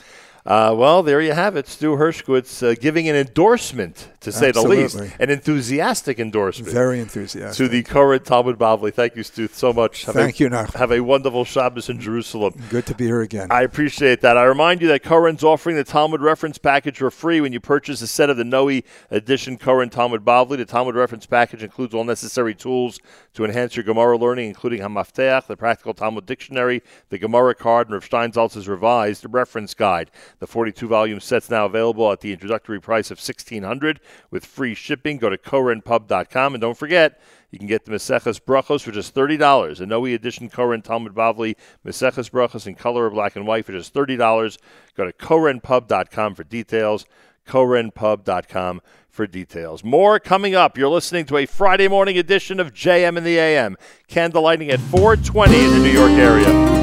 [0.45, 1.67] Uh, well, there you have it.
[1.67, 6.71] Stu Hershkowitz uh, giving an endorsement, to say the least, an enthusiastic endorsement.
[6.71, 7.57] Very enthusiastic.
[7.57, 8.93] To the Koren Talmud Bavli.
[8.93, 10.05] Thank you, Stu, so much.
[10.05, 10.75] Have Thank a, you, Nachum.
[10.75, 12.53] Have a wonderful Shabbos in Jerusalem.
[12.69, 13.47] Good to be here again.
[13.51, 14.37] I appreciate that.
[14.37, 18.01] I remind you that Koren's offering the Talmud reference package for free when you purchase
[18.01, 20.57] a set of the Noe edition Koren Talmud Bavli.
[20.57, 22.99] The Talmud reference package includes all necessary tools
[23.33, 27.93] to enhance your Gemara learning, including Hamafteach, the Practical Talmud Dictionary, the Gemara card, and
[27.93, 30.11] Rav Steinsaltz's revised reference guide.
[30.39, 33.99] The 42 volume set's now available at the introductory price of 1600
[34.31, 35.17] with free shipping.
[35.17, 37.19] Go to korenpub.com and don't forget,
[37.53, 39.79] you can get the Maseches Brachos for just $30.
[39.79, 41.55] A Noe edition Koren Talmud Bavli
[41.85, 44.57] Maseches Brachos in color, black and white for just $30.
[44.97, 47.05] Go to korenpub.com for details.
[47.47, 49.83] korenpub.com for details.
[49.83, 50.77] More coming up.
[50.77, 53.77] You're listening to a Friday morning edition of JM in the AM.
[54.09, 56.82] Candlelighting at 420 in the New York area.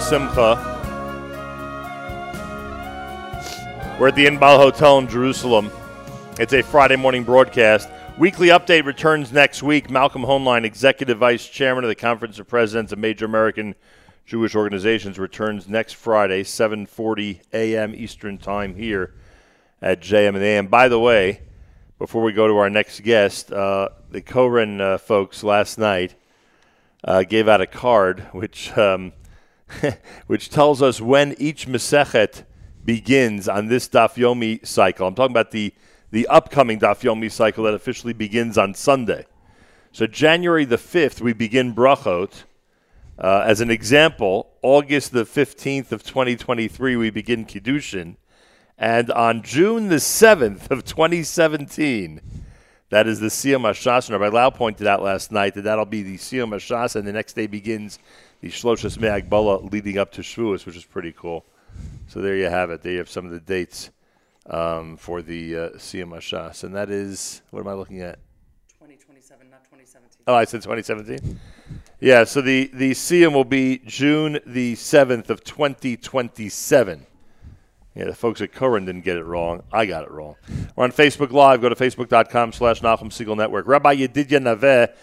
[0.00, 0.56] V'Simcha.
[4.00, 5.70] We're at the Inbal Hotel in Jerusalem.
[6.38, 7.90] It's a Friday morning broadcast.
[8.16, 9.90] Weekly update returns next week.
[9.90, 13.74] Malcolm Hoenlein, Executive Vice Chairman of the Conference of Presidents of Major American
[14.24, 17.94] Jewish Organizations, returns next Friday, 7:40 a.m.
[17.94, 19.12] Eastern Time here
[19.82, 20.66] at JM and AM.
[20.68, 21.42] By the way,
[21.98, 26.14] before we go to our next guest, uh, the Koren uh, folks last night
[27.04, 29.12] uh, gave out a card which um,
[30.30, 32.44] which tells us when each Masechet
[32.84, 35.08] begins on this Daf Yomi cycle.
[35.08, 35.74] I'm talking about the
[36.12, 39.26] the upcoming Daf Yomi cycle that officially begins on Sunday.
[39.90, 42.44] So January the 5th, we begin Brachot.
[43.18, 48.14] Uh, as an example, August the 15th of 2023, we begin Kiddushin.
[48.78, 52.20] And on June the 7th of 2017,
[52.90, 54.08] that is the Siyum Hashas.
[54.08, 57.12] And Rabbi Lau pointed out last night that that'll be the Siyum Hashas, and the
[57.12, 57.98] next day begins
[58.40, 61.44] the Shloshas Me'agbala leading up to Shavuos, which is pretty cool.
[62.08, 62.82] So there you have it.
[62.82, 63.90] There you have some of the dates
[64.48, 66.64] um, for the uh, Siyum Hashas.
[66.64, 68.18] And that is, what am I looking at?
[68.78, 70.24] 2027, not 2017.
[70.26, 71.38] Oh, I said 2017?
[72.00, 77.06] Yeah, so the, the Siyum will be June the 7th of 2027.
[77.94, 79.62] Yeah, the folks at Koren didn't get it wrong.
[79.72, 80.36] I got it wrong.
[80.76, 81.60] We're on Facebook Live.
[81.60, 83.66] Go to facebook.com slash Nachum Segal Network.
[83.66, 84.94] Rabbi Yedidya Naveh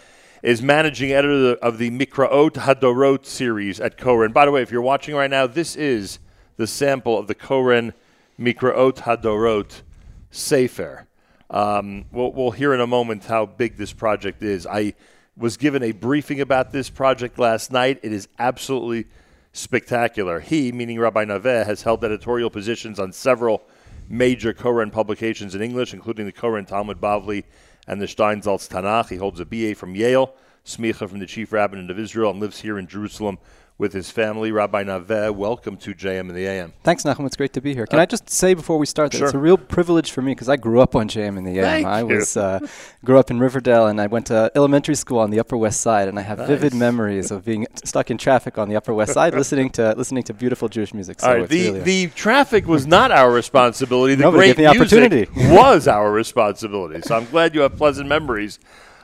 [0.42, 4.32] is managing editor of the Mikraot Hadorot series at Koren.
[4.32, 6.18] By the way, if you're watching right now, this is
[6.56, 7.92] the sample of the Koren
[8.38, 9.82] Mikraot Hadorot
[10.30, 11.06] Sefer.
[11.50, 14.66] Um, we'll, we'll hear in a moment how big this project is.
[14.66, 14.94] I
[15.36, 17.98] was given a briefing about this project last night.
[18.02, 19.06] It is absolutely
[19.52, 20.40] spectacular.
[20.40, 23.62] He, meaning Rabbi Naveh, has held editorial positions on several
[24.08, 27.44] major Koren publications in English, including the Koren Talmud Bavli
[27.88, 29.08] and the Steinsaltz Tanakh.
[29.08, 30.34] He holds a BA from Yale,
[30.64, 33.38] smicha from the chief rabbinate of Israel, and lives here in Jerusalem
[33.78, 34.50] with his family.
[34.50, 36.72] Rabbi Naveh, welcome to JM and the AM.
[36.82, 37.24] Thanks, Nachum.
[37.26, 37.86] It's great to be here.
[37.86, 40.48] Can I just say before we start that it's a real privilege for me because
[40.48, 41.64] I grew up on JM in the AM.
[41.64, 42.58] Thank I was uh,
[43.04, 46.08] grew up in Riverdale and I went to elementary school on the Upper West Side,
[46.08, 49.34] and I have vivid memories of being stuck in traffic on the Upper West Side,
[49.34, 51.20] listening to listening to beautiful Jewish music.
[51.20, 54.16] So All right, it's the, really the traffic was not our responsibility.
[54.16, 55.28] The Nobody great music opportunity.
[55.54, 57.00] was our responsibility.
[57.02, 58.58] So I'm glad you have pleasant memories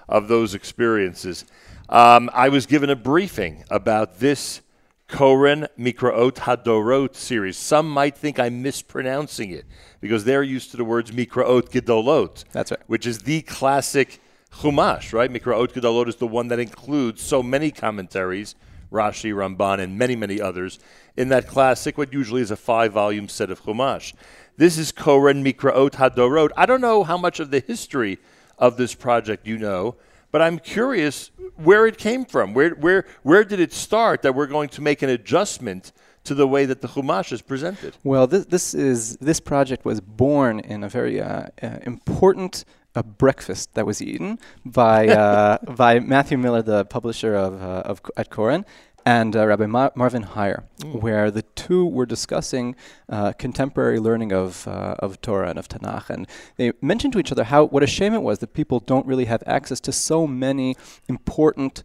[0.08, 1.44] of those experiences.
[1.88, 4.62] Um, I was given a briefing about this
[5.08, 7.56] Koren Mikraot Hadorot series.
[7.56, 9.66] Some might think I'm mispronouncing it
[10.00, 12.44] because they're used to the words Mikraot Gedolot.
[12.52, 12.80] That's right.
[12.86, 14.20] Which is the classic
[14.60, 15.30] Chumash, right?
[15.30, 18.54] Mikraot Gedolot is the one that includes so many commentaries,
[18.90, 20.78] Rashi, Ramban, and many, many others,
[21.16, 24.14] in that classic, what usually is a five volume set of Chumash.
[24.56, 26.50] This is Koren Mikraot Hadorot.
[26.56, 28.18] I don't know how much of the history
[28.58, 29.96] of this project you know,
[30.34, 32.54] but I'm curious where it came from.
[32.54, 35.92] Where, where, where did it start that we're going to make an adjustment
[36.24, 37.96] to the way that the Chumash is presented?
[38.02, 42.64] Well, this, this is this project was born in a very uh, uh, important
[42.96, 48.02] uh, breakfast that was eaten by uh, by Matthew Miller, the publisher of uh, of
[48.16, 48.66] at Koren,
[49.04, 52.74] and uh, Rabbi Mar- Marvin Hier, where the two were discussing
[53.08, 56.26] uh, contemporary learning of uh, of Torah and of Tanakh, and
[56.56, 59.26] they mentioned to each other how what a shame it was that people don't really
[59.26, 60.76] have access to so many
[61.08, 61.82] important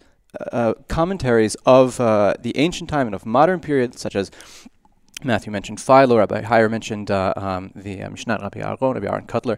[0.51, 4.31] uh, commentaries of uh, the ancient time and of modern periods, such as
[5.23, 9.27] Matthew mentioned Philo, Rabbi Hier mentioned uh, um, the uh, Mishnah, Rabbi Aaron, Rabbi Aaron
[9.27, 9.57] Kotler,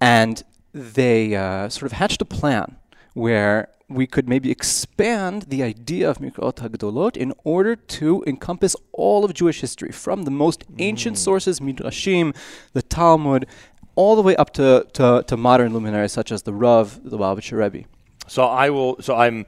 [0.00, 0.42] and
[0.72, 2.76] they uh, sort of hatched a plan
[3.14, 9.24] where we could maybe expand the idea of Mikraot Gedolot in order to encompass all
[9.24, 11.20] of Jewish history, from the most ancient mm.
[11.20, 12.34] sources, Midrashim,
[12.72, 13.46] the Talmud,
[13.94, 17.58] all the way up to, to, to modern luminaries such as the Rav, the Lubavitcher
[17.58, 17.86] Rebbe.
[18.26, 19.00] So I will.
[19.00, 19.46] So I'm.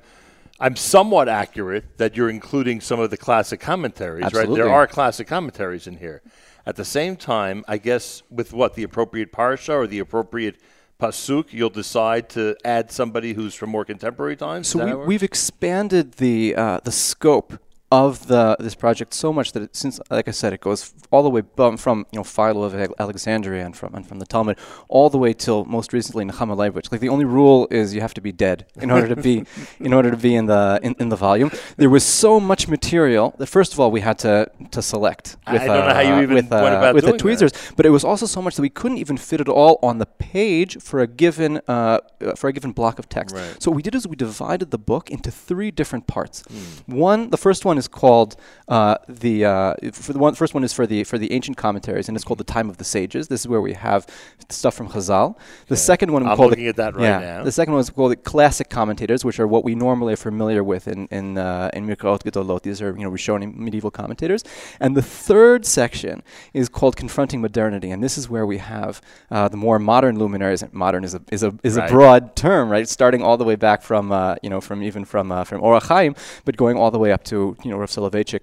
[0.58, 4.48] I'm somewhat accurate that you're including some of the classic commentaries, right?
[4.48, 6.22] There are classic commentaries in here.
[6.64, 10.56] At the same time, I guess with what the appropriate parsha or the appropriate
[10.98, 14.68] pasuk, you'll decide to add somebody who's from more contemporary times.
[14.68, 15.08] So we, how it works?
[15.08, 17.58] we've expanded the uh, the scope
[17.92, 21.22] of the this project so much that it, since, like I said, it goes all
[21.22, 21.42] the way
[21.76, 24.58] from you know Philo of Alexandria and from and from the Talmud
[24.88, 26.90] all the way till most recently Nechama Leibowitz.
[26.90, 29.44] Like the only rule is you have to be dead in order to be
[29.80, 31.50] in order to be in the in, in the volume.
[31.76, 35.36] There was so much material that first of all we had to to select.
[35.46, 37.18] I With, don't know how you uh, even with, uh, with the doing that.
[37.18, 39.98] tweezers, but it was also so much that we couldn't even fit it all on
[39.98, 43.34] the page for a given uh, uh, for a given block of text.
[43.34, 43.62] Right.
[43.62, 46.42] So what we did is we divided the book into three different parts.
[46.48, 46.96] Hmm.
[46.96, 48.36] One, the first one one is called
[48.68, 52.08] uh, the uh, for the one first one is for the for the ancient commentaries,
[52.08, 53.28] and it's called the Time of the Sages.
[53.28, 54.06] This is where we have
[54.48, 55.36] stuff from Chazal.
[55.68, 57.44] The second one I'm looking the, at that right yeah, now.
[57.44, 60.64] The second one is called the classic commentators, which are what we normally are familiar
[60.64, 62.62] with in in uh, in Mikraot Gedolot.
[62.62, 64.42] These are you know Rishonim medieval commentators,
[64.80, 66.22] and the third section
[66.52, 69.00] is called confronting modernity, and this is where we have
[69.30, 70.64] uh, the more modern luminaries.
[70.72, 71.90] Modern is a is a is Right.
[71.90, 72.88] a broad term, right?
[72.88, 75.86] Starting all the way back from uh, you know from even from uh, from Orach
[75.88, 76.14] Chaim,
[76.46, 78.40] but going all the way up to you know Rav Soloveitchik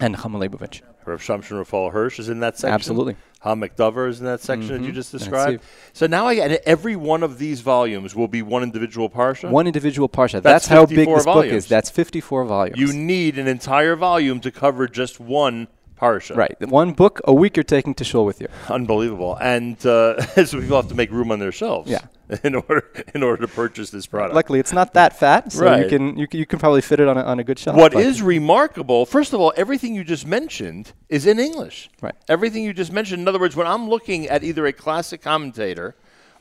[0.00, 0.82] and Chaim Leibovich.
[1.04, 2.74] Rav Shamshon Rafal Hirsch is in that section.
[2.74, 3.16] Absolutely.
[3.40, 5.62] Ha'amek Davar is in that section that you just described.
[5.92, 9.50] So now I get every one of these volumes will be one individual parsha.
[9.50, 10.42] One individual parsha.
[10.42, 11.66] That's That's, how big 54 this book is.
[11.66, 12.78] That's 54 volumes.
[12.78, 16.36] You need an entire volume to cover just one parsha.
[16.36, 16.56] right.
[16.68, 18.48] One book a week you're taking to shul with you.
[18.68, 19.36] Unbelievable.
[19.40, 21.90] And uh, so people have to make room on their shelves.
[21.90, 22.06] Yeah.
[22.44, 22.84] In order
[23.14, 24.34] in order to purchase this product.
[24.34, 25.82] Luckily, it's not that fat, so Right.
[25.84, 27.76] you can you, can- you can probably fit it on a, on a good shelf.
[27.76, 31.88] What is remarkable, first of all, everything you just mentioned is in English.
[32.02, 32.14] Right.
[32.28, 33.22] Everything you just mentioned.
[33.22, 35.94] In other words, when I'm looking at either a classic commentator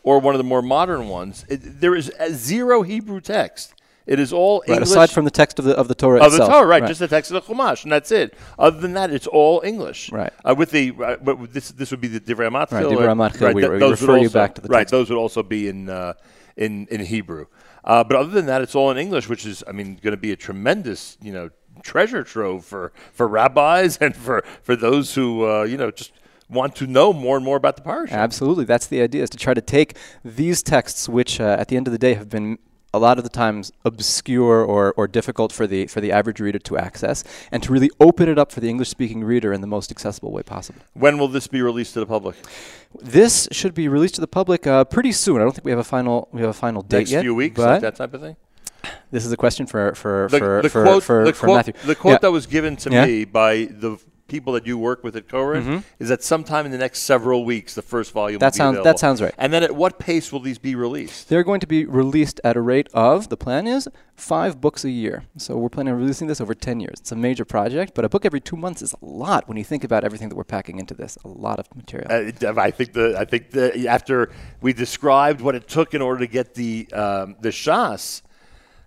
[0.03, 3.73] or one of the more modern ones, it, there is zero Hebrew text.
[4.07, 4.89] It is all right, English.
[4.89, 6.39] aside from the text of the of the Torah of the.
[6.39, 8.35] Torah, right, Just the text of the Chumash, and that's it.
[8.57, 10.11] Other than that, it's all English.
[10.11, 10.31] Right.
[10.45, 12.71] Uh, with the, uh, but this, this would be the Divrei HaMatchil.
[12.71, 14.79] Right, Divrei HaMatchil, we- th- those would refer you also- back to the right.
[14.79, 14.91] text.
[14.91, 16.13] Those would also be in uh,
[16.55, 17.47] in in Hebrew.
[17.83, 20.17] Uh, but other than that, it's all in English, which is, I mean, going to
[20.17, 21.49] be a tremendous, you know,
[21.83, 26.11] treasure trove for for rabbis and for for those who, uh, you know, just
[26.49, 28.11] want to know more and more about the parsha.
[28.11, 31.75] Absolutely, that's the idea: is to try to take these texts, which uh, at the
[31.75, 32.57] end of the day have been
[32.93, 36.59] a lot of the times obscure or, or difficult for the for the average reader
[36.59, 39.91] to access, and to really open it up for the English-speaking reader in the most
[39.91, 40.81] accessible way possible.
[40.93, 42.35] When will this be released to the public?
[43.01, 45.37] This should be released to the public uh, pretty soon.
[45.41, 47.21] I don't think we have a final we have a final date Next yet.
[47.21, 48.35] few weeks, like that type of thing.
[49.11, 51.57] this is a question for for the, for the for, quote, for, the for quote,
[51.57, 51.73] Matthew.
[51.85, 52.17] The quote Yeah.
[52.19, 53.05] that was given to Yeah.
[53.05, 53.97] me by the
[54.27, 55.83] people that you work with at Koren Mhm.
[55.99, 58.39] is that sometime in the next several weeks, the first volume.
[58.39, 59.33] That will be sounds- that sounds right.
[59.37, 61.29] And then, at what pace will these be released?
[61.29, 64.89] They're going to be released at a rate of, the plan is, five books a
[64.89, 65.23] year.
[65.37, 66.95] So we're planning on releasing this over 10 years.
[66.99, 69.63] It's a major project, but a book every two months is a lot when you
[69.63, 71.17] think about everything that we're packing into this.
[71.23, 72.07] A lot of material.
[72.11, 74.29] Uh, I think the I think the after
[74.61, 78.23] we described what it took in order to get the um, the Shas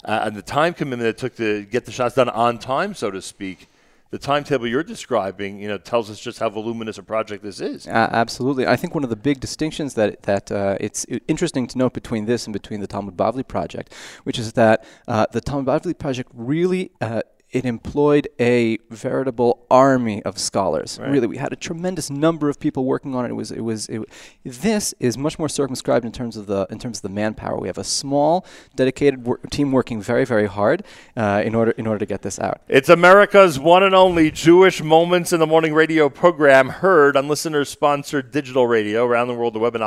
[0.04, 3.10] uh, and the time commitment it took to get the Shas done on time, so
[3.10, 3.68] to speak.
[4.10, 7.86] The timetable you're describing, you know, tells us just how voluminous a project this is.
[7.86, 8.66] Uh, absolutely.
[8.66, 12.26] I think one of the big distinctions that that uh, it's interesting to note between
[12.26, 16.28] this and between the Talmud Bavli project, which is that uh, the Talmud Bavli project
[16.34, 20.98] really uh, it employed a veritable army of scholars.
[21.00, 21.10] Right.
[21.10, 23.30] Really, we had a tremendous number of people working on it.
[23.30, 24.02] It was it was it,
[24.44, 27.58] this is much more circumscribed in terms of the in terms of the manpower.
[27.58, 28.46] We have a small,
[28.76, 30.84] dedicated wor- team working very very hard
[31.16, 32.60] uh, in order in order to get this out.
[32.68, 37.64] It's America's one and only Jewish Moments in the Morning radio program, heard on listener
[37.64, 39.82] sponsored digital radio around the world, the web at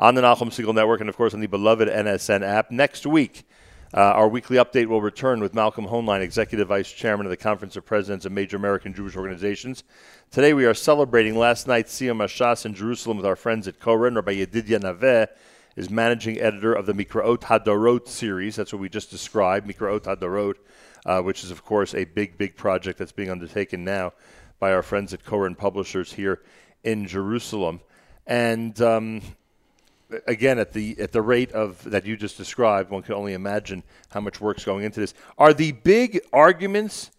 [0.00, 2.70] on the Nachum Segal Network, and of course on the beloved NSN app.
[2.70, 3.44] Next week,
[3.94, 7.74] uh, our weekly update will return with Malcolm Hoenlein, Executive Vice Chairman of the Conference
[7.74, 9.82] of Presidents of Major American Jewish Organizations.
[10.30, 14.14] Today we are celebrating last night's Siyum Hashas in Jerusalem with our friends at Koren.
[14.14, 15.28] Rabbi Yedidya Naveh
[15.74, 18.56] is managing editor of the Mikraot Hadorot series.
[18.56, 20.56] That's what we just described, Mikraot Hadorot,
[21.06, 24.12] uh, which is, of course, a big, big project that's being undertaken now
[24.58, 26.42] by our friends at Koren Publishers here
[26.84, 27.80] in Jerusalem.
[28.26, 29.22] And um,
[30.26, 33.82] again, at the at the rate of that you just described, one can only imagine
[34.10, 35.14] how much work's going into this.
[35.36, 37.10] Are the big arguments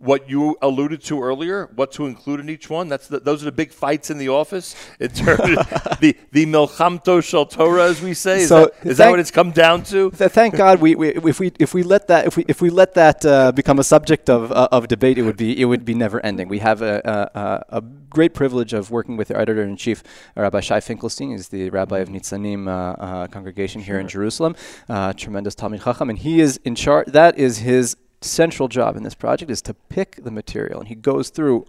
[0.00, 1.68] what you alluded to earlier?
[1.74, 2.88] What to include in each one?
[2.88, 4.74] That's the, those are the big fights in the office.
[4.98, 8.40] In terms of the the milchamto shel Torah, as we say.
[8.40, 10.10] Is, So, that, is that what it's come down to?
[10.10, 12.70] Th- thank God, we, we if we if we let that if we if we
[12.70, 15.84] let that uh, become a subject of uh, of debate, it would be it would
[15.84, 16.48] be never ending.
[16.48, 20.02] We have a, a, a, great privilege of working with our editor in chief,
[20.34, 21.30] Rabbi Shai Finkelstein.
[21.30, 24.56] He's the rabbi of Nitzanim uh, uh, congregation here in Jerusalem.
[24.88, 27.06] Uh, tremendous Talmid Chacham, and he is in charge.
[27.08, 30.94] That is his central job in this project is to pick the material, and he
[30.94, 31.66] goes through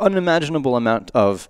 [0.00, 1.48] unimaginable amount of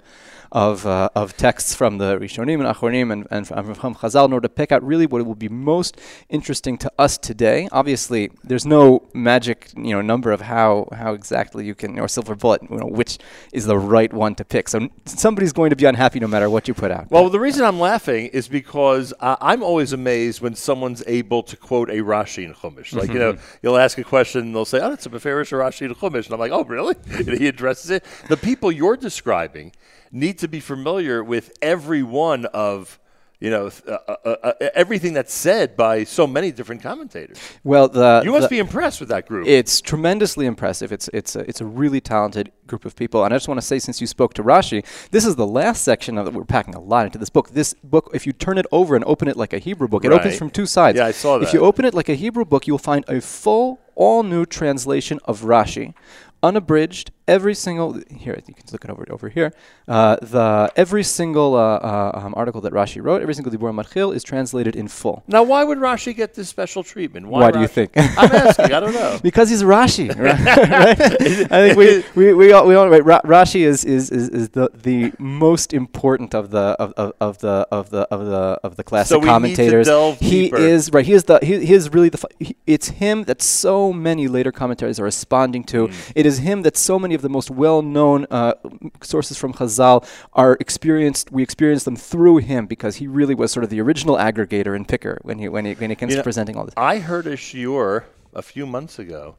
[0.52, 4.48] of uh, of texts from the Rishonim and Achronim and, and from, Chazal in order
[4.48, 7.68] to pick out really what will be most interesting to us today.
[7.72, 12.34] Obviously, there's no magic you know number of how how exactly you can or silver
[12.34, 13.18] bullet you know which
[13.52, 14.68] is the right one to pick.
[14.68, 17.10] So somebody's going to be unhappy no matter what you put out.
[17.10, 21.56] Well, the reason I'm laughing is because uh, I'm always amazed when someone's able to
[21.56, 22.94] quote a Rashi in Chumash.
[22.94, 25.82] Like, you know, you'll ask a question and they'll say, oh, it's a Beferish Rashi
[25.82, 26.26] in Chumash.
[26.26, 26.96] And I'm like, oh, really?
[27.18, 28.04] And he addresses it.
[28.28, 29.72] The people you're describing
[30.12, 32.98] need to be familiar with every one of
[33.40, 37.38] you know, uh, uh, uh, everything that's said by so many different commentators.
[37.62, 39.46] Well, the You must the- be impressed with that group.
[39.46, 40.90] It's tremendously impressive.
[40.90, 43.24] It's it's a, it's a really talented group of people.
[43.24, 45.84] And I just want to say, since you spoke to Rashi, this is the last
[45.84, 46.32] section of it.
[46.32, 47.50] We're packing a lot into this book.
[47.50, 50.10] This book, if you turn it over and open it like a Hebrew book, it
[50.10, 50.98] opens from two sides.
[50.98, 51.46] Yeah, I saw that.
[51.46, 55.20] If you open it like a Hebrew book, you'll find a full, all new translation
[55.26, 55.94] of Rashi.
[56.42, 59.52] Unabridged, every single here you can look it over over here.
[59.86, 64.14] Uh, the every single uh, uh, um, article that Rashi wrote, every single Dibur Matchil
[64.14, 65.22] is translated in full.
[65.28, 67.28] now, why would Rashi get this special treatment?
[67.28, 67.92] Why, do you think?
[67.96, 68.72] I'm asking.
[68.72, 69.18] I don't know.
[69.22, 70.38] because he's Rashi, right?
[70.80, 71.52] right?
[71.52, 73.04] I think we we we all, we all right.
[73.04, 77.38] Ra- Rashi is, is, is, is the, the most important of the of, of, of
[77.38, 79.88] the of the of the of the classic So we need to commentators.
[80.18, 80.56] he deeper.
[80.56, 81.04] is right.
[81.04, 82.20] He is the he, he is really the.
[82.40, 85.88] He, it's him that so many later commentaries are responding to.
[85.88, 86.12] Mm.
[86.14, 88.54] It is him that so many of the most well-known uh,
[89.02, 91.30] sources from Chazal are experienced.
[91.30, 94.86] We experienced them through him because he really was sort of the original aggregator and
[94.86, 96.74] picker when he when he when it comes You to know, presenting all this.
[96.76, 98.04] I heard a shiur
[98.34, 99.36] a few months ago,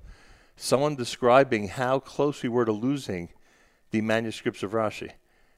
[0.55, 3.29] someone describing how close we were to losing
[3.91, 5.11] the manuscripts of Rashi,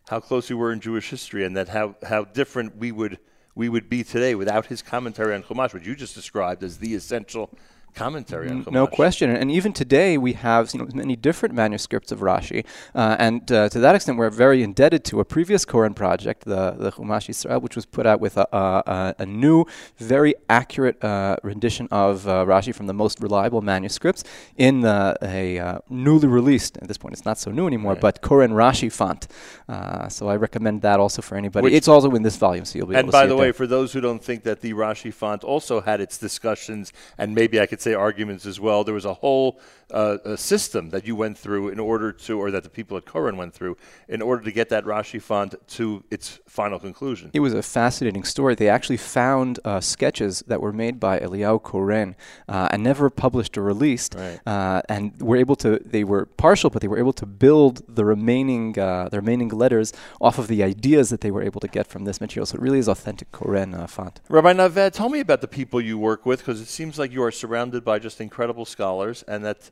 [0.10, 3.20] how close we were in Jewish history, and that how, how different we would
[3.56, 6.96] we would be today without his commentary on Chumash, which you just described as the
[6.96, 7.50] essential
[7.92, 8.72] commentary on Chumash.
[8.72, 12.66] No question, and even today we have you know many different manuscripts of Rashi,
[12.96, 16.72] uh, and uh, to that extent we're very indebted to a previous Koren project, the
[16.72, 19.66] the Chumash Yisrael, which was put out with a, a, a, new,
[19.98, 24.24] very accurate uh, rendition of uh, Rashi from the most reliable manuscripts
[24.58, 26.78] in the, a uh, newly released.
[26.78, 29.28] At this point, it's not so new anymore, but Koren Rashi font.
[29.68, 31.64] Uh, so I recommend that also for anybody.
[31.64, 33.36] Which- it's also in this volume, so you'll be And able to And by the
[33.36, 33.54] way, there.
[33.54, 37.60] for those who don't think that the Rashi font also had its discussions and maybe
[37.60, 39.60] I could say arguments as well, there was a whole
[39.92, 43.06] uh, a system that you went through in order to, or that the people at
[43.06, 43.78] Koren went through,
[44.08, 47.32] in order to get that Rashi font to its final conclusion.
[47.34, 48.56] It was a fascinating story.
[48.56, 52.16] They actually found uh, sketches that were made by Eliyahu Koren
[52.48, 55.80] uh, and never published or released, uh, and were able to.
[55.86, 59.94] They were partial, but they were able to build the remaining uh, the remaining letters
[60.20, 62.46] off of the ideas that they were able to get from this material.
[62.46, 64.20] So it really is authentic Koren uh, font.
[64.30, 67.24] Rabbi Naveh, tell me about the people you work with, because it seems like you
[67.24, 69.72] are surrounded by just incredible scholars, and that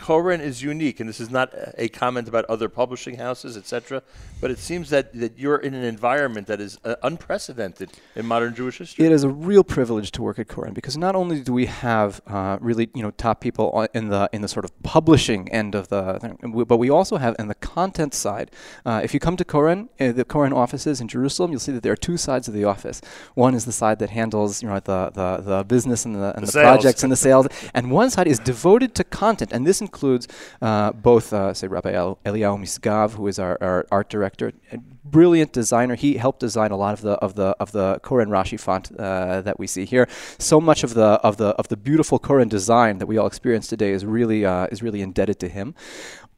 [0.00, 0.98] Koren is unique.
[0.98, 4.02] And this is not a comment about other publishing houses, etc.,
[4.40, 8.54] but it seems that, that you're in an environment that is uh, unprecedented in modern
[8.54, 9.04] Jewish history.
[9.04, 12.22] It is a real privilege to work at Koren because not only do we have
[12.26, 15.88] uh, really you know top people in the in the sort of publishing end of
[15.88, 18.50] the thing, but we also have in the content side.
[18.86, 21.82] Uh, if you come to Koren, uh, the Koren offices in Jerusalem, you'll see that
[21.82, 23.02] there are two sides of the office.
[23.34, 26.46] One is the side that handles you know the the, the business and the and
[26.46, 29.82] The the, projects and the sales, and one side is devoted to content, and this
[29.90, 30.28] includes
[30.62, 34.78] uh, both uh, say Rabbi El- Eliyahu Misgav, who is our, our art director, a
[35.04, 35.96] brilliant designer.
[35.96, 39.42] He helped design a lot of the of the of the Koren Rashi font uh,
[39.42, 40.06] that we see here.
[40.38, 43.66] So much of the of the of the beautiful Koren design that we all experience
[43.66, 45.74] today is really uh, is really indebted to him.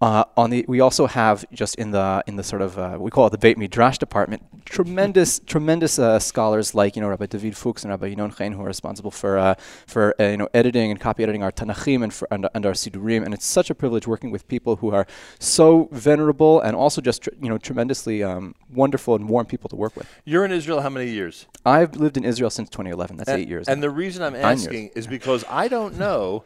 [0.02, 3.08] Uh, on the, we also have just in the in the sort of uh, we
[3.08, 7.56] call it the Beit Midrash department, tremendous tremendous uh, scholars like you know Rabbi David
[7.56, 9.54] Fuchs and Rabbi Yinon Chain who are responsible for uh,
[9.86, 12.72] for uh, you know editing and copy editing our Tanachim and for, and, and our
[12.72, 15.06] Sidurim, and it's such a privilege working with people who are
[15.38, 19.76] so venerable and also just tr- you know tremendously um, wonderful and warm people to
[19.76, 20.08] work with.
[20.24, 21.46] You're in Israel how many years?
[21.64, 23.18] I've lived in Israel since 2011.
[23.18, 23.68] That's and, eight years.
[23.68, 24.66] And the reason I'm Nine years.
[24.66, 26.42] asking is because I don't know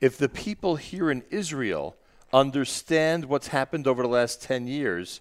[0.00, 1.94] if the people here in Israel
[2.32, 5.20] understand what's happened over the last 10 years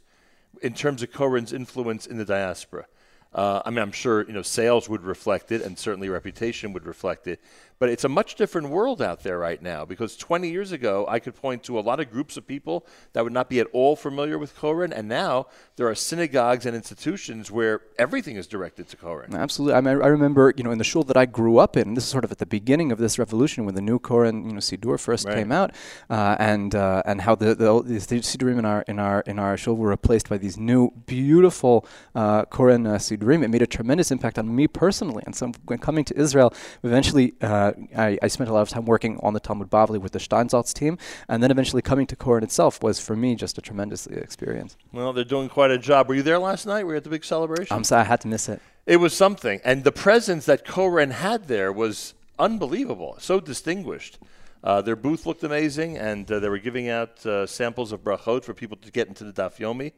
[0.61, 2.85] in terms of Koren's influence in the diaspora.
[3.33, 6.85] Uh, I mean, I'm sure you know sales would reflect it, and certainly reputation would
[6.85, 7.41] reflect it.
[7.77, 11.19] But it's a much different world out there right now because 20 years ago, I
[11.19, 13.95] could point to a lot of groups of people that would not be at all
[13.95, 14.93] familiar with Koren.
[14.93, 19.35] and now there are synagogues and institutions where everything is directed to Koren.
[19.35, 19.75] Absolutely.
[19.75, 22.05] I, mean, I remember, you know, in the shul that I grew up in, this
[22.05, 24.59] is sort of at the beginning of this revolution when the new Koren, you know,
[24.59, 25.35] Sidur first Right.
[25.35, 25.71] came out,
[26.09, 29.57] uh, and uh, and how the the, the Sidurim in our in our in our
[29.57, 33.43] shul were replaced by these new beautiful uh, Koren uh, Sidurim.
[33.43, 35.23] It made a tremendous impact on me personally.
[35.25, 36.53] And so when coming to Israel,
[36.83, 37.64] eventually uh,
[37.95, 40.73] I, I spent a lot of time working on the Talmud Bavli with the Steinsaltz
[40.73, 40.97] team,
[41.27, 44.77] and then eventually coming to Koren itself was for me just a tremendous experience.
[44.91, 46.07] Well, they're doing quite a job.
[46.07, 46.85] Were you there last night?
[46.85, 47.75] Were you at the big celebration?
[47.75, 48.61] I'm sorry I had to miss it.
[48.85, 49.59] It was something.
[49.63, 54.19] And the presence that Koren had there was unbelievable, so distinguished.
[54.63, 58.43] Uh, their booth looked amazing, and uh, they were giving out uh, samples of brachot
[58.43, 59.91] for people to get into the Daf Yomi.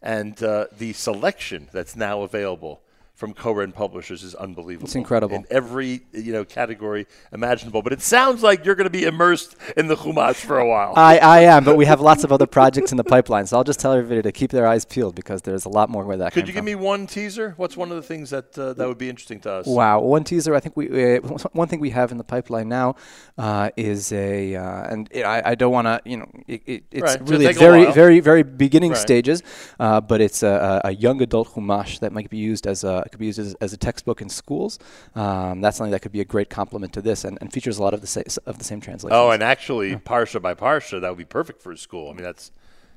[0.00, 2.82] And uh, the selection that's now available
[3.22, 4.86] from Koren Publishers is unbelievable.
[4.86, 5.36] It's incredible.
[5.36, 7.80] in every you know category imaginable.
[7.80, 10.92] But it sounds like you're going to be immersed in the Chumash for a while.
[10.96, 13.46] I, I am, but we have lots of other projects in the pipeline.
[13.46, 16.04] So I'll just tell everybody to keep their eyes peeled because there's a lot more
[16.04, 16.64] where that Could you give from.
[16.64, 17.54] me one teaser?
[17.58, 19.66] What's one of the things that uh, that would be interesting to us?
[19.68, 20.52] Wow, one teaser.
[20.56, 21.20] I think we uh,
[21.52, 22.96] one thing we have in the pipeline now
[23.38, 26.84] uh, is a, uh, and it, I, I don't want to, you know, it, it,
[26.90, 29.00] it's Right, really a very, very, very beginning Right.
[29.00, 29.44] stages,
[29.78, 33.04] uh, but it's a, a a young adult chumash that might be used as a
[33.12, 34.78] could be used as, as a textbook in schools.
[35.14, 37.82] Um, that's something that could be a great complement to this, and, and features a
[37.82, 39.16] lot of the sa- of the same translations.
[39.16, 42.10] Oh, and actually, parsha by parsha, that would be perfect for a school.
[42.10, 42.50] I mean, that's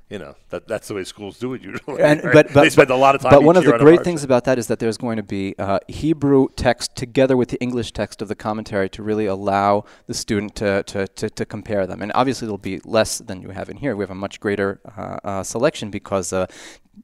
[0.10, 2.02] you know that that's the way schools do it usually.
[2.02, 2.34] and right?
[2.34, 3.32] but, but they spend a lot of time.
[3.32, 5.80] But one of the great things about that is that there's going to be uh,
[5.88, 10.56] Hebrew text together with the English text of the commentary to really allow the student
[10.56, 12.02] to, to, to, to compare them.
[12.04, 13.96] And obviously, it'll be less than you have in here.
[13.96, 16.46] We have a much greater uh, uh, selection because uh,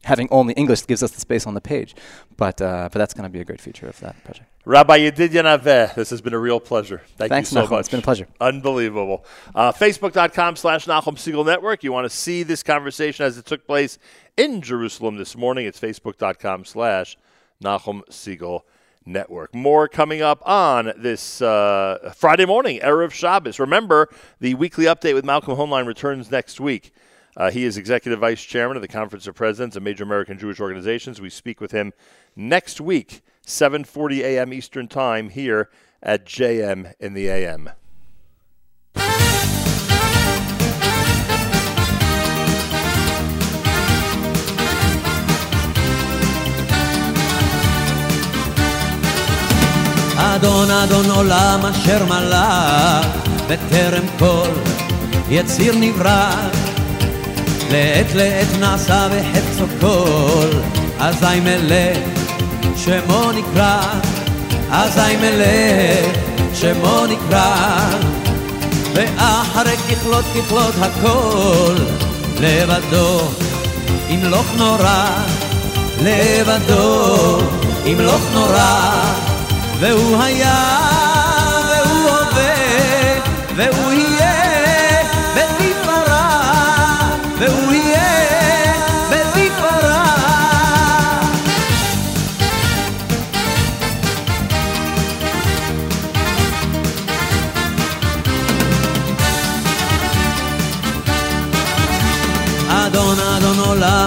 [0.04, 1.96] having only English gives us the space on the page.
[2.38, 4.48] But uh, but that's going to be a great feature of that project.
[4.64, 7.02] Rabbi Yedidia Naveh, this has been a real pleasure.
[7.18, 7.72] Thank Thanks, you so Nachum.
[7.72, 7.80] much.
[7.82, 8.28] It's been a pleasure.
[8.40, 9.26] Unbelievable.
[9.56, 11.84] Uh, Facebook.com slash Nachum Segal Network.
[11.84, 13.98] You want to see this conversation as it took place
[14.38, 15.66] in Jerusalem this morning.
[15.66, 17.18] It's Facebook.com slash
[17.64, 18.62] Nachum Segal
[19.04, 19.56] Network.
[19.56, 23.60] More coming up on this uh, Friday morning, Erev Shabbos.
[23.60, 24.10] Remember,
[24.40, 26.94] the weekly update with Malcolm Hoenlein returns next week.
[27.37, 30.59] Uh, he is executive vice chairman of the Conference of Presidents of Major American Jewish
[30.59, 31.21] Organizations.
[31.21, 31.93] We speak with him
[32.35, 34.53] next week, 7:40 a.m.
[34.53, 35.69] Eastern Time here
[36.03, 37.71] at JM in the AM.
[50.19, 53.07] אדון אדון עולם אשר מלך
[53.49, 54.51] בטרם כל
[55.29, 56.49] יציר נברא
[57.72, 60.48] לעת לעת נעשה בחפצו כל
[61.00, 61.98] אזי מלך
[62.78, 63.82] שמו נקרא
[64.72, 66.18] אזי מלך
[66.54, 67.90] שמו נקרא.
[68.94, 71.76] ואחרי ככלות ככלות הכל
[72.40, 73.20] לבדו
[74.10, 75.08] ימלוך נורא
[76.02, 77.38] לבדו
[77.86, 78.92] ימלוך נורא.
[79.80, 80.78] והוא היה
[81.68, 82.54] והוא הווה
[83.56, 83.91] והוא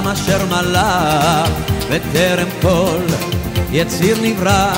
[0.05, 1.51] עולם אשר מלך
[1.91, 3.15] בטרם כל
[3.73, 4.73] יציר נברא.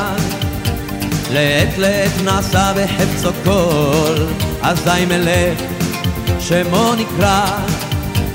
[1.33, 4.15] לעת לעת נעשה בחפצו כל
[4.63, 5.61] אזי מלך
[6.41, 7.47] שמו נקרא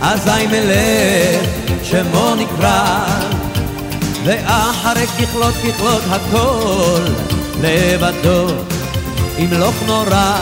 [0.02, 1.50] אזי מלך
[1.84, 3.06] שמו נקרא.
[4.26, 7.02] ואחרי ככלות ככלות הכל
[7.62, 8.48] לבדו
[9.38, 10.38] ימלוך נורא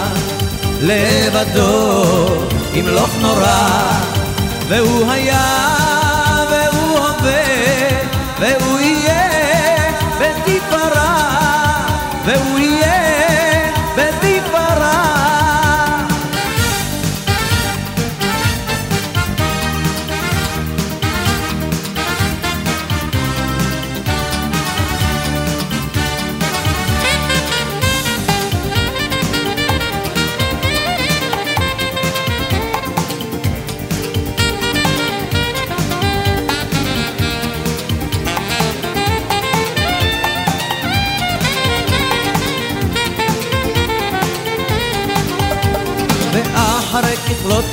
[0.81, 2.05] לבדו
[2.73, 3.69] ימלוך נורא.
[4.67, 5.78] והוא היה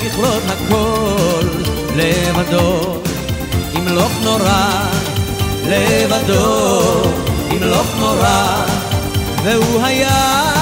[0.04, 1.46] ככלות הכל
[1.96, 3.02] לבדו.
[3.74, 4.90] ימלוך נורא
[5.66, 7.02] לבדו.
[7.50, 8.66] ימלוך נורא
[9.44, 10.55] והוא היה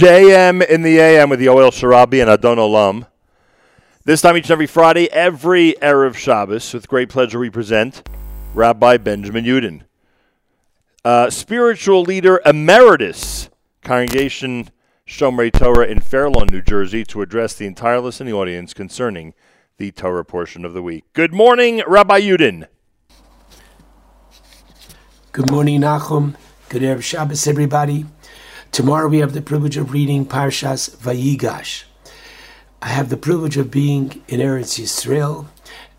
[0.00, 3.06] JM in the AM with the Yoel Sharabi and Adon Olam.
[4.04, 8.08] This time each and every Friday, every Erev Shabbos, with great pleasure we present
[8.54, 9.82] Rabbi Benjamin Yudin,
[11.04, 13.50] uh, spiritual leader emeritus,
[13.82, 14.70] Congregation
[15.06, 19.34] Shomrei Torah in Fairlawn, New Jersey, to address the entire listening audience concerning
[19.76, 21.04] the Torah portion of the week.
[21.12, 22.68] Good morning, Rabbi Yudin.
[25.32, 26.36] Good morning, Nachum.
[26.70, 28.06] Good Erev Shabbos, everybody.
[28.72, 31.82] Tomorrow we have the privilege of reading Parshas Vayigash.
[32.80, 35.48] I have the privilege of being in Eretz Yisrael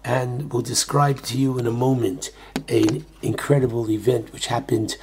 [0.06, 2.32] and will describe to you in a moment
[2.70, 4.96] an incredible event which happened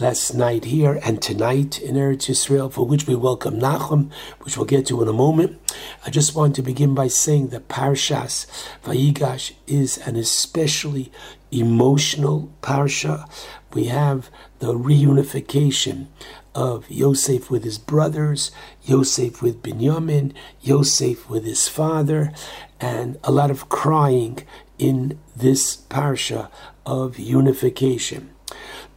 [0.00, 4.66] last night here and tonight in Eretz Yisrael, for which we welcome Nachum, which we'll
[4.66, 5.60] get to in a moment.
[6.04, 8.46] I just want to begin by saying that Parshas
[8.82, 11.12] Vayigash is an especially
[11.52, 13.30] emotional parsha.
[13.72, 14.28] We have
[14.58, 16.08] the reunification
[16.54, 18.50] of Yosef with his brothers,
[18.82, 22.32] Yosef with Binyamin, Yosef with his father,
[22.80, 24.38] and a lot of crying
[24.78, 26.50] in this parsha
[26.84, 28.30] of unification.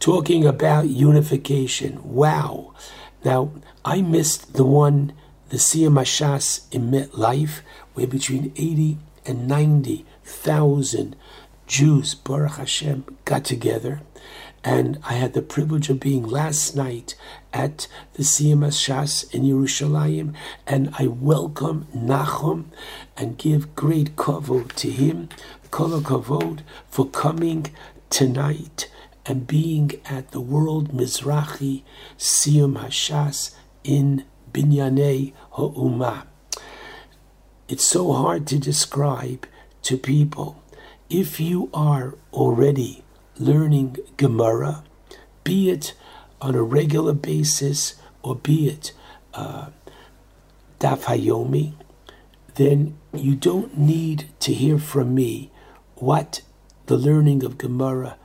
[0.00, 2.74] Talking about unification, wow.
[3.24, 3.52] Now,
[3.84, 5.12] I missed the one,
[5.48, 7.60] the Siyum Hashas in MetLife,
[7.94, 11.16] where between 80 and 90,000
[11.66, 14.02] Jews, Baruch Hashem, got together.
[14.66, 17.14] And I had the privilege of being last night
[17.52, 20.34] at the Siyum Shas in Yerushalayim,
[20.66, 22.64] and I welcome Nachum
[23.16, 25.28] and give great kavod to him,
[25.70, 27.72] kol kavod, for coming
[28.10, 28.90] tonight
[29.24, 31.84] and being at the World Mizrahi
[32.18, 36.26] Siyum Hashas in Binyanei HaUma.
[37.68, 39.46] It's so hard to describe
[39.82, 40.60] to people.
[41.08, 43.04] If you are already
[43.38, 44.84] learning Gemara,
[45.44, 45.94] be it
[46.40, 48.92] on a regular basis or be it
[49.34, 49.66] uh,
[50.80, 51.74] Daf Hayomi,
[52.54, 55.50] then you don't need to hear from me
[55.96, 56.42] what
[56.86, 58.16] the learning of Gemara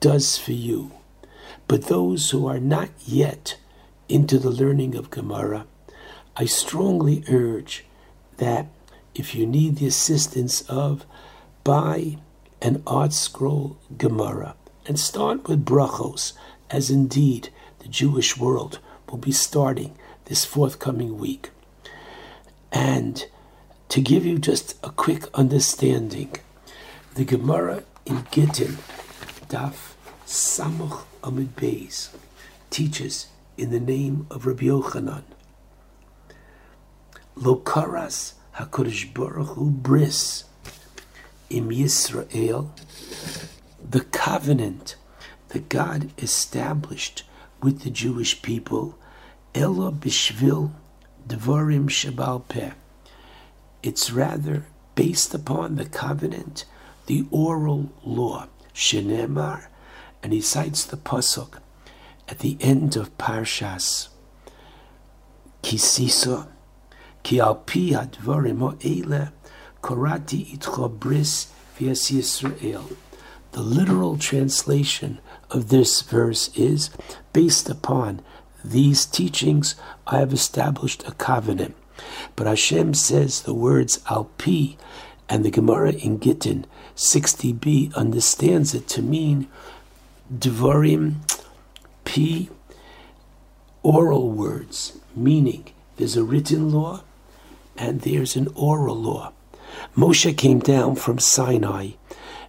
[0.00, 0.92] does for you.
[1.68, 3.56] But those who are not yet
[4.08, 5.66] into the learning of Gemara,
[6.36, 7.84] I strongly urge
[8.38, 8.66] that
[9.14, 11.04] if you need the assistance of,
[11.64, 12.18] buy
[12.62, 14.54] an ArtScroll Gemara
[14.86, 16.32] and start with brachos,
[16.70, 17.48] as indeed
[17.80, 18.78] the Jewish world
[19.08, 19.96] will be starting
[20.26, 21.50] this forthcoming week.
[22.70, 23.26] And
[23.88, 26.36] to give you just a quick understanding,
[27.14, 28.78] the Gemara in Gittin,
[29.48, 29.94] Daf
[30.26, 32.10] Samuch Amid Beis,
[32.70, 33.26] teaches
[33.56, 35.24] in the name of Rabbi Yochanan,
[37.36, 40.44] Lokaras HaKadosh Baruch Hu Bris
[41.50, 42.70] Im Yisrael,
[43.82, 44.94] the covenant
[45.48, 47.24] that God established
[47.60, 48.96] with the Jewish people,
[49.52, 50.70] Ella Bishvil
[51.26, 52.70] Devarim Shabal Peh.
[53.82, 56.66] It's rather based upon the covenant,
[57.06, 59.66] the oral law, Shenemar,
[60.22, 61.58] and he cites the pasuk
[62.28, 64.08] at the end of Parshas
[65.64, 66.48] Kisisa,
[67.24, 69.32] Ki al pi hadvarim ha'ele
[69.82, 72.96] korati itcha bris v'yas Yisrael.
[73.52, 75.18] The literal translation
[75.50, 76.90] of this verse is
[77.32, 78.22] based upon
[78.64, 79.74] these teachings
[80.06, 81.74] I have established a covenant.
[82.36, 84.76] But Hashem says the words alpi
[85.28, 89.48] and the Gemara in Gittin 60b understands it to mean
[90.32, 91.16] Dvarim
[92.04, 92.50] P
[93.82, 97.02] oral words, meaning there's a written law
[97.76, 99.32] and there's an oral law.
[99.96, 101.90] Moshe came down from Sinai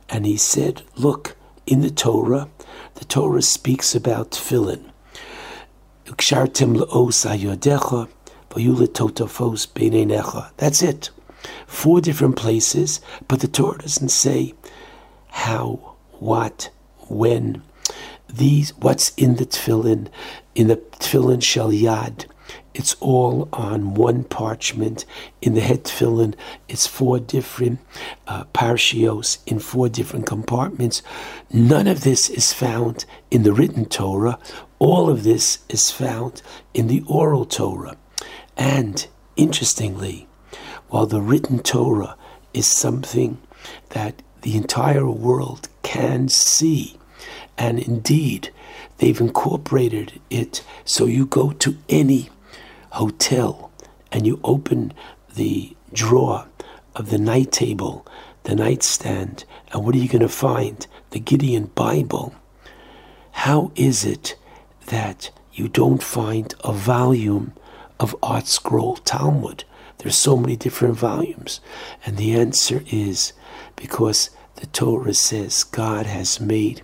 [0.10, 1.36] and he said, Look,
[1.66, 2.50] in the Torah,
[2.96, 4.92] the Torah speaks about tefillin.
[10.58, 11.10] That's it.
[11.66, 14.54] Four different places, but the Torah doesn't say
[15.30, 16.70] how, what,
[17.08, 17.64] when.
[18.30, 20.10] These, what's in the tefillin,
[20.56, 22.26] in the tefillin shel yad,
[22.74, 25.06] it's all on one parchment.
[25.42, 26.36] In the head tefillin,
[26.70, 27.80] it's four different
[28.28, 31.02] uh, parshios in four different compartments.
[31.52, 34.40] None of this is found in the written Torah.
[34.80, 36.42] All of this is found
[36.74, 37.98] in the oral Torah.
[38.58, 40.28] And interestingly,
[40.90, 42.16] while the written Torah
[42.54, 43.38] is something
[43.90, 46.98] that the entire world can see,
[47.58, 48.52] and indeed,
[48.98, 52.30] they've incorporated it so you go to any
[52.92, 53.72] hotel
[54.12, 54.94] and you open
[55.36, 56.48] the drawer
[56.96, 58.06] of the night table,
[58.44, 60.88] the nightstand, and what are you going to find?
[61.12, 62.36] The Gideon Bible.
[63.32, 64.38] How is it
[64.88, 67.54] that you don't find a volume
[68.00, 69.64] of ArtScroll Talmud?
[70.00, 71.62] There's so many different volumes.
[72.06, 73.34] And the answer is
[73.76, 76.82] because the Torah says God has made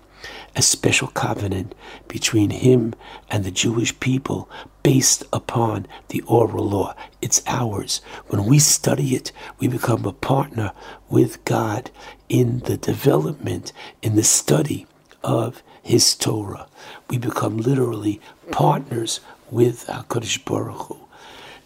[0.56, 1.76] a special covenant
[2.08, 2.94] between him
[3.30, 4.50] and the Jewish people
[4.88, 6.96] based upon the oral law.
[7.22, 8.00] It's ours.
[8.28, 10.72] When we study it, we become a partner
[11.10, 11.92] with God
[12.30, 14.88] in the development, in the study
[15.22, 16.68] of his Torah.
[17.10, 19.20] We become literally partners
[19.52, 21.00] with HaKadosh Baruch Hu.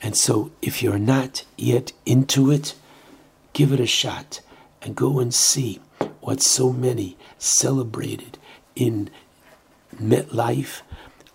[0.01, 2.74] And so if you're not yet into it,
[3.53, 4.41] give it a shot
[4.82, 5.80] and go and see
[6.22, 8.40] what so many celebrated
[8.75, 9.11] in
[9.95, 10.82] MetLife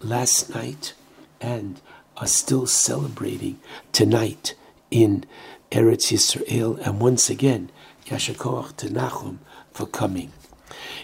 [0.01, 0.93] last night
[1.41, 1.81] and
[2.17, 3.59] are still celebrating
[3.93, 4.55] tonight
[4.91, 5.25] in
[5.71, 6.79] Eretz Yisrael.
[6.79, 7.71] And once again,
[8.07, 9.39] Yashakoach to Nachum
[9.73, 10.33] for coming.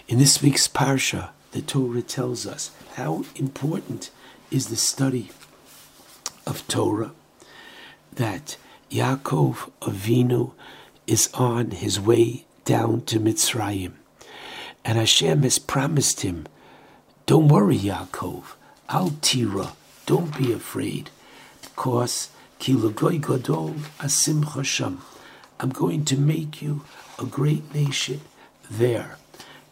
[0.07, 4.09] In this week's Parsha, the Torah tells us how important
[4.49, 5.29] is the study
[6.45, 7.11] of Torah,
[8.11, 8.57] that
[8.91, 10.53] Yaakov Avinu
[11.07, 13.93] is on his way down to Mitzrayim.
[14.85, 16.45] And Hashem has promised him,
[17.25, 18.43] don't worry, Yaakov,
[18.89, 19.73] Al Tira,
[20.05, 21.09] don't be afraid,
[21.61, 24.99] because Ki Lagoy Gadol Asim Chasham,
[25.59, 26.81] I'm going to make you
[27.19, 28.21] a great nation
[28.69, 29.17] there.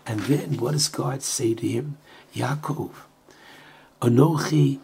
[0.05, 1.97] And then what does God say to him?
[2.33, 2.91] Yaakov,
[4.01, 4.79] Anochi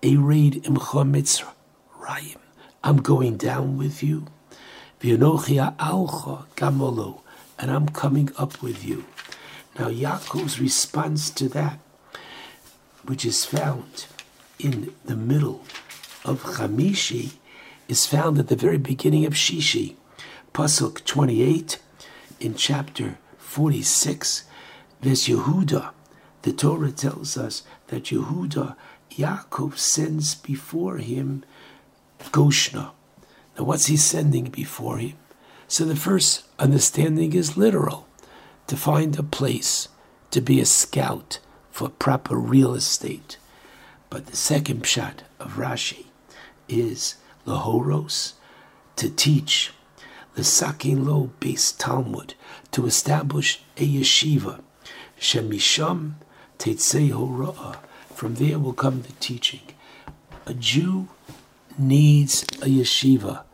[0.00, 2.38] Ered Imcha Mitzrayim,
[2.84, 4.26] I'm going down with you.
[5.00, 7.20] V'anochi Alcha Gamolo,
[7.58, 9.04] and I'm coming up with you.
[9.78, 11.78] Now, Yaakov's response to that,
[13.04, 14.06] which is found
[14.62, 15.64] in the middle
[16.24, 17.32] of Chamishi,
[17.88, 19.96] is found at the very beginning of Shishi,
[20.54, 21.78] Pasuk 28,
[22.40, 24.44] in chapter 46.
[25.00, 25.90] There's Yehuda.
[26.42, 28.76] The Torah tells us that Yehuda,
[29.10, 31.44] Yaakov sends before him
[32.30, 32.92] Goshna.
[33.58, 35.14] Now, what's he sending before him?
[35.68, 38.06] So the first understanding is literal
[38.68, 39.88] to find a place
[40.30, 43.38] to be a scout for proper real estate.
[44.12, 46.04] But the second pshat of Rashi
[46.68, 47.14] is
[47.46, 48.34] Lahoros,
[48.96, 49.72] to teach,
[50.34, 52.34] the Sakin Lo based Talmud,
[52.72, 54.60] to establish a yeshiva,
[55.18, 56.16] Shemisham
[56.58, 57.78] Hora'ah.
[58.14, 59.62] From there will come the teaching.
[60.44, 61.08] A Jew
[61.78, 63.44] needs a yeshiva.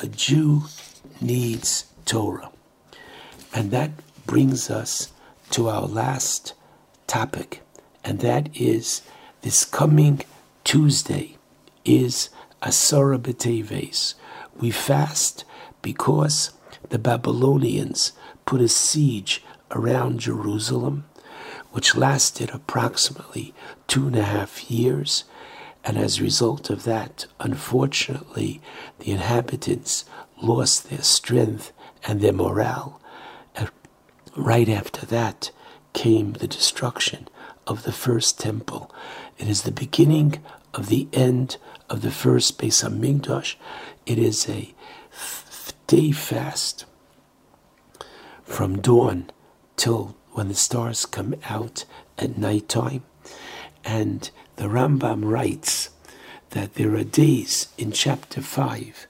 [0.00, 0.64] A Jew
[1.20, 2.50] needs Torah.
[3.54, 3.92] And that
[4.26, 5.12] brings us
[5.50, 6.54] to our last
[7.06, 7.62] topic,
[8.02, 9.02] and that is
[9.42, 10.20] this coming
[10.64, 11.36] Tuesday
[11.84, 12.28] is
[12.60, 14.14] Asara B'Teves.
[14.58, 15.44] We fast
[15.80, 16.50] because
[16.88, 18.12] the Babylonians
[18.46, 21.04] put a siege around Jerusalem,
[21.70, 23.54] which lasted approximately
[23.86, 25.24] two and a half years.
[25.84, 28.60] And as a result of that, unfortunately,
[28.98, 30.04] the inhabitants
[30.42, 31.72] lost their strength
[32.04, 33.00] and their morale.
[33.54, 33.70] And
[34.36, 35.52] right after that
[35.92, 37.28] came the destruction
[37.68, 38.90] of the first temple.
[39.38, 40.42] It is the beginning
[40.74, 41.56] of the end
[41.88, 43.54] of the first Beis Hamikdash.
[44.04, 44.74] It is a
[45.86, 46.84] day fast
[48.44, 49.30] from dawn
[49.76, 51.84] till when the stars come out
[52.18, 53.04] at nighttime.
[53.84, 55.90] And the Rambam writes
[56.50, 59.06] that there are days in chapter 5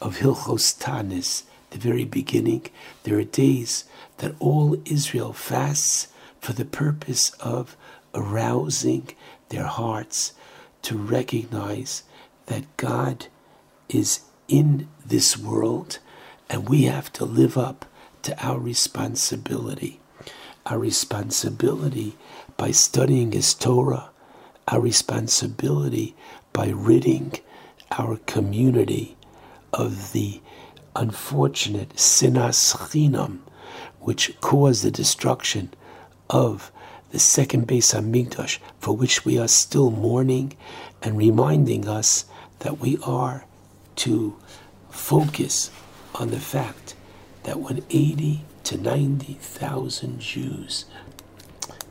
[0.00, 2.66] of Hilchos Tanis, the very beginning,
[3.04, 3.84] there are days
[4.18, 6.08] that all Israel fasts
[6.40, 7.76] for the purpose of
[8.14, 9.08] arousing
[9.48, 10.32] their hearts
[10.82, 12.02] to recognize
[12.46, 13.26] that God
[13.88, 15.98] is in this world
[16.48, 17.84] and we have to live up
[18.22, 20.00] to our responsibility.
[20.66, 22.16] Our responsibility
[22.56, 24.10] by studying His Torah,
[24.66, 26.14] our responsibility
[26.52, 27.34] by ridding
[27.92, 29.16] our community
[29.72, 30.40] of the
[30.96, 33.38] unfortunate sinas chinam,
[34.00, 35.72] which caused the destruction
[36.28, 36.72] of
[37.10, 40.56] the second Beis Hamikdash, for which we are still mourning,
[41.02, 42.24] and reminding us
[42.60, 43.44] that we are
[43.96, 44.36] to
[44.90, 45.70] focus
[46.14, 46.94] on the fact
[47.44, 50.84] that when 80 to 90,000 Jews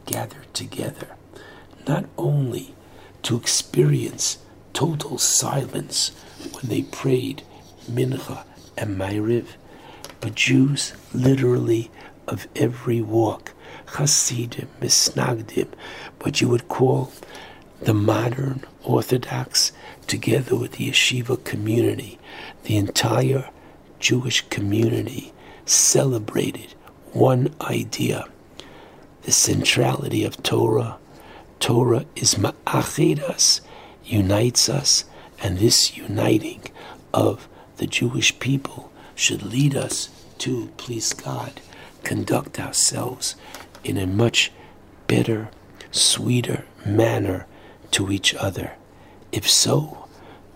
[0.06, 1.16] gathered together,
[1.88, 2.76] not only
[3.24, 4.38] to experience
[4.74, 6.12] total silence
[6.54, 7.44] when they prayed
[7.90, 8.44] Mincha
[8.78, 9.48] and Ma'ariv,
[10.22, 11.90] but Jews literally
[12.28, 13.54] of every walk,
[13.88, 15.68] Hasidim, Misnagdim,
[16.22, 17.12] what you would call
[17.82, 19.72] the modern Orthodox,
[20.08, 22.20] together with the yeshiva community,
[22.64, 23.50] the entire
[24.00, 25.34] Jewish community
[25.66, 26.74] celebrated
[27.14, 28.28] one idea
[29.24, 30.98] the centrality of Torah.
[31.60, 33.60] Torah is ma'achid us,
[34.06, 35.04] unites us,
[35.44, 36.62] And this uniting
[37.14, 40.10] of the Jewish people should lead us
[40.40, 41.60] to, please God,
[42.04, 43.36] conduct ourselves
[43.88, 44.52] in a much
[45.08, 45.50] better,
[45.92, 47.46] sweeter manner
[47.92, 48.74] to each other.
[49.32, 50.08] If so,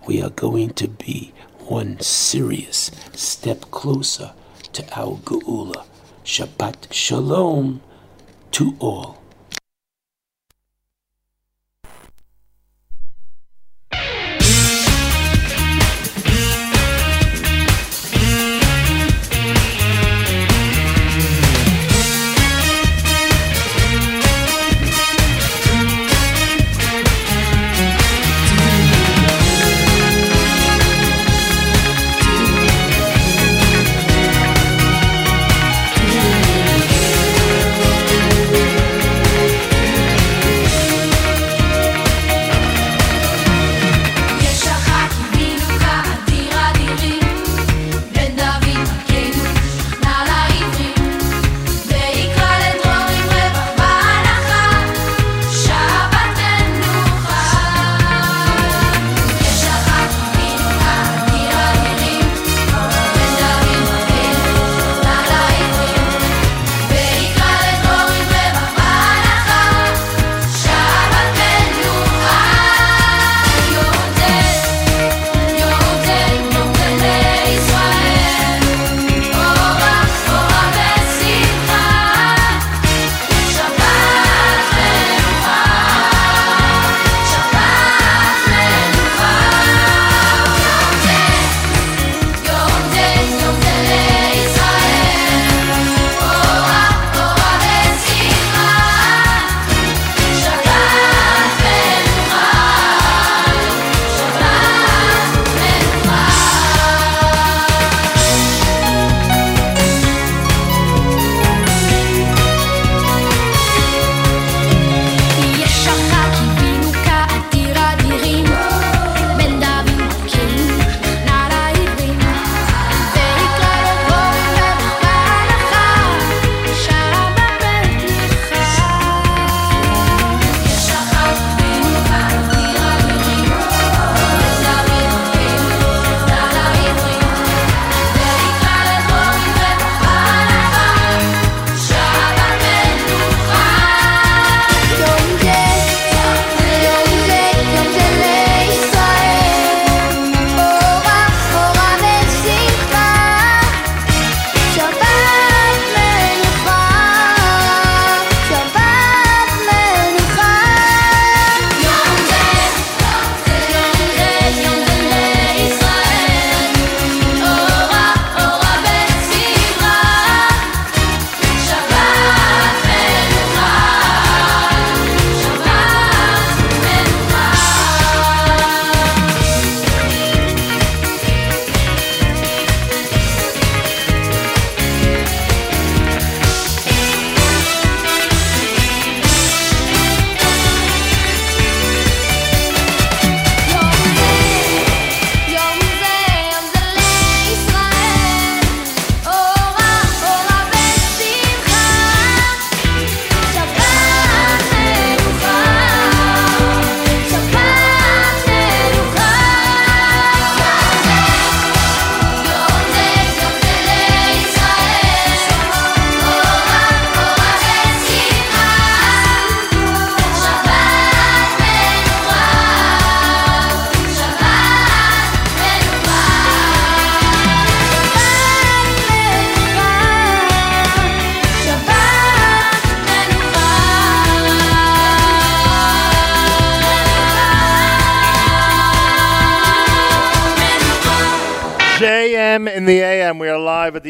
[0.06, 4.32] we are going to be one serious step closer
[4.72, 5.84] to our Geula.
[6.24, 7.80] Shabbat Shalom
[8.52, 9.21] to all.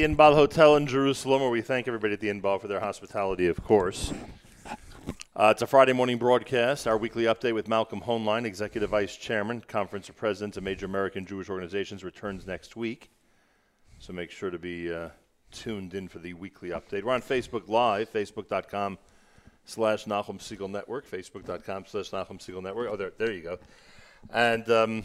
[0.03, 3.63] Inbal Hotel in Jerusalem, where we thank everybody at the Inbal for their hospitality, of
[3.63, 4.13] course.
[5.37, 9.61] Uh, it's a Friday morning broadcast, our weekly update with Malcolm Hoenlein, Executive Vice Chairman,
[9.61, 13.11] Conference of Presidents of Major American Jewish Organizations, returns next week.
[14.01, 15.11] So make sure to be uh,
[15.53, 17.05] tuned in for the weekly update.
[17.05, 18.99] We're on Facebook Live, facebook.com
[19.67, 22.89] slash Nachum Segal Network, facebook.com slash Nachum Segal Network.
[22.91, 23.59] Oh, there, there you go.
[24.33, 25.05] And um,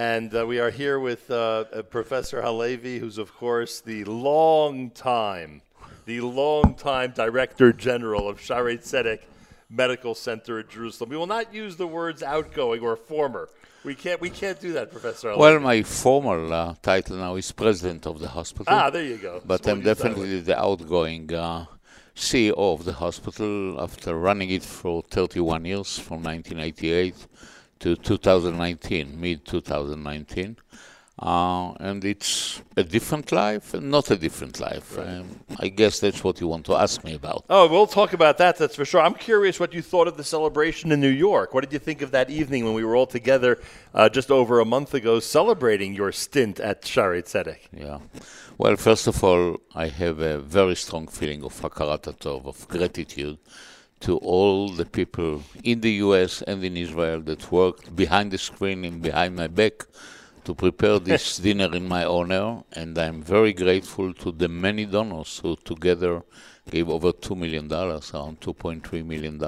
[0.00, 4.88] and uh, we are here with uh, uh, Professor Halevi, who's of course the long
[4.92, 5.60] time,
[6.06, 9.20] the long time Director General of Shaare Zedek
[9.68, 11.10] Medical Center at Jerusalem.
[11.10, 13.50] We will not use the words outgoing or former.
[13.84, 14.18] We can't.
[14.22, 15.36] We can't do that, Professor.
[15.36, 15.62] Well, Alevy.
[15.62, 18.72] my formal uh, title now is president of the hospital.
[18.74, 19.42] Ah, there you go.
[19.44, 21.66] But I'm we'll definitely the outgoing uh,
[22.16, 27.14] CEO of the hospital after running it for 31 years, from 1988
[27.80, 30.56] to 2019, mid 2019.
[31.20, 34.98] Uh, and it's a different life and not a different life.
[34.98, 37.44] Um, I guess that's what you want to ask me about.
[37.50, 38.56] Oh, we'll talk about that.
[38.56, 39.02] That's for sure.
[39.02, 41.52] I'm curious what you thought of the celebration in New York.
[41.52, 43.60] What did you think of that evening when we were all together
[43.92, 47.68] uh, just over a month ago celebrating your stint at Shaare Zedek?
[47.70, 47.98] Yeah.
[48.56, 53.36] Well, first of all, I have a very strong feeling of hakarat hatov, of gratitude
[54.00, 56.42] to all the people in the U.S.
[56.42, 59.86] and in Israel that worked behind the screen and behind my back
[60.44, 62.62] to prepare this dinner in my honor.
[62.72, 66.22] And I'm very grateful to the many donors who together
[66.70, 69.40] gave over $2 million, around $2.3 million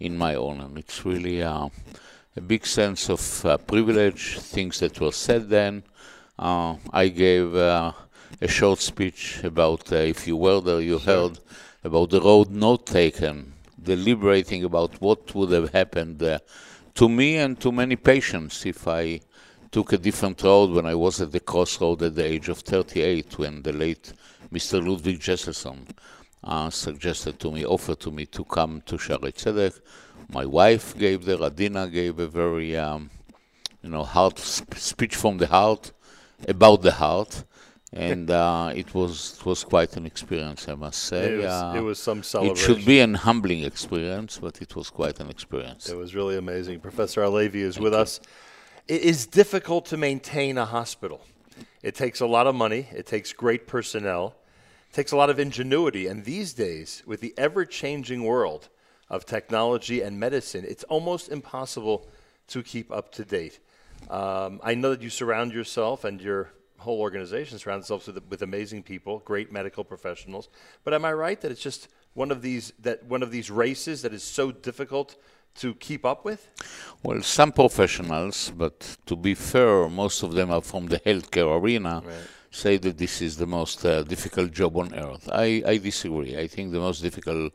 [0.00, 0.68] in my honor.
[0.76, 1.68] It's really uh,
[2.36, 5.82] a big sense of uh, privilege, things that were said then.
[6.38, 7.92] Uh, I gave uh,
[8.40, 11.40] a short speech about, uh, if you were there, you heard
[11.82, 16.38] about the road not taken, deliberating about what would have happened uh,
[16.94, 19.20] to me and to many patients if I
[19.70, 23.38] took a different road when I was at the crossroad at the age of 38
[23.38, 24.12] when the late
[24.52, 24.84] Mr.
[24.84, 25.86] Ludwig Jesselson
[26.42, 29.80] uh, suggested to me, offered to me to come to Shaare Zedek.
[30.32, 33.10] My wife gave there, Adina gave a very, um,
[33.82, 35.92] you know, heart sp- speech from the heart
[36.46, 37.44] about the heart,
[37.92, 41.34] and uh, it was it was quite an experience, I must say.
[41.34, 44.90] It was- Uh, it was some It should be an humbling experience, but it was
[44.90, 45.88] quite an experience.
[45.88, 46.80] It was really amazing.
[46.80, 48.20] Professor Alevi is with us.
[48.86, 51.20] It is difficult to maintain a hospital.
[51.82, 54.34] It takes a lot of money, it takes great personnel,
[54.90, 56.06] it takes a lot of ingenuity.
[56.06, 58.68] And these days, with the ever changing world
[59.08, 62.08] of technology and medicine, it's almost impossible
[62.48, 63.60] to keep up to date.
[64.10, 68.42] Um, I know that you surround yourself and your whole organization surrounds itself with, with
[68.42, 70.48] amazing people, great medical professionals.
[70.84, 74.02] But am I right that it's just one of these that one of these races
[74.02, 75.16] that is so difficult
[75.56, 76.50] to keep up with?
[77.02, 82.02] Well, some professionals, but to be fair, most of them are from the healthcare arena,
[82.50, 85.28] say that this is the most uh, difficult job on earth.
[85.32, 86.38] I, I disagree.
[86.38, 87.52] I think the most difficult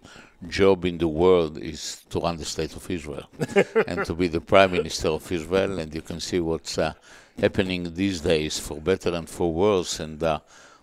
[0.47, 3.27] job in the world is to run the state of Israel
[3.87, 5.79] and to be the prime minister of Israel.
[5.79, 6.93] And you can see what's uh,
[7.39, 10.39] happening these days, for better and for worse, and uh,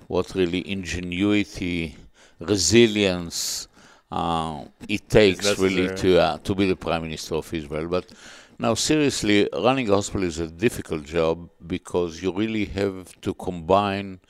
[0.07, 1.97] what really ingenuity,
[2.39, 3.69] resilience,
[4.11, 7.87] uh, it takes really to uh, to be the prime minister of Israel.
[7.87, 8.11] But
[8.59, 14.21] now, seriously, running a hospital is a difficult job because you really have to combine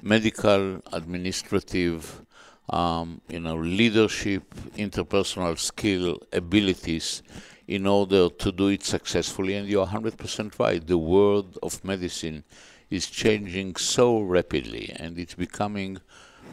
[0.00, 2.22] medical, administrative,
[2.70, 7.22] um, you know, leadership, interpersonal skill, abilities
[7.66, 9.54] in order to do it successfully.
[9.54, 10.86] And you're 100% right.
[10.86, 12.44] The world of medicine
[12.90, 15.98] is changing so rapidly, and it's becoming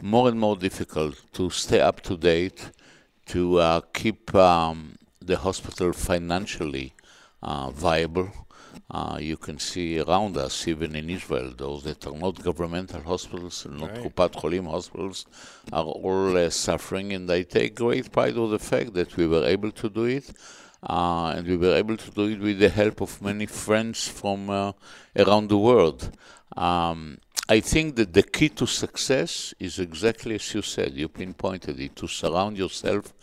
[0.01, 2.72] more and more difficult to stay up to date,
[3.27, 6.93] to uh, keep um, the hospital financially
[7.43, 8.30] uh, viable.
[8.90, 13.67] Uh, you can see around us, even in Israel, those that are not governmental hospitals,
[13.69, 14.03] not Right.
[14.03, 15.25] Kupat Cholim hospitals,
[15.72, 19.45] are all uh, suffering, and I take great pride of the fact that we were
[19.45, 20.31] able to do it,
[20.84, 24.50] uh, and we were able to do it with the help of many friends from
[24.50, 24.72] uh,
[25.16, 26.16] around the world.
[26.58, 31.80] Um, I think that the key to success is exactly as you said, you pinpointed
[31.80, 33.14] it, to surround yourself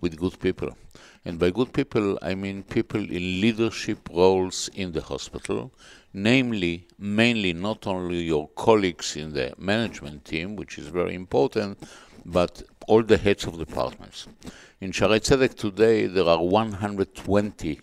[0.00, 0.76] with good people.
[1.24, 5.72] And by good people, I mean people in leadership roles in the hospital,
[6.12, 11.78] namely, mainly not only your colleagues in the management team, which is very important,
[12.24, 14.26] but all the heads of departments.
[14.80, 17.80] In Shaare Zedek today, there are 120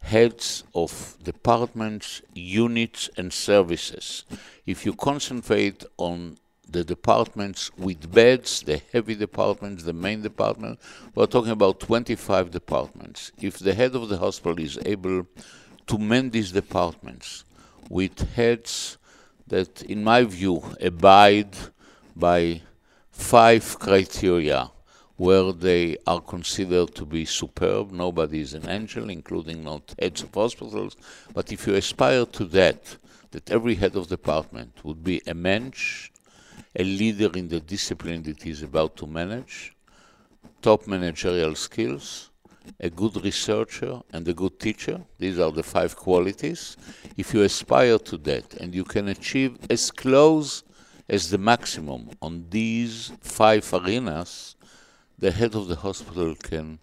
[0.00, 4.24] heads of departments, units, and services.
[4.64, 10.80] If you concentrate on the departments with beds, the heavy departments, the main department,
[11.14, 13.30] we're talking about 25 departments.
[13.38, 15.26] If the head of the hospital is able
[15.86, 17.44] to man these departments
[17.90, 18.96] with heads
[19.48, 21.54] that, in my view, abide
[22.16, 22.62] by
[23.10, 24.70] five criteria
[25.22, 27.92] where they are considered to be superb.
[27.92, 30.96] Nobody is an angel, including not heads of hospitals.
[31.32, 32.96] But if you aspire to that,
[33.30, 36.10] that every head of department would be a mensch,
[36.74, 39.76] a leader in the discipline that he is about to manage,
[40.60, 42.30] top managerial skills,
[42.80, 45.00] a good researcher, and a good teacher.
[45.20, 46.76] These are the five qualities.
[47.16, 50.64] If you aspire to that and you can achieve as close
[51.08, 54.51] as the maximum on these five arenas,
[55.22, 56.78] the head of the hospital can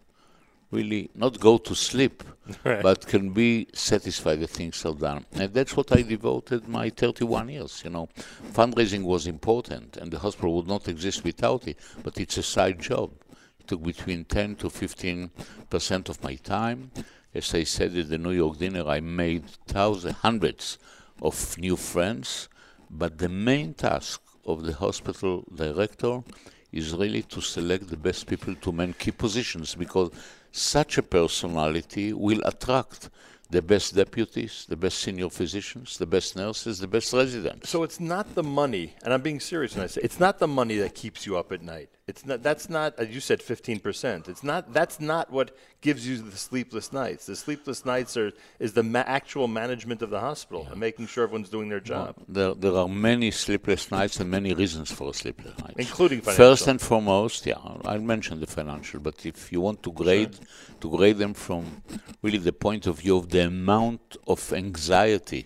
[0.72, 2.24] really not go to sleep,
[2.64, 2.82] Right.
[2.82, 5.26] but can be satisfied that things are done.
[5.34, 7.82] And that's what I devoted my 31 years.
[7.84, 8.08] You know,
[8.54, 11.78] fundraising was important, and the hospital would not exist without it.
[12.04, 13.12] But it's a side job.
[13.60, 15.32] It took between 10 to 15
[15.70, 16.92] percent of my time.
[17.36, 20.78] As I said at the New York dinner, I made thousands, hundreds
[21.22, 22.48] of new friends.
[22.90, 26.24] But the main task of the hospital director
[26.72, 30.12] is really to select the best people to man key positions because
[30.52, 33.10] such a personality will attract
[33.50, 37.70] the best deputies, the best senior physicians, the best nurses, the best residents.
[37.70, 40.48] So it's not the money, and I'm being serious when I say it's not the
[40.48, 41.90] money that keeps you up at night.
[42.10, 42.42] It's not.
[42.42, 42.98] That's not.
[42.98, 44.28] As you said, 15 percent.
[44.28, 44.74] It's not.
[44.74, 47.28] That's not what gives you the sleepless nights.
[47.28, 51.24] The sleepless nights are is the ma- actual management of the hospital and making sure
[51.26, 52.16] everyone's doing their job.
[52.28, 55.76] There, there are many sleepless nights and many reasons for a sleepless night.
[55.78, 56.46] Including financial.
[56.46, 60.36] First and foremost, yeah, I'll mention the financial, but if you want to grade,
[60.82, 61.84] to grade them from
[62.24, 65.46] really the point of view of the amount of anxiety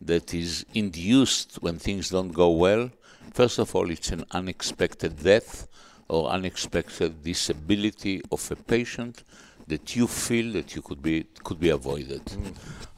[0.00, 2.90] that is induced when things don't go well,
[3.32, 5.68] first of all, it's an unexpected death
[6.10, 9.22] or unexpected disability of a patient
[9.68, 12.22] that you feel that you could be could be avoided.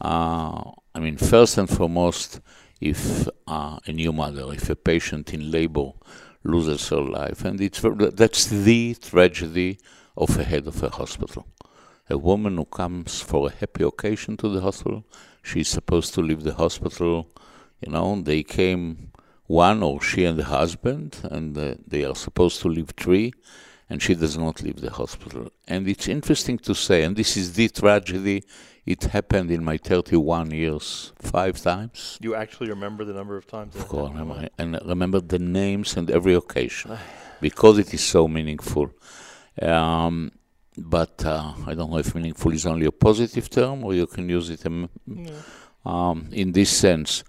[0.00, 2.41] Uh, I mean, first and foremost,
[2.81, 5.91] if uh, a new mother, if a patient in labor
[6.42, 7.81] loses her life, and it's
[8.23, 9.78] that's the tragedy
[10.16, 11.47] of a head of a hospital.
[12.10, 15.05] A woman who comes for a happy occasion to the hospital,
[15.42, 17.28] she's supposed to leave the hospital.
[17.81, 19.11] You know, they came
[19.47, 23.33] one or she and the husband, and uh, they are supposed to leave three,
[23.91, 25.51] and she does not leave the hospital.
[25.69, 28.45] And it's interesting to say, and this is the tragedy.
[28.85, 32.19] It happened in my 31 years five times.
[32.21, 33.77] You actually remember the number of times?
[33.77, 36.99] Of course, I- and remember the names and every occasion
[37.41, 38.91] because it is so meaningful.
[39.61, 40.33] Um,
[40.77, 44.29] but uh, I don't know if meaningful is only a positive term or you can
[44.29, 44.89] use it um,
[45.85, 47.23] um, in this sense.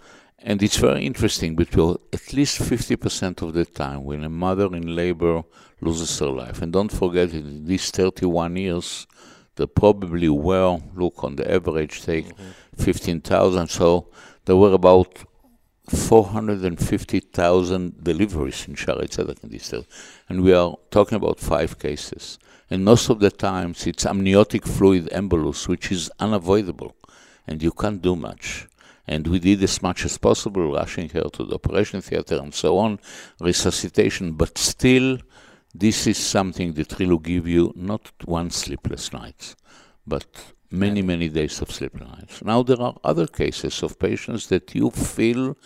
[0.46, 4.94] And it's very interesting because at least 50% of the time when a mother in
[4.94, 5.46] labor
[5.80, 9.08] loses her life, and don't forget in these 31 years,
[9.56, 12.50] there probably were, look, on the average, take mm-hmm.
[12.76, 14.10] 15,000, so
[14.44, 15.24] there were about
[15.88, 19.88] 450,000 deliveries in Shaare Zedek in this state.
[20.28, 22.38] And we are talking about five cases.
[22.70, 26.98] And most of the times it's amniotic fluid embolus, which is unavoidable,
[27.48, 28.68] and you can't do much.
[29.08, 32.78] And we did as much as possible, rushing her to the operation theater and so
[32.78, 33.00] on,
[33.40, 35.18] resuscitation, but still,
[35.76, 39.56] this is something that really will give you not one sleepless night,
[40.08, 40.26] but
[40.72, 42.44] many, many days of sleepless nights.
[42.44, 45.58] Now, there are other cases of patients that you feel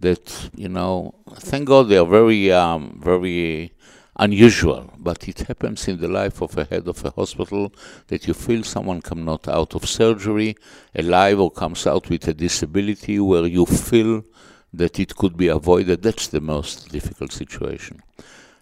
[0.00, 3.72] that, you know, thank God they are very, um, very
[4.18, 7.72] unusual, but it happens in the life of a head of a hospital
[8.08, 10.56] that you feel someone come not out of surgery
[10.94, 14.24] alive or comes out with a disability where you feel
[14.72, 16.02] that it could be avoided.
[16.02, 18.00] That's the most difficult situation.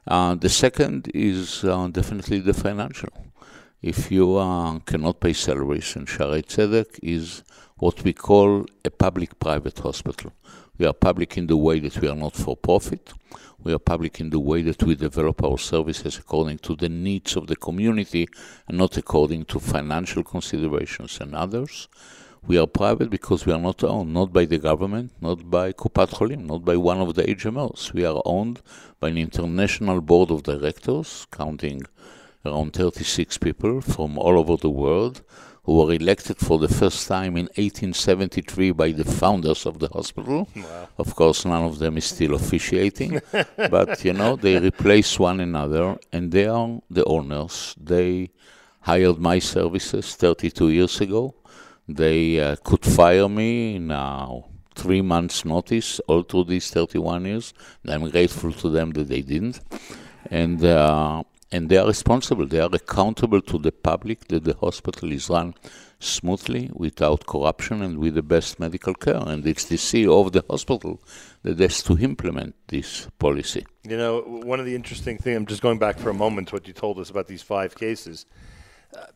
[0.07, 3.10] Uh, the second is uh, definitely the financial.
[3.81, 7.42] If you uh, cannot pay salaries, and Shaare Zedek is
[7.76, 10.33] what we call a public-private hospital.
[10.78, 13.12] We are public in the way that we are not for profit.
[13.65, 17.34] We are public in the way that we develop our services according to the needs
[17.34, 18.28] of the community
[18.68, 21.89] and not according to financial considerations and others.
[22.47, 26.10] We are private because we are not owned, not by the government, not by Kupat
[26.10, 27.94] Cholim, not by one of the HMOs.
[27.94, 28.60] We are owned
[29.01, 31.84] by an international board of directors, counting
[32.44, 35.23] around 36 people from all over the world,
[35.65, 40.49] who were elected for the first time in 1873 by the founders of the hospital.
[40.55, 40.89] Wow.
[40.99, 43.20] Of course, none of them is still officiating,
[43.57, 47.75] but you know, they replace one another and they are the owners.
[47.81, 48.31] They
[48.81, 51.34] hired my services 32 years ago.
[51.89, 57.55] They uh, could fire me now three months notice all through these 31 years.
[57.83, 59.60] And I'm grateful to them that they didn't.
[60.31, 61.23] And uh,
[61.55, 62.47] and they are responsible.
[62.47, 65.55] They are accountable to the public that the hospital is run
[66.00, 69.23] smoothly, without corruption, and with the best medical care.
[69.24, 71.00] And it's the CEO of the hospital
[71.44, 73.65] that has to implement this policy.
[73.84, 76.57] You know, one of the interesting things, I'm just going back for a moment to
[76.57, 78.26] what you told us about these five cases.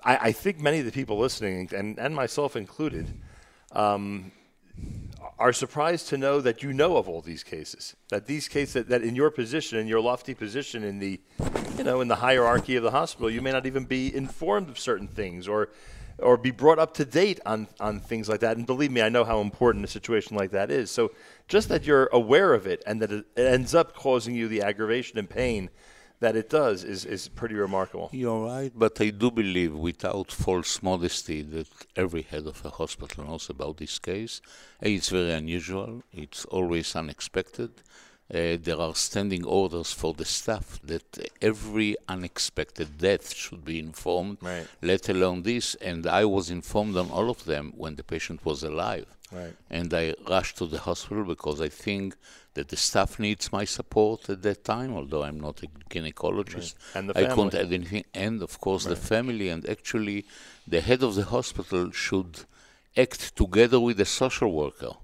[0.04, 3.06] I, I think many of the people listening, and, and myself included,
[3.72, 4.30] um,
[5.38, 7.94] are surprised to know that you know of all these cases.
[8.10, 11.20] That these cases, that, in your position, in your lofty position in the,
[11.76, 14.78] you know, in the hierarchy of the hospital, you may not even be informed of
[14.78, 15.68] certain things or,
[16.18, 18.56] or be brought up to date on, on things like that.
[18.56, 20.90] And believe me, I know how important a situation like that is.
[20.90, 21.12] So
[21.46, 25.18] just that you're aware of it and that it ends up causing you the aggravation
[25.18, 25.70] and pain
[26.20, 28.08] that it does is, is pretty remarkable.
[28.12, 33.24] You're right, but I do believe, without false modesty, that every head of a hospital
[33.24, 34.40] knows about this case.
[34.80, 37.70] It's very unusual, it's always unexpected.
[38.30, 44.36] Uh, there are standing orders for the staff that every unexpected death should be informed,
[44.42, 44.66] Right.
[44.82, 45.76] let alone this.
[45.76, 49.06] And I was informed on all of them when the patient was alive.
[49.32, 49.54] Right.
[49.70, 52.16] And I rushed to the hospital because I think
[52.58, 56.74] that the staff needs my support at that time, although I'm not a gynecologist.
[56.74, 56.96] Right.
[56.96, 58.04] And the I couldn't add anything.
[58.12, 59.48] And of course, the family.
[59.48, 60.18] And actually,
[60.66, 62.32] the head of the hospital should
[63.04, 64.94] act together with the social worker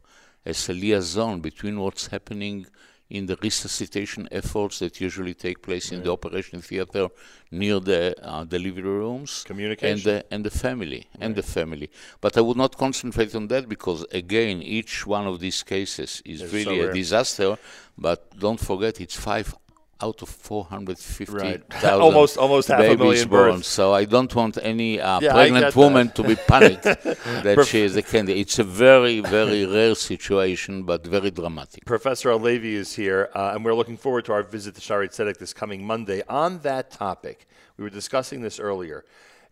[0.44, 2.66] as a liaison between what's happening
[3.10, 7.08] in the resuscitation efforts that usually take place in the operation theater
[7.50, 9.92] near the uh, delivery rooms Communication.
[9.92, 11.90] and the, and the family and the family.
[12.20, 16.52] But i would not concentrate on that because again each one of these cases is
[16.52, 17.56] really so a disaster
[17.96, 19.54] but don't forget it's five
[20.00, 21.64] out of 450,000
[22.00, 23.52] Almost- almost half a million born.
[23.56, 23.68] births.
[23.68, 26.82] So I don't want any uh, Yeah, pregnant woman to be panicked
[27.46, 28.38] that she is a candidate.
[28.40, 31.84] It's a very, very rare situation, but very dramatic.
[31.84, 35.38] Professor Halevy is here, uh, and we're looking forward to our visit to Shaare Zedek
[35.38, 36.22] this coming Monday.
[36.28, 39.04] On that topic, we were discussing this earlier.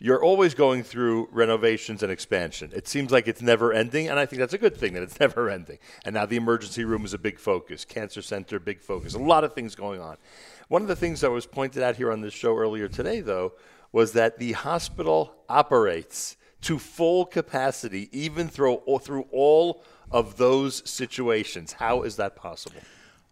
[0.02, 2.72] You're always going through renovations and expansion.
[2.74, 5.20] It seems like it's never ending, and I think that's a good thing that it's
[5.20, 5.78] never ending.
[6.04, 9.44] And now the emergency room is a big focus, cancer center, big focus, a lot
[9.44, 10.16] of things going on.
[10.66, 13.52] One of the things that was pointed out here on this show earlier today, though,
[13.92, 21.74] was that the hospital operates to full capacity, even through through all of those situations.
[21.74, 22.80] How is that possible?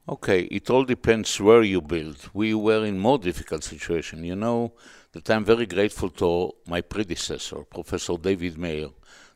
[0.08, 2.30] Okay, it all depends where you build.
[2.32, 4.22] We were in more difficult situation.
[4.22, 4.72] You know
[5.12, 8.92] that I'm very grateful to my predecessor, Professor David Maeir,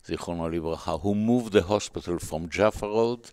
[0.06, 3.30] Zichrono Livracha, who moved the hospital from Jaffa Road,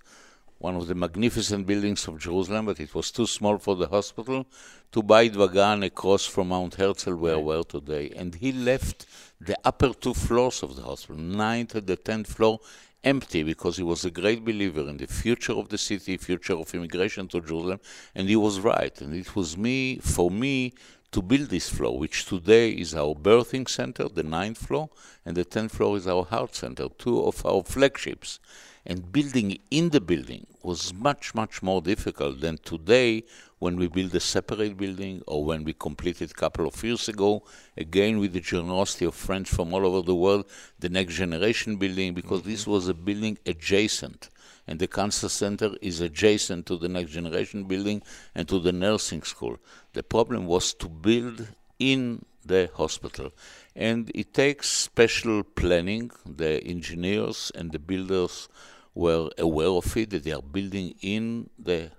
[0.57, 4.47] one of the magnificent buildings of Jerusalem, but it was too small for the hospital,
[4.91, 8.11] to Beit Vagan across from Mount Herzl, where we are today.
[8.15, 9.05] And he left
[9.39, 12.59] the upper two floors of the hospital, ninth and the tenth floor,
[13.03, 16.73] empty because he was a great believer in the future of the city, future of
[16.73, 17.79] immigration to Jerusalem,
[18.15, 18.99] and he was right.
[19.01, 20.73] And it was me, for me,
[21.11, 24.89] to build this floor, which today is our birthing center, the ninth floor,
[25.25, 28.39] and the tenth floor is our heart center, two of our flagships.
[28.85, 33.23] And building in the building was much, much more difficult than today
[33.59, 37.43] when we build a separate building or when we completed a couple of years ago,
[37.77, 40.45] again with the generosity of friends from all over the world,
[40.79, 42.49] the next generation building, because mm-hmm.
[42.49, 44.30] this was a building adjacent.
[44.67, 48.01] And the cancer center is adjacent to the next generation building
[48.35, 49.57] and to the nursing school.
[49.93, 51.47] The problem was to build
[51.79, 53.31] in the hospital.
[53.75, 56.11] And it takes special planning.
[56.25, 58.47] The engineers and the builders
[58.93, 61.91] were aware of it, that they are building in the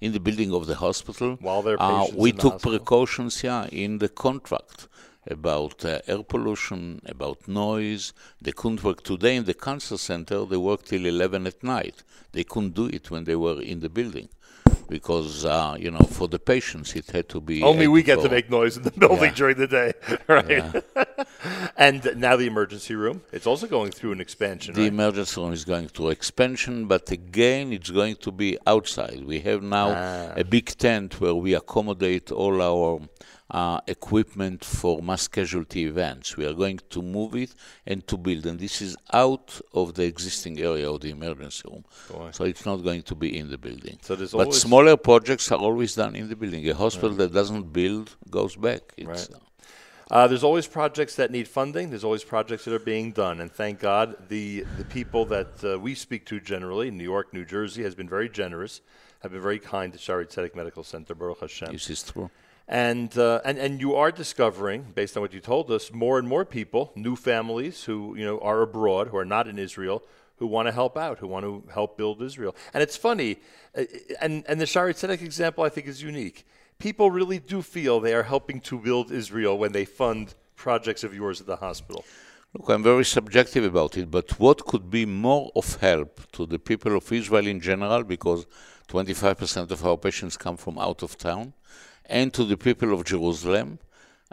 [0.00, 1.36] in the building of the hospital.
[1.40, 2.78] While they're Uh, we the took hospital.
[2.78, 4.88] precautions, yeah, in the contract
[5.28, 8.12] about uh, air pollution, about noise.
[8.40, 10.44] They couldn't work today in the cancer center.
[10.44, 12.02] They work till 11 at night.
[12.32, 14.28] They couldn't do it when they were in the building
[14.88, 17.62] because, uh, you know, for the patients it had to be.
[17.62, 19.34] Only we get to make noise in the building Yeah.
[19.34, 19.92] during the day,
[20.28, 20.82] right?
[21.76, 24.88] and now the emergency room, it's also going through an expansion, The right?
[24.92, 29.24] emergency room is going through expansion, but again, it's going to be outside.
[29.24, 30.32] We have now Ah.
[30.36, 33.00] a big tent where we accommodate all our
[33.50, 36.36] uh, equipment for mass casualty events.
[36.36, 37.54] We are going to move it
[37.86, 41.84] and to build, and this is out of the existing area of the emergency room.
[42.10, 42.30] Boy.
[42.32, 43.98] So it's not going to be in the building.
[44.02, 46.68] So there's but smaller projects are always done in the building.
[46.68, 48.82] A hospital that doesn't build goes back.
[48.96, 49.28] It's, Right.
[50.08, 51.90] Uh, there's always projects that need funding.
[51.90, 55.80] There's always projects that are being done, and thank God the the people that uh,
[55.80, 58.82] we speak to generally, New York, New Jersey, has been very generous,
[59.22, 61.72] have been very kind to Shaare Zedek Medical Center, Baruch Hashem.
[61.72, 62.30] This is true.
[62.68, 66.26] And, uh, and and you are discovering, based on what you told us, more and
[66.26, 70.02] more people, new families who you know are abroad, who are not in Israel,
[70.38, 72.56] who want to help out, who want to help build Israel.
[72.74, 73.36] And it's funny,
[73.78, 73.84] uh,
[74.20, 76.44] and and the Shaare Zedek example I think is unique.
[76.78, 81.14] People really do feel they are helping to build Israel when they fund projects of
[81.14, 82.04] yours at the hospital.
[82.52, 86.58] Look, I'm very subjective about it, but what could be more of help to the
[86.58, 88.46] people of Israel in general, because
[88.88, 91.52] 25% of our patients come from out of town,
[92.08, 93.78] and to the people of Jerusalem,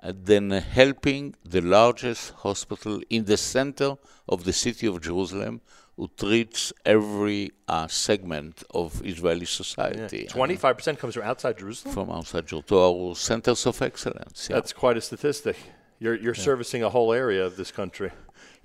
[0.02, 3.96] uh, than helping the largest hospital in the center
[4.28, 5.62] of the city of Jerusalem,
[5.96, 10.26] who treats every uh, segment of Israeli society.
[10.26, 11.94] Twenty-five percent comes from outside Jerusalem.
[11.94, 14.48] From outside Jerusalem to our centers of excellence.
[14.50, 14.56] yeah.
[14.56, 15.56] That's quite a statistic.
[16.00, 18.12] You're you're servicing a whole area of this country.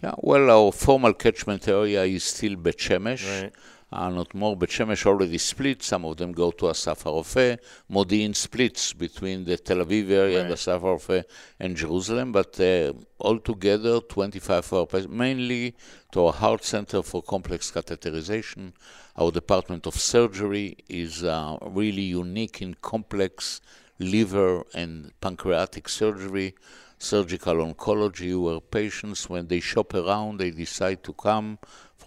[0.02, 3.42] Yeah, well, our formal catchment area is still Bet Shemesh.
[3.42, 3.52] Right.
[3.90, 4.56] Not more.
[4.56, 5.82] Bet Shemesh already split.
[5.82, 7.58] Some of them go to Asaf HaRofeh.
[7.90, 10.52] Modi'in splits between the Tel Aviv area and Right.
[10.52, 11.24] Asaf HaRofeh
[11.58, 15.74] and Jerusalem, but uh, altogether 25 for mainly
[16.12, 18.72] to our heart center for complex catheterization.
[19.16, 23.60] Our department of surgery is uh, really unique in complex
[23.98, 26.54] liver and pancreatic surgery,
[26.98, 31.58] surgical oncology, where patients, when they shop around, they decide to come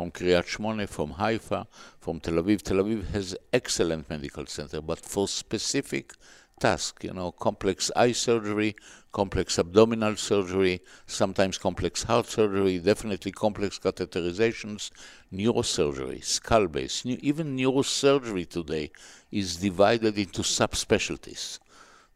[0.01, 1.67] from Kiryat Shmone, from Haifa,
[1.99, 2.63] from Tel Aviv.
[2.63, 6.13] Tel Aviv has excellent medical center, but for specific
[6.59, 8.75] task, you know, complex eye surgery,
[9.11, 14.89] complex abdominal surgery, sometimes complex heart surgery, definitely complex catheterizations,
[15.31, 18.89] neurosurgery, skull base, even neurosurgery today
[19.31, 21.59] is divided into subspecialties.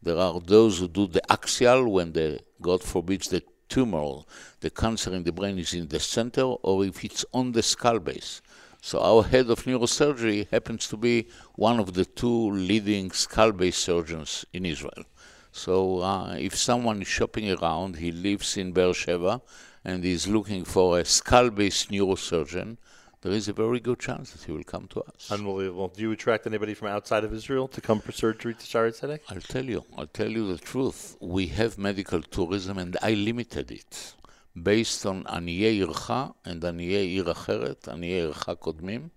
[0.02, 4.22] There are those who do the axial when the, God forbids, the tumor,
[4.60, 7.98] the cancer in the brain is in the center, or if it's on the skull
[7.98, 8.40] base.
[8.80, 14.44] So our head of neurosurgery happens to be one of the two leading skull-based surgeons
[14.52, 15.04] in Israel.
[15.50, 19.40] So uh, if someone is shopping around, he lives in Beersheba,
[19.84, 22.76] and is looking for a skull-based neurosurgeon,
[23.25, 25.31] there is a very good chance that he will come to us.
[25.31, 25.87] Unbelievable.
[25.95, 29.19] Do you attract anybody from outside of Israel to come for surgery to Sharet Zedek?
[29.29, 31.17] I'll tell you, I'll tell you the truth.
[31.19, 34.13] We have medical tourism, and I limited it
[34.55, 36.11] based on עניי עירך
[36.45, 39.09] and עניי עיר אחרת, עניי עירך קודמים.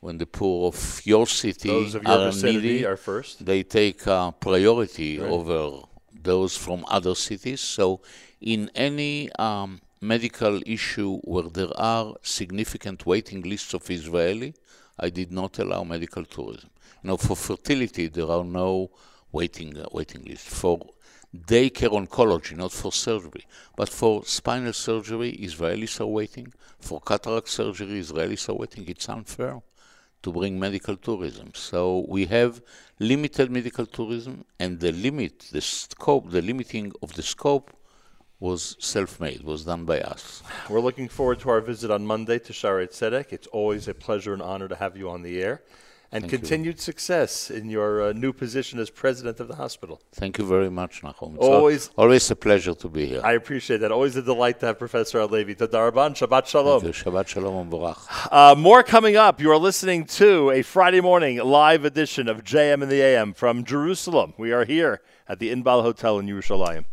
[0.00, 3.44] When the poor of your city Those of your are vicinity needy, are first.
[3.46, 5.30] they take uh, priority Right.
[5.30, 5.82] over
[6.24, 7.60] those from other cities.
[7.60, 8.00] So,
[8.40, 14.53] in any um, medical issue where there are significant waiting lists of Israeli,
[14.99, 16.69] I did not allow medical tourism.
[17.03, 18.89] Know, for fertility, there are no
[19.31, 20.53] waiting uh, waiting lists.
[20.53, 20.79] For
[21.35, 23.45] daycare oncology, not for surgery,
[23.75, 26.53] but for spinal surgery, Israelis are waiting.
[26.79, 28.85] For cataract surgery, Israelis are waiting.
[28.87, 29.61] It's unfair
[30.23, 31.51] to bring medical tourism.
[31.53, 32.61] So we have
[32.99, 37.76] limited medical tourism, and the limit, the scope, the limiting of the scope
[38.39, 40.43] was self-made, was done by us.
[40.69, 43.33] We're looking forward to our visit on Monday to Shaare Zedek.
[43.33, 45.63] It's always a pleasure and honor to have you on the air.
[46.09, 46.37] And Thank you.
[46.37, 49.99] continued success in your uh, new position as president of the hospital.
[50.13, 51.35] Thank you very much, Nachum.
[51.35, 53.19] It's Always- al- always a pleasure to be here.
[53.25, 53.91] I appreciate that.
[53.91, 55.57] Always a delight to have Professor Halevy.
[55.57, 56.85] Tadaraban, Shabbat Shalom.
[56.85, 56.91] You.
[56.91, 58.07] Shabbat Shalom Umbarach.
[58.31, 59.41] Uh, more coming up.
[59.41, 63.65] You are listening to a Friday morning live edition of JM in the AM from
[63.65, 64.33] Jerusalem.
[64.37, 66.85] We are here at the Inbal Hotel in Yerushalayim.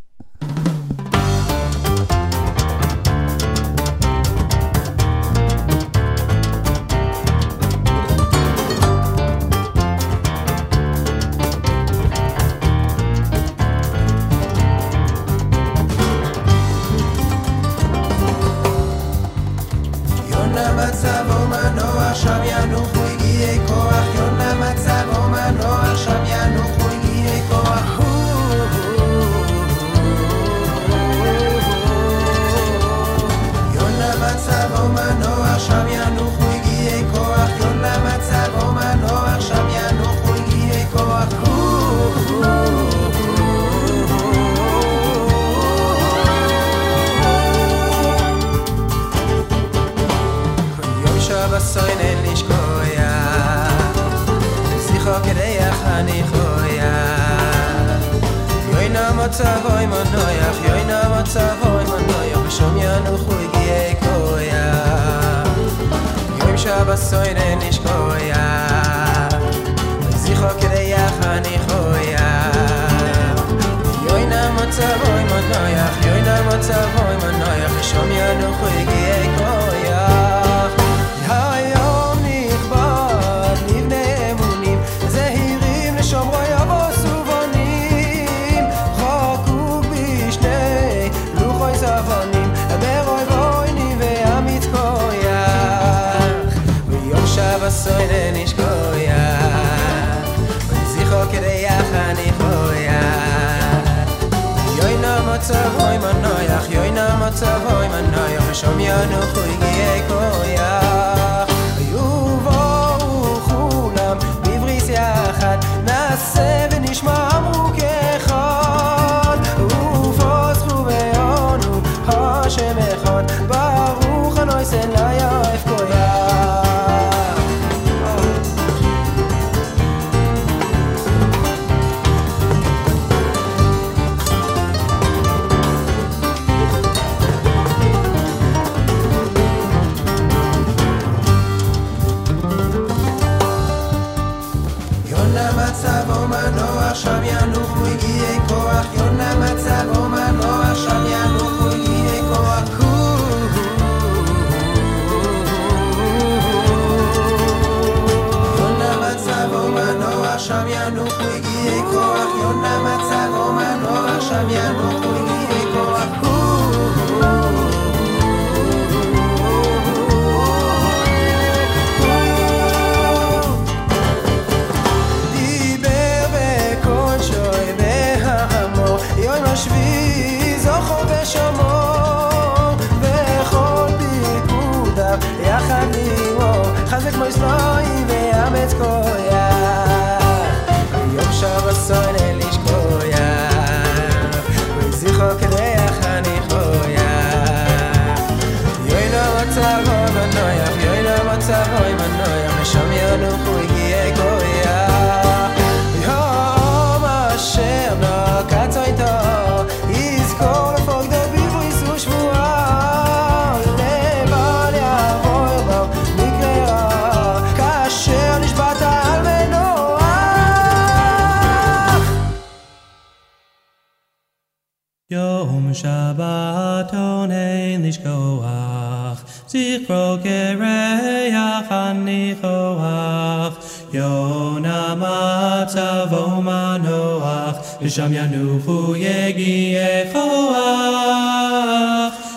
[229.55, 233.55] Zichro kereach anichoach
[233.93, 240.95] Yona matzavo manoach Visham yanuchu yegi echoach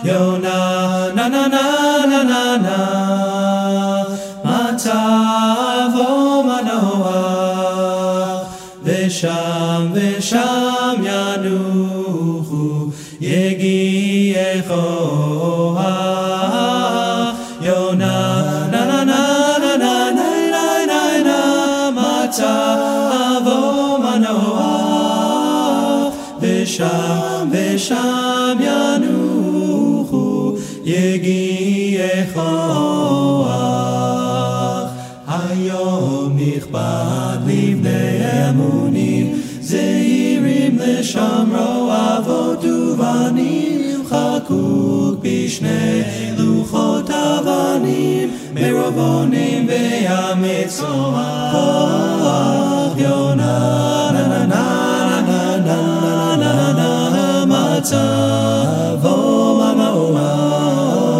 [0.04, 0.58] Yona
[1.16, 1.64] na na na
[2.06, 2.78] na na na
[4.44, 5.67] Matzavo
[45.48, 46.02] משני
[46.36, 51.50] לוחות אבנים, מרבונים והמצורע.
[51.52, 59.16] כוח יונה, נה נה נה נה נה נה נה מצבו
[59.64, 60.34] המאומה,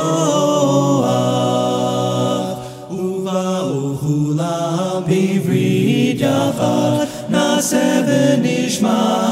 [2.91, 9.29] ובאו כולם בברית יחד נעשה ונשמע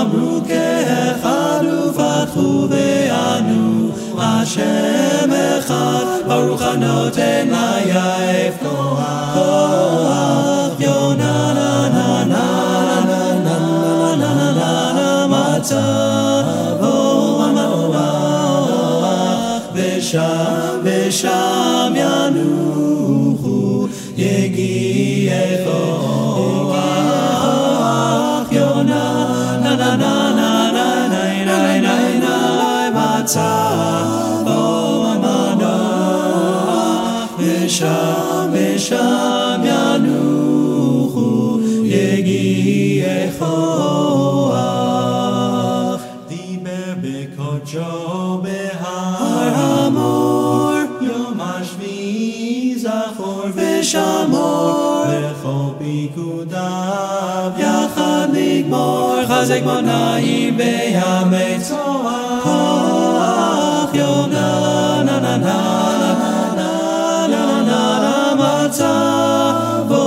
[0.00, 8.89] אמרו כאחד ובטחו וענו השם אחד ברוך הנותן ליעף כל
[21.19, 26.75] ושם ושם ינוחו יגיעי כוח
[28.51, 32.35] יונה na na na na na na na na
[32.93, 34.08] na
[53.90, 55.06] shamor.
[55.10, 61.56] Lechol pikudav Yachad nigmor Chazek monai beyamei
[62.44, 64.48] Koach yona
[65.06, 65.58] na na na
[66.58, 66.72] na
[67.30, 70.04] na na na matzav Bo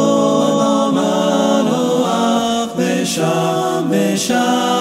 [0.72, 1.84] amano
[2.18, 4.73] ach besham besham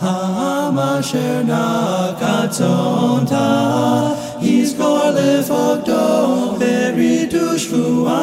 [0.00, 3.46] Ha'amasher nakatzonta,
[4.40, 6.04] Yizkor lefogdo,
[6.58, 8.22] Beridu shvua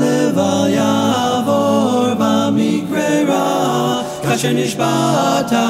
[0.00, 3.46] leval yavor, Bamikre ra,
[4.22, 5.66] Kasher nishbata,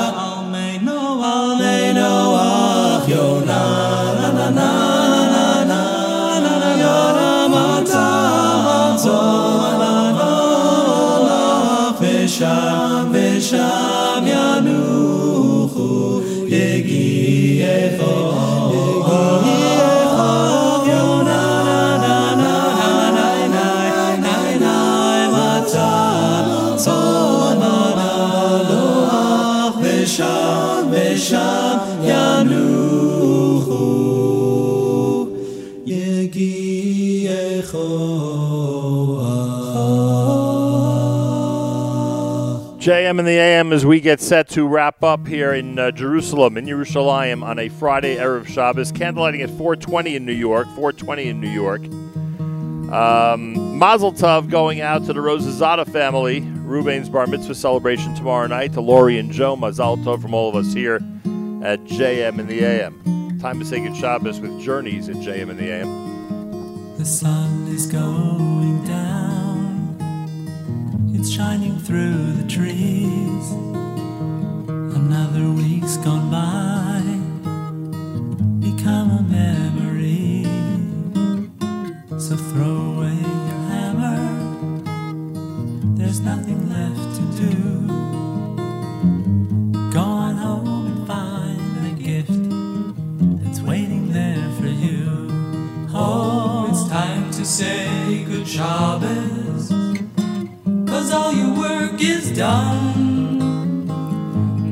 [30.93, 32.59] ושם ושם ינוחו
[35.85, 37.75] יגיעך
[42.80, 46.58] JM and the AM as we get set to wrap up here in uh, Jerusalem,
[46.58, 48.93] in Yerushalayim, on a Friday Erev Shabbos.
[48.93, 51.82] Candlelighting at 420 in New York, 420 in New York.
[52.91, 56.40] Um, Mazel Tov going out to the Rosazada family.
[56.65, 58.73] Ruben's bar mitzvah celebration tomorrow night.
[58.73, 60.97] To Lori and Joe, Mazel Tov from all of us here
[61.62, 63.39] at JM and the AM.
[63.39, 66.97] Time to say good Shabbos with Journeys at JM and the AM.
[66.97, 69.99] The sun is going down.
[71.15, 73.51] It's shining through the trees.
[74.97, 77.02] Another week's gone by.
[78.60, 80.44] Become a memory.
[82.18, 83.43] So throw away.
[86.15, 87.55] There's nothing left to do.
[89.91, 92.31] Go on home and find the gift
[93.43, 95.26] that's waiting there for you.
[95.93, 99.70] Oh, it's time to say good Shabbos.
[100.89, 103.86] Cause all your work is done.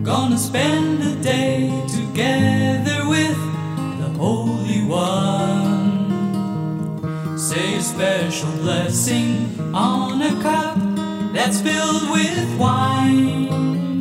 [0.05, 3.37] Gonna spend a day together with
[3.99, 6.07] the Holy One.
[7.37, 10.92] Say a special blessing on a cup
[11.33, 13.99] that's filled with wine.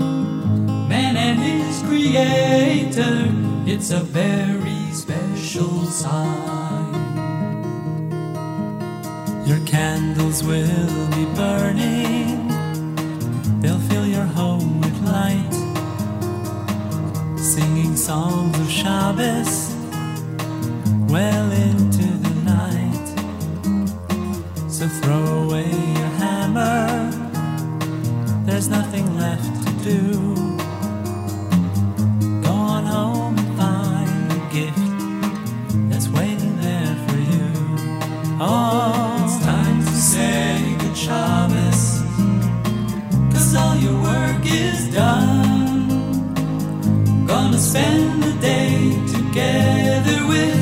[0.88, 3.32] Man and his creator,
[3.66, 6.51] it's a very special sign.
[9.48, 12.48] Your candles will be burning,
[13.61, 15.53] they'll fill your home with light.
[17.38, 19.76] Singing songs of Shabbos
[21.10, 23.08] well into the night.
[24.69, 27.01] So throw away your hammer,
[28.61, 30.35] there's nothing left to do.
[32.43, 34.77] Go on home and find a gift
[35.90, 37.48] that's waiting there for you.
[38.40, 42.03] Oh, it's time to say good Shabbos.
[43.33, 45.88] Cause all your work is done.
[47.25, 50.61] Gonna spend the day together with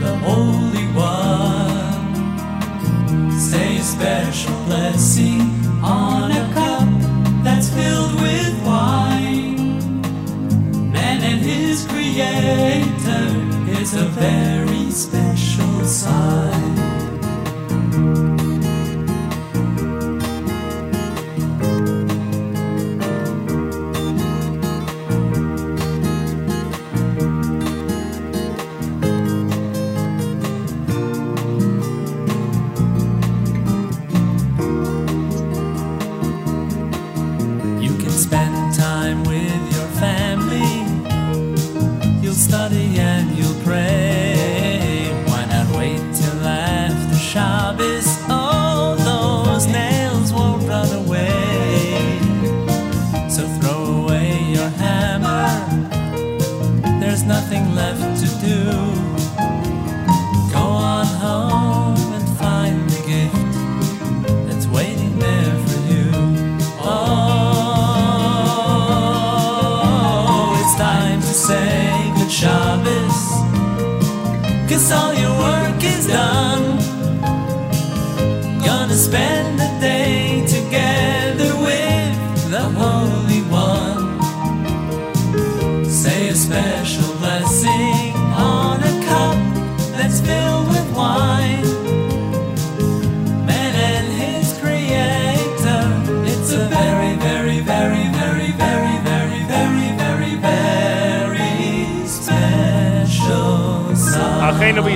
[0.00, 2.00] the Holy One.
[3.38, 5.03] Say a special blessing
[13.96, 16.43] it's a very special sign.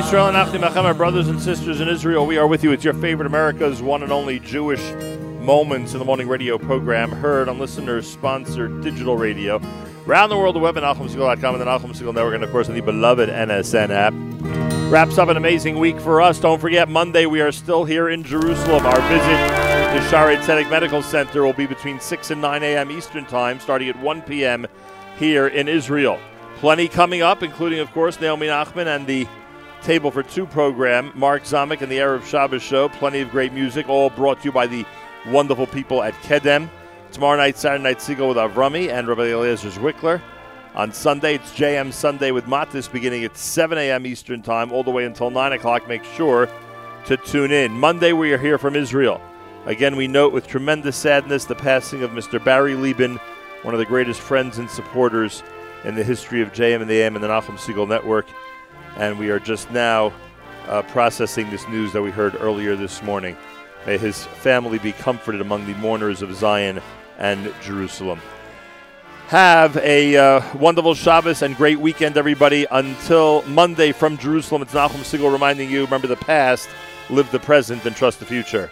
[0.09, 2.73] Yisrael and Achim our brothers and sisters in Israel, we are with you.
[2.73, 4.81] It's your favorite America's one and only Jewish
[5.39, 9.61] Moments in the Morning radio program, heard on listeners-sponsored digital radio.
[10.07, 12.71] Around the world, the web at NachumSegal.com and the Nachum Segal Network, and of course
[12.71, 14.15] on the beloved NSN app.
[14.91, 16.41] Wraps up an amazing week for us.
[16.41, 18.87] Don't forget, Monday we are still here in Jerusalem.
[18.87, 19.21] Our visit
[19.93, 22.91] The Shaare Zedek Medical Center will be between 6 and 9 a.m.
[22.91, 24.67] Eastern Time, starting at 1 p.m.
[25.19, 26.19] here in Israel.
[26.61, 29.29] Plenty coming up, including, of course, Naomi Nachman and the
[29.83, 32.89] Table for Two program, Mark Zamek and the Erev Shabbos show.
[32.89, 34.85] Plenty of great music, all brought to you by the
[35.29, 36.69] wonderful people at Kedem.
[37.13, 40.21] Tomorrow night, Saturday night, Siegel with Avrami and Rabbi Eliezer Zwickler.
[40.75, 44.07] On Sunday, it's JM Sunday with Matis beginning at 7 a.m.
[44.07, 45.89] Eastern Time, all the way until 9 o'clock.
[45.89, 46.49] Make sure
[47.07, 47.73] to tune in.
[47.73, 49.21] Monday, we are here from Israel.
[49.67, 52.43] Again, we note with tremendous sadness the passing of Mr.
[52.43, 53.19] Barry Liben,
[53.63, 55.43] one of the greatest friends and supporters
[55.85, 58.27] in the history of JM and the AM and the Nachum Segal Network.
[58.99, 60.13] And we are just now
[60.67, 63.37] uh, processing this news that we heard earlier this morning.
[63.87, 66.81] May his family be comforted among the mourners of Zion
[67.19, 68.21] and Jerusalem.
[69.29, 72.67] Have a uh, wonderful Shabbos and great weekend, everybody.
[72.71, 76.69] Until Monday from Jerusalem, it's Nachum Segal reminding you remember the past,
[77.09, 78.71] live the present, and trust the future.